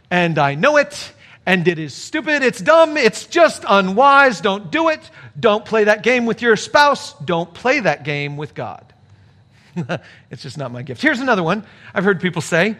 and 0.09 0.37
I 0.37 0.55
know 0.55 0.77
it, 0.77 1.13
and 1.45 1.67
it 1.67 1.79
is 1.79 1.93
stupid, 1.93 2.43
it's 2.43 2.59
dumb, 2.59 2.97
it's 2.97 3.25
just 3.25 3.63
unwise. 3.67 4.41
Don't 4.41 4.71
do 4.71 4.89
it. 4.89 5.09
Don't 5.39 5.65
play 5.65 5.85
that 5.85 6.03
game 6.03 6.25
with 6.25 6.41
your 6.41 6.55
spouse. 6.55 7.13
Don't 7.19 7.53
play 7.53 7.79
that 7.79 8.03
game 8.03 8.37
with 8.37 8.53
God. 8.53 8.85
it's 10.29 10.43
just 10.43 10.57
not 10.57 10.71
my 10.71 10.81
gift. 10.81 11.01
Here's 11.01 11.21
another 11.21 11.43
one 11.43 11.65
I've 11.93 12.03
heard 12.03 12.19
people 12.19 12.41
say 12.41 12.75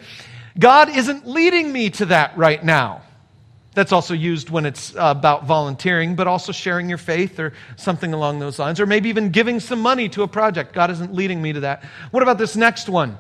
God 0.60 0.90
isn't 0.90 1.28
leading 1.28 1.72
me 1.72 1.90
to 1.92 2.06
that 2.08 2.38
right 2.38 2.64
now. 2.64 3.02
That's 3.74 3.94
also 3.94 4.14
used 4.14 4.50
when 4.50 4.66
it's 4.66 4.96
uh, 4.96 5.14
about 5.18 5.46
volunteering, 5.46 6.16
but 6.16 6.28
also 6.28 6.52
sharing 6.52 6.90
your 6.90 6.98
faith 6.98 7.40
or 7.40 7.54
something 7.78 8.14
along 8.14 8.40
those 8.40 8.60
lines, 8.60 8.82
or 8.82 8.86
maybe 8.86 9.08
even 9.08 9.30
giving 9.30 9.62
some 9.62 9.80
money 9.80 10.10
to 10.10 10.24
a 10.24 10.28
project. 10.28 10.74
God 10.74 10.92
isn't 10.92 11.14
leading 11.14 11.42
me 11.42 11.54
to 11.54 11.62
that. 11.62 11.84
What 12.12 12.22
about 12.22 12.38
this 12.38 12.58
next 12.58 12.90
one? 12.90 13.18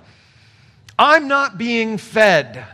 I'm 1.00 1.30
not 1.30 1.58
being 1.58 1.98
fed. 1.98 2.66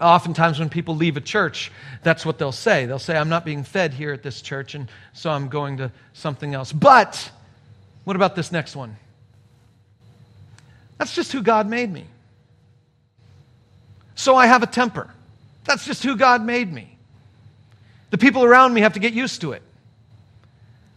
Oftentimes, 0.00 0.58
when 0.58 0.70
people 0.70 0.96
leave 0.96 1.16
a 1.18 1.20
church, 1.20 1.70
that's 2.02 2.24
what 2.24 2.38
they'll 2.38 2.50
say. 2.50 2.86
They'll 2.86 2.98
say, 2.98 3.16
I'm 3.16 3.28
not 3.28 3.44
being 3.44 3.62
fed 3.64 3.92
here 3.92 4.12
at 4.12 4.22
this 4.22 4.40
church, 4.40 4.74
and 4.74 4.88
so 5.12 5.30
I'm 5.30 5.48
going 5.48 5.76
to 5.76 5.92
something 6.14 6.54
else. 6.54 6.72
But 6.72 7.30
what 8.04 8.16
about 8.16 8.34
this 8.34 8.50
next 8.50 8.74
one? 8.74 8.96
That's 10.96 11.14
just 11.14 11.32
who 11.32 11.42
God 11.42 11.68
made 11.68 11.92
me. 11.92 12.06
So 14.14 14.34
I 14.34 14.46
have 14.46 14.62
a 14.62 14.66
temper. 14.66 15.10
That's 15.64 15.84
just 15.84 16.02
who 16.02 16.16
God 16.16 16.44
made 16.44 16.72
me. 16.72 16.98
The 18.10 18.18
people 18.18 18.44
around 18.44 18.74
me 18.74 18.82
have 18.82 18.94
to 18.94 19.00
get 19.00 19.12
used 19.12 19.40
to 19.40 19.52
it. 19.52 19.62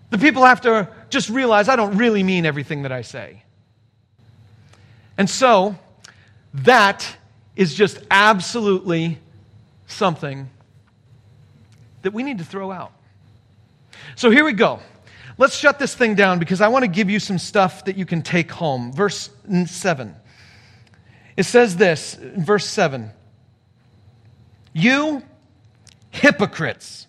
The 0.09 0.17
people 0.17 0.45
have 0.45 0.61
to 0.61 0.89
just 1.09 1.29
realize 1.29 1.69
I 1.69 1.75
don't 1.75 1.97
really 1.97 2.23
mean 2.23 2.45
everything 2.45 2.83
that 2.83 2.91
I 2.91 3.01
say. 3.01 3.43
And 5.17 5.29
so, 5.29 5.77
that 6.53 7.17
is 7.55 7.73
just 7.73 7.99
absolutely 8.11 9.19
something 9.87 10.49
that 12.01 12.13
we 12.13 12.23
need 12.23 12.39
to 12.39 12.43
throw 12.43 12.71
out. 12.71 12.91
So 14.15 14.29
here 14.29 14.43
we 14.45 14.53
go. 14.53 14.79
Let's 15.37 15.55
shut 15.55 15.79
this 15.79 15.95
thing 15.95 16.15
down 16.15 16.39
because 16.39 16.61
I 16.61 16.67
want 16.67 16.83
to 16.83 16.87
give 16.87 17.09
you 17.09 17.19
some 17.19 17.37
stuff 17.37 17.85
that 17.85 17.97
you 17.97 18.05
can 18.05 18.21
take 18.21 18.51
home. 18.51 18.93
Verse 18.93 19.29
7. 19.65 20.15
It 21.35 21.43
says 21.43 21.75
this, 21.75 22.15
verse 22.15 22.65
7 22.65 23.11
You 24.75 25.23
hypocrites. 26.11 27.07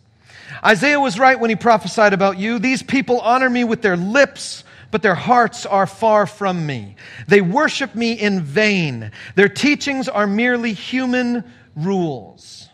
Isaiah 0.65 0.99
was 0.99 1.19
right 1.19 1.39
when 1.39 1.51
he 1.51 1.57
prophesied 1.57 2.15
about 2.15 2.39
you. 2.39 2.59
These 2.59 2.83
people 2.83 3.21
honor 3.21 3.51
me 3.51 3.65
with 3.65 3.83
their 3.83 3.97
lips 3.97 4.65
but 4.91 5.03
their 5.03 5.15
hearts 5.15 5.67
are 5.67 5.87
far 5.87 6.27
from 6.27 6.65
me. 6.65 6.97
They 7.29 7.41
worship 7.41 7.95
me 7.95 8.13
in 8.13 8.41
vain. 8.41 9.11
Their 9.35 9.49
teachings 9.49 10.09
are 10.09 10.27
merely 10.27 10.73
human 10.73 11.45
rules. 11.75 12.69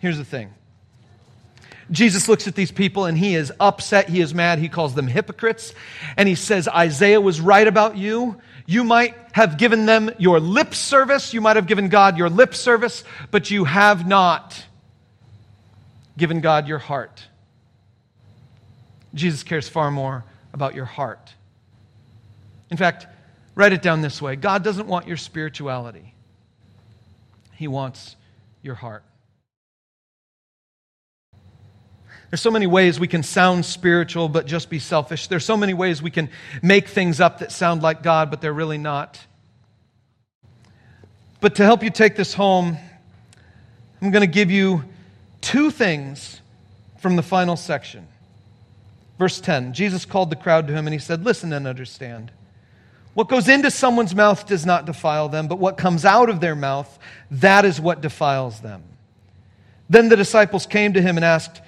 Here's 0.00 0.18
the 0.18 0.24
thing 0.24 0.52
Jesus 1.90 2.28
looks 2.28 2.46
at 2.46 2.54
these 2.54 2.70
people 2.70 3.06
and 3.06 3.18
he 3.18 3.34
is 3.34 3.52
upset. 3.58 4.08
He 4.08 4.20
is 4.20 4.34
mad. 4.34 4.58
He 4.58 4.68
calls 4.68 4.94
them 4.94 5.06
hypocrites. 5.06 5.74
And 6.16 6.28
he 6.28 6.34
says, 6.34 6.68
Isaiah 6.68 7.20
was 7.20 7.40
right 7.40 7.66
about 7.66 7.96
you. 7.96 8.40
You 8.72 8.84
might 8.84 9.14
have 9.32 9.58
given 9.58 9.84
them 9.84 10.10
your 10.16 10.40
lip 10.40 10.74
service. 10.74 11.34
You 11.34 11.42
might 11.42 11.56
have 11.56 11.66
given 11.66 11.90
God 11.90 12.16
your 12.16 12.30
lip 12.30 12.54
service, 12.54 13.04
but 13.30 13.50
you 13.50 13.64
have 13.64 14.08
not 14.08 14.64
given 16.16 16.40
God 16.40 16.66
your 16.66 16.78
heart. 16.78 17.22
Jesus 19.12 19.42
cares 19.42 19.68
far 19.68 19.90
more 19.90 20.24
about 20.54 20.74
your 20.74 20.86
heart. 20.86 21.34
In 22.70 22.78
fact, 22.78 23.06
write 23.54 23.74
it 23.74 23.82
down 23.82 24.00
this 24.00 24.22
way 24.22 24.36
God 24.36 24.64
doesn't 24.64 24.86
want 24.86 25.06
your 25.06 25.18
spirituality, 25.18 26.14
He 27.56 27.68
wants 27.68 28.16
your 28.62 28.76
heart. 28.76 29.04
There's 32.32 32.40
so 32.40 32.50
many 32.50 32.66
ways 32.66 32.98
we 32.98 33.08
can 33.08 33.22
sound 33.22 33.66
spiritual 33.66 34.26
but 34.26 34.46
just 34.46 34.70
be 34.70 34.78
selfish. 34.78 35.26
There's 35.26 35.44
so 35.44 35.54
many 35.54 35.74
ways 35.74 36.00
we 36.00 36.10
can 36.10 36.30
make 36.62 36.88
things 36.88 37.20
up 37.20 37.40
that 37.40 37.52
sound 37.52 37.82
like 37.82 38.02
God 38.02 38.30
but 38.30 38.40
they're 38.40 38.54
really 38.54 38.78
not. 38.78 39.20
But 41.42 41.56
to 41.56 41.64
help 41.64 41.82
you 41.82 41.90
take 41.90 42.16
this 42.16 42.32
home, 42.32 42.78
I'm 44.00 44.10
going 44.10 44.22
to 44.22 44.26
give 44.26 44.50
you 44.50 44.82
two 45.42 45.70
things 45.70 46.40
from 47.00 47.16
the 47.16 47.22
final 47.22 47.54
section. 47.54 48.08
Verse 49.18 49.38
10 49.38 49.74
Jesus 49.74 50.06
called 50.06 50.30
the 50.30 50.36
crowd 50.36 50.66
to 50.68 50.72
him 50.72 50.86
and 50.86 50.94
he 50.94 51.00
said, 51.00 51.26
Listen 51.26 51.52
and 51.52 51.66
understand. 51.66 52.32
What 53.12 53.28
goes 53.28 53.46
into 53.46 53.70
someone's 53.70 54.14
mouth 54.14 54.46
does 54.46 54.64
not 54.64 54.86
defile 54.86 55.28
them, 55.28 55.48
but 55.48 55.58
what 55.58 55.76
comes 55.76 56.06
out 56.06 56.30
of 56.30 56.40
their 56.40 56.56
mouth, 56.56 56.98
that 57.30 57.66
is 57.66 57.78
what 57.78 58.00
defiles 58.00 58.60
them. 58.60 58.84
Then 59.90 60.08
the 60.08 60.16
disciples 60.16 60.64
came 60.64 60.94
to 60.94 61.02
him 61.02 61.18
and 61.18 61.24
asked, 61.26 61.60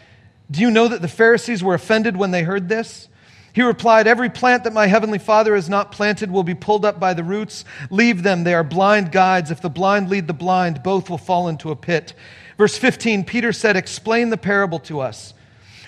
Do 0.51 0.61
you 0.61 0.71
know 0.71 0.89
that 0.89 1.03
the 1.03 1.09
Pharisees 1.09 1.63
were 1.63 1.75
offended 1.75 2.17
when 2.17 2.31
they 2.31 2.43
heard 2.43 2.69
this? 2.69 3.09
He 3.53 3.63
replied, 3.63 4.07
Every 4.07 4.29
plant 4.29 4.65
that 4.65 4.73
my 4.73 4.87
heavenly 4.87 5.19
Father 5.19 5.55
has 5.55 5.69
not 5.69 5.93
planted 5.93 6.31
will 6.31 6.43
be 6.43 6.55
pulled 6.55 6.85
up 6.85 6.99
by 6.99 7.15
the 7.15 7.23
roots. 7.23 7.65
Leave 7.89 8.23
them, 8.23 8.45
they 8.45 8.53
are 8.53 8.65
blind 8.65 9.13
guides. 9.13 9.51
If 9.51 9.61
the 9.61 9.71
blind 9.71 10.11
lead 10.11 10.27
the 10.27 10.33
blind, 10.33 10.83
both 10.83 11.09
will 11.09 11.19
fall 11.19 11.49
into 11.49 11.71
a 11.71 11.77
pit. 11.77 12.15
Verse 12.59 12.77
15 12.77 13.25
Peter 13.25 13.53
said, 13.53 13.77
Explain 13.77 14.31
the 14.31 14.37
parable 14.37 14.81
to 14.81 15.01
us. 15.01 15.35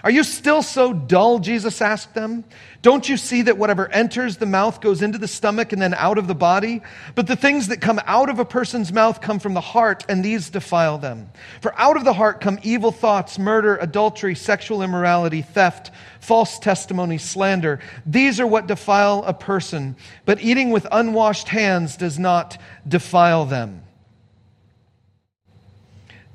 Are 0.06 0.10
you 0.10 0.22
still 0.22 0.62
so 0.62 0.92
dull? 0.92 1.40
Jesus 1.40 1.82
asked 1.82 2.14
them. 2.14 2.44
Don't 2.80 3.08
you 3.08 3.16
see 3.16 3.42
that 3.42 3.58
whatever 3.58 3.88
enters 3.88 4.36
the 4.36 4.46
mouth 4.46 4.80
goes 4.80 5.02
into 5.02 5.18
the 5.18 5.26
stomach 5.26 5.72
and 5.72 5.82
then 5.82 5.94
out 5.94 6.16
of 6.16 6.28
the 6.28 6.34
body? 6.34 6.82
But 7.16 7.26
the 7.26 7.34
things 7.34 7.66
that 7.66 7.80
come 7.80 8.00
out 8.06 8.28
of 8.28 8.38
a 8.38 8.44
person's 8.44 8.92
mouth 8.92 9.20
come 9.20 9.40
from 9.40 9.54
the 9.54 9.60
heart, 9.60 10.04
and 10.08 10.24
these 10.24 10.48
defile 10.48 10.98
them. 10.98 11.28
For 11.60 11.74
out 11.76 11.96
of 11.96 12.04
the 12.04 12.12
heart 12.12 12.40
come 12.40 12.60
evil 12.62 12.92
thoughts, 12.92 13.36
murder, 13.36 13.74
adultery, 13.78 14.36
sexual 14.36 14.80
immorality, 14.80 15.42
theft, 15.42 15.90
false 16.20 16.60
testimony, 16.60 17.18
slander. 17.18 17.80
These 18.06 18.38
are 18.38 18.46
what 18.46 18.68
defile 18.68 19.24
a 19.26 19.34
person, 19.34 19.96
but 20.24 20.40
eating 20.40 20.70
with 20.70 20.86
unwashed 20.92 21.48
hands 21.48 21.96
does 21.96 22.16
not 22.16 22.58
defile 22.86 23.44
them. 23.44 23.82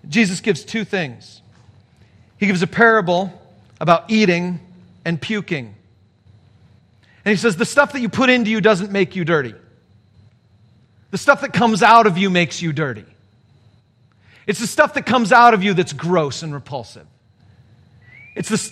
Jesus 0.09 0.41
gives 0.41 0.65
two 0.65 0.83
things. 0.83 1.41
He 2.37 2.47
gives 2.47 2.61
a 2.61 2.67
parable 2.67 3.37
about 3.81 4.11
eating 4.11 4.59
and 5.03 5.19
puking. 5.19 5.75
And 7.25 7.31
he 7.31 7.35
says, 7.35 7.57
The 7.57 7.65
stuff 7.65 7.93
that 7.93 7.99
you 7.99 8.09
put 8.09 8.29
into 8.29 8.51
you 8.51 8.61
doesn't 8.61 8.91
make 8.91 9.15
you 9.15 9.25
dirty. 9.25 9.55
The 11.09 11.17
stuff 11.17 11.41
that 11.41 11.51
comes 11.51 11.81
out 11.83 12.05
of 12.05 12.17
you 12.17 12.29
makes 12.29 12.61
you 12.61 12.71
dirty. 12.71 13.05
It's 14.45 14.59
the 14.59 14.67
stuff 14.67 14.93
that 14.93 15.05
comes 15.05 15.31
out 15.31 15.53
of 15.55 15.63
you 15.63 15.73
that's 15.73 15.93
gross 15.93 16.43
and 16.43 16.53
repulsive. 16.53 17.07
It's 18.35 18.49
this. 18.49 18.71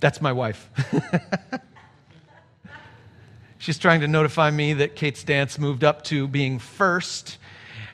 That's 0.00 0.20
my 0.20 0.32
wife. 0.32 0.68
She's 3.58 3.78
trying 3.78 4.00
to 4.00 4.08
notify 4.08 4.50
me 4.50 4.72
that 4.74 4.96
Kate's 4.96 5.22
dance 5.22 5.56
moved 5.56 5.84
up 5.84 6.02
to 6.04 6.26
being 6.26 6.58
first. 6.58 7.38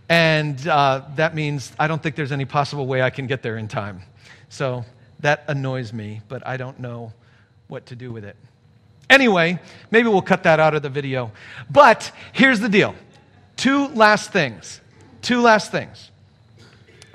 And 0.09 0.67
uh, 0.67 1.03
that 1.17 1.35
means 1.35 1.73
I 1.79 1.89
don't 1.89 2.03
think 2.03 2.17
there's 2.17 2.33
any 2.33 2.47
possible 2.47 2.87
way 2.87 3.03
I 3.03 3.11
can 3.11 3.27
get 3.27 3.43
there 3.43 3.59
in 3.59 3.69
time. 3.69 4.01
So 4.49 4.87
that 5.21 5.45
annoys 5.49 5.93
me, 5.93 6.21
but 6.29 6.47
I 6.47 6.57
don't 6.57 6.79
know 6.81 7.13
what 7.67 7.87
to 7.87 7.97
do 7.97 8.13
with 8.13 8.25
it. 8.25 8.37
Anyway, 9.11 9.59
maybe 9.91 10.09
we'll 10.09 10.23
cut 10.23 10.43
that 10.43 10.61
out 10.61 10.75
of 10.75 10.83
the 10.83 10.91
video. 10.91 11.33
But 11.71 12.13
here's 12.33 12.61
the 12.61 12.69
deal 12.69 12.95
two 13.57 13.89
last 13.89 14.33
things. 14.33 14.81
Two 15.23 15.41
last 15.41 15.73
things. 15.73 16.11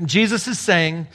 Jesus 0.04 0.47
is 0.47 0.60
saying 0.60 1.08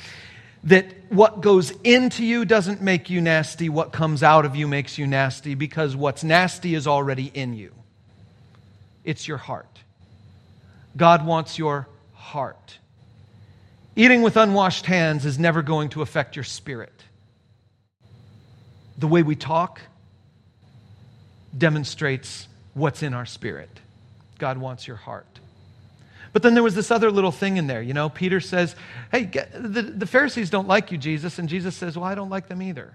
that 0.65 0.87
what 1.09 1.41
goes 1.41 1.71
into 1.85 2.25
you 2.25 2.45
doesn't 2.45 2.81
make 2.81 3.11
you 3.11 3.21
nasty, 3.21 3.69
what 3.69 3.93
comes 3.93 4.23
out 4.23 4.45
of 4.45 4.57
you 4.57 4.67
makes 4.67 4.99
you 4.99 5.07
nasty 5.07 5.55
because 5.55 5.97
what's 5.97 6.25
nasty 6.25 6.75
is 6.75 6.87
already 6.87 7.31
in 7.35 7.55
you. 7.55 7.75
It's 9.05 9.27
your 9.27 9.39
heart. 9.39 9.79
God 10.97 11.25
wants 11.25 11.59
your 11.59 11.89
heart. 12.13 12.79
Eating 13.99 14.23
with 14.23 14.37
unwashed 14.37 14.87
hands 14.87 15.27
is 15.27 15.41
never 15.41 15.61
going 15.61 15.89
to 15.89 16.03
affect 16.03 16.37
your 16.37 16.45
spirit. 16.45 17.03
The 18.97 19.09
way 19.09 19.25
we 19.25 19.35
talk 19.35 19.81
demonstrates 21.57 22.47
what's 22.75 23.03
in 23.03 23.13
our 23.13 23.27
spirit. 23.27 23.69
God 24.39 24.57
wants 24.59 24.87
your 24.87 24.97
heart. 24.97 25.27
But 26.33 26.45
then 26.45 26.55
there 26.55 26.63
was 26.63 26.77
this 26.77 26.93
other 26.93 27.11
little 27.11 27.33
thing 27.33 27.57
in 27.57 27.67
there. 27.67 27.83
You 27.83 27.93
know, 27.93 28.09
Peter 28.09 28.39
says, 28.39 28.77
Hey, 29.11 29.25
the, 29.25 29.83
the 29.83 30.07
Pharisees 30.07 30.49
don't 30.49 30.69
like 30.69 30.93
you, 30.93 30.99
Jesus. 30.99 31.41
And 31.41 31.49
Jesus 31.49 31.75
says, 31.75 31.97
Well, 31.97 32.05
I 32.05 32.15
don't 32.15 32.31
like 32.31 32.47
them 32.47 32.63
either. 32.63 32.93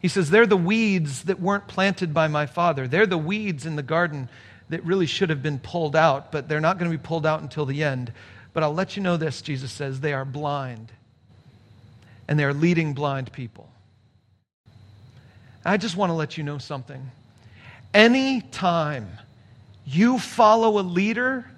He 0.00 0.06
says, 0.06 0.30
They're 0.30 0.46
the 0.46 0.56
weeds 0.56 1.24
that 1.24 1.40
weren't 1.40 1.66
planted 1.66 2.14
by 2.14 2.28
my 2.28 2.46
Father. 2.46 2.86
They're 2.86 3.06
the 3.06 3.18
weeds 3.18 3.66
in 3.66 3.74
the 3.74 3.82
garden 3.82 4.28
that 4.68 4.84
really 4.84 5.06
should 5.06 5.30
have 5.30 5.42
been 5.42 5.58
pulled 5.58 5.96
out, 5.96 6.30
but 6.30 6.48
they're 6.48 6.60
not 6.60 6.78
going 6.78 6.92
to 6.92 6.96
be 6.96 7.02
pulled 7.02 7.26
out 7.26 7.42
until 7.42 7.66
the 7.66 7.82
end. 7.82 8.12
But 8.58 8.64
I'll 8.64 8.74
let 8.74 8.96
you 8.96 9.04
know 9.04 9.16
this, 9.16 9.40
Jesus 9.40 9.70
says, 9.70 10.00
they 10.00 10.12
are 10.12 10.24
blind. 10.24 10.90
And 12.26 12.36
they 12.36 12.42
are 12.42 12.52
leading 12.52 12.92
blind 12.92 13.32
people. 13.32 13.70
I 15.64 15.76
just 15.76 15.96
want 15.96 16.10
to 16.10 16.14
let 16.14 16.36
you 16.36 16.42
know 16.42 16.58
something. 16.58 17.08
Any 17.94 18.40
time 18.40 19.10
you 19.86 20.18
follow 20.18 20.80
a 20.80 20.82
leader 20.82 21.48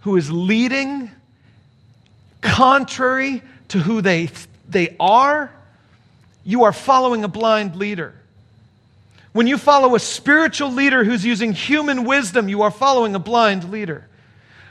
who 0.00 0.16
is 0.16 0.32
leading 0.32 1.10
contrary 2.40 3.42
to 3.68 3.78
who 3.78 4.00
they, 4.00 4.30
they 4.66 4.96
are, 4.98 5.52
you 6.42 6.64
are 6.64 6.72
following 6.72 7.22
a 7.22 7.28
blind 7.28 7.76
leader. 7.76 8.14
When 9.32 9.46
you 9.46 9.58
follow 9.58 9.94
a 9.94 10.00
spiritual 10.00 10.72
leader 10.72 11.04
who's 11.04 11.22
using 11.22 11.52
human 11.52 12.04
wisdom, 12.04 12.48
you 12.48 12.62
are 12.62 12.70
following 12.70 13.14
a 13.14 13.18
blind 13.18 13.70
leader. 13.70 14.06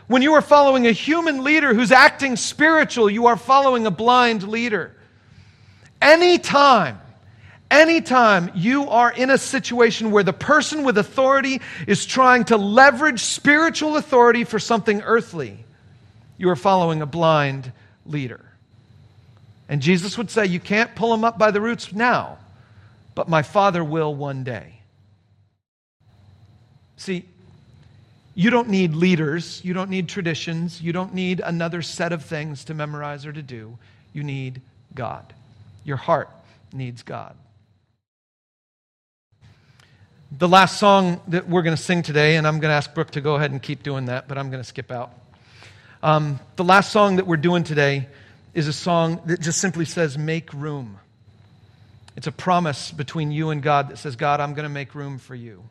When 0.10 0.24
you 0.24 0.34
are 0.34 0.41
following 0.41 0.88
a 0.88 0.91
human 0.91 1.43
leader 1.43 1.72
who's 1.72 1.91
acting 1.91 2.36
spiritual, 2.36 3.12
you 3.12 3.28
are 3.28 3.38
following 3.38 3.86
a 3.86 3.91
blind 3.91 4.41
leader. 4.41 4.95
Anytime, 6.01 6.99
anytime 7.70 8.49
you 8.55 8.89
are 8.89 9.12
in 9.12 9.30
a 9.30 9.38
situation 9.38 10.10
where 10.10 10.24
the 10.24 10.34
person 10.34 10.84
with 10.84 10.97
authority 10.97 11.62
is 11.86 12.07
trying 12.07 12.45
to 12.45 12.57
leverage 12.57 13.20
spiritual 13.20 13.97
authority 13.97 14.45
for 14.45 14.57
something 14.57 15.03
earthly, 15.03 15.64
you 16.39 16.49
are 16.49 16.55
following 16.55 17.03
a 17.03 17.05
blind 17.05 17.72
leader. 18.03 18.43
And 19.68 19.80
Jesus 19.80 20.18
would 20.18 20.32
say, 20.32 20.47
You 20.47 20.60
can't 20.60 20.95
pull 20.95 21.12
them 21.12 21.24
up 21.24 21.38
by 21.38 21.51
the 21.51 21.62
roots 21.62 21.93
now, 21.93 22.39
but 23.14 23.30
my 23.30 23.43
Father 23.43 23.84
will 23.84 24.16
one 24.16 24.43
day. 24.43 24.82
See, 26.97 27.26
you 28.40 28.52
don't 28.52 28.70
need 28.70 28.96
leaders, 28.96 29.60
you 29.66 29.74
don't 29.74 29.90
need 29.90 30.08
traditions, 30.08 30.82
you 30.82 30.94
don't 30.94 31.14
need 31.14 31.42
another 31.42 31.82
set 31.82 32.14
of 32.14 32.24
things 32.24 32.64
to 32.64 32.74
memorize 32.74 33.26
or 33.26 33.34
to 33.34 33.42
do. 33.42 33.78
You 34.14 34.24
need 34.24 34.62
God. 34.96 35.34
Your 35.84 35.98
heart 35.98 36.30
needs 36.72 37.04
God. 37.04 37.36
The 40.32 40.48
last 40.48 40.80
song 40.80 41.20
that 41.28 41.50
we're 41.50 41.64
going 41.64 41.76
to 41.76 41.84
sing 41.84 42.02
today, 42.02 42.38
and 42.38 42.48
I'm 42.48 42.62
going 42.62 42.70
to 42.70 42.76
ask 42.76 42.94
Brooke 42.94 43.12
to 43.12 43.20
go 43.20 43.36
ahead 43.36 43.52
and 43.52 43.62
keep 43.62 43.84
doing 43.84 44.06
that, 44.06 44.30
but 44.30 44.38
I'm 44.38 44.50
going 44.50 44.64
to 44.64 44.68
skip 44.70 44.90
out. 44.90 45.12
Um, 46.02 46.40
the 46.56 46.64
last 46.64 46.94
song 46.94 47.18
that 47.18 47.28
we're 47.28 47.36
doing 47.36 47.66
today 47.66 48.08
is 48.54 48.70
a 48.70 48.74
song 48.74 49.22
that 49.26 49.42
just 49.42 49.60
simply 49.60 49.84
says, 49.84 50.18
Make 50.18 50.54
room. 50.54 50.98
It's 52.16 52.28
a 52.28 52.32
promise 52.32 52.90
between 52.90 53.34
you 53.34 53.50
and 53.50 53.62
God 53.62 53.90
that 53.90 53.98
says, 53.98 54.16
God, 54.16 54.40
I'm 54.40 54.54
going 54.54 54.64
to 54.64 54.70
make 54.70 54.96
room 54.96 55.18
for 55.18 55.36
you. 55.36 55.62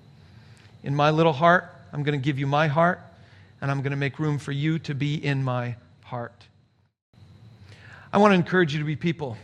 In 0.83 0.95
my 0.95 1.13
little 1.13 1.33
heart, 1.33 1.75
I'm 1.93 2.03
going 2.03 2.19
to 2.19 2.25
give 2.25 2.39
you 2.39 2.47
my 2.47 2.67
heart, 2.67 3.01
and 3.61 3.71
I'm 3.71 3.83
going 3.83 3.91
to 3.91 3.97
make 3.97 4.19
room 4.19 4.39
for 4.39 4.53
you 4.53 4.79
to 4.81 4.95
be 4.95 5.15
in 5.15 5.43
my 5.43 5.77
heart. 6.05 6.47
I 8.13 8.19
want 8.19 8.33
to 8.33 8.35
encourage 8.37 8.73
you 8.73 8.79
to 8.79 8.85
be 8.85 8.97
people 8.97 9.37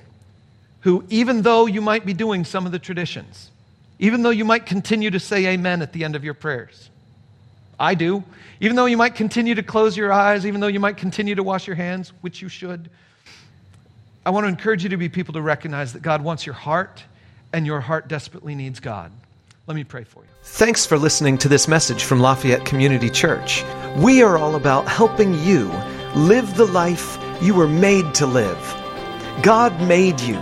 who, 0.80 1.04
even 1.08 1.42
though 1.42 1.66
you 1.66 1.80
might 1.80 2.06
be 2.06 2.12
doing 2.12 2.44
some 2.44 2.66
of 2.66 2.72
the 2.72 2.78
traditions, 2.78 3.50
even 3.98 4.22
though 4.22 4.30
you 4.30 4.44
might 4.44 4.66
continue 4.66 5.10
to 5.10 5.20
say 5.20 5.46
amen 5.46 5.82
at 5.82 5.92
the 5.92 6.04
end 6.04 6.16
of 6.16 6.24
your 6.24 6.34
prayers, 6.34 6.90
I 7.78 7.94
do, 7.94 8.22
even 8.60 8.76
though 8.76 8.86
you 8.86 8.96
might 8.96 9.14
continue 9.14 9.54
to 9.54 9.62
close 9.62 9.96
your 9.96 10.12
eyes, 10.12 10.46
even 10.46 10.60
though 10.60 10.68
you 10.68 10.80
might 10.80 10.96
continue 10.96 11.34
to 11.34 11.42
wash 11.42 11.66
your 11.66 11.76
hands, 11.76 12.12
which 12.20 12.40
you 12.40 12.48
should, 12.48 12.90
I 14.24 14.30
want 14.30 14.44
to 14.44 14.48
encourage 14.48 14.82
you 14.82 14.88
to 14.90 14.96
be 14.96 15.08
people 15.08 15.34
to 15.34 15.42
recognize 15.42 15.92
that 15.92 16.02
God 16.02 16.22
wants 16.22 16.46
your 16.46 16.54
heart, 16.54 17.04
and 17.52 17.66
your 17.66 17.80
heart 17.80 18.08
desperately 18.08 18.54
needs 18.54 18.80
God. 18.80 19.12
Let 19.66 19.76
me 19.76 19.84
pray 19.84 20.04
for 20.04 20.24
you. 20.24 20.30
Thanks 20.42 20.84
for 20.84 20.98
listening 20.98 21.38
to 21.38 21.48
this 21.48 21.66
message 21.68 22.04
from 22.04 22.20
Lafayette 22.20 22.66
Community 22.66 23.08
Church. 23.08 23.64
We 23.96 24.22
are 24.22 24.36
all 24.36 24.56
about 24.56 24.86
helping 24.86 25.32
you 25.42 25.72
live 26.14 26.54
the 26.56 26.66
life 26.66 27.16
you 27.40 27.54
were 27.54 27.66
made 27.66 28.12
to 28.16 28.26
live. 28.26 28.58
God 29.42 29.80
made 29.80 30.20
you, 30.20 30.34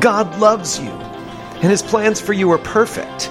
God 0.00 0.40
loves 0.40 0.80
you, 0.80 0.88
and 0.88 1.70
His 1.70 1.82
plans 1.82 2.18
for 2.18 2.32
you 2.32 2.50
are 2.50 2.56
perfect. 2.58 3.30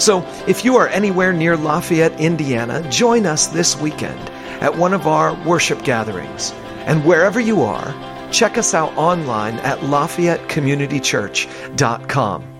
So, 0.00 0.24
if 0.46 0.64
you 0.64 0.76
are 0.76 0.88
anywhere 0.88 1.34
near 1.34 1.54
Lafayette, 1.56 2.18
Indiana, 2.18 2.88
join 2.90 3.26
us 3.26 3.48
this 3.48 3.78
weekend 3.78 4.30
at 4.62 4.78
one 4.78 4.94
of 4.94 5.06
our 5.06 5.34
worship 5.44 5.84
gatherings. 5.84 6.52
And 6.86 7.04
wherever 7.04 7.40
you 7.40 7.60
are, 7.62 7.92
check 8.32 8.56
us 8.56 8.72
out 8.74 8.96
online 8.96 9.56
at 9.56 9.80
LafayetteCommunityChurch.com. 9.80 12.57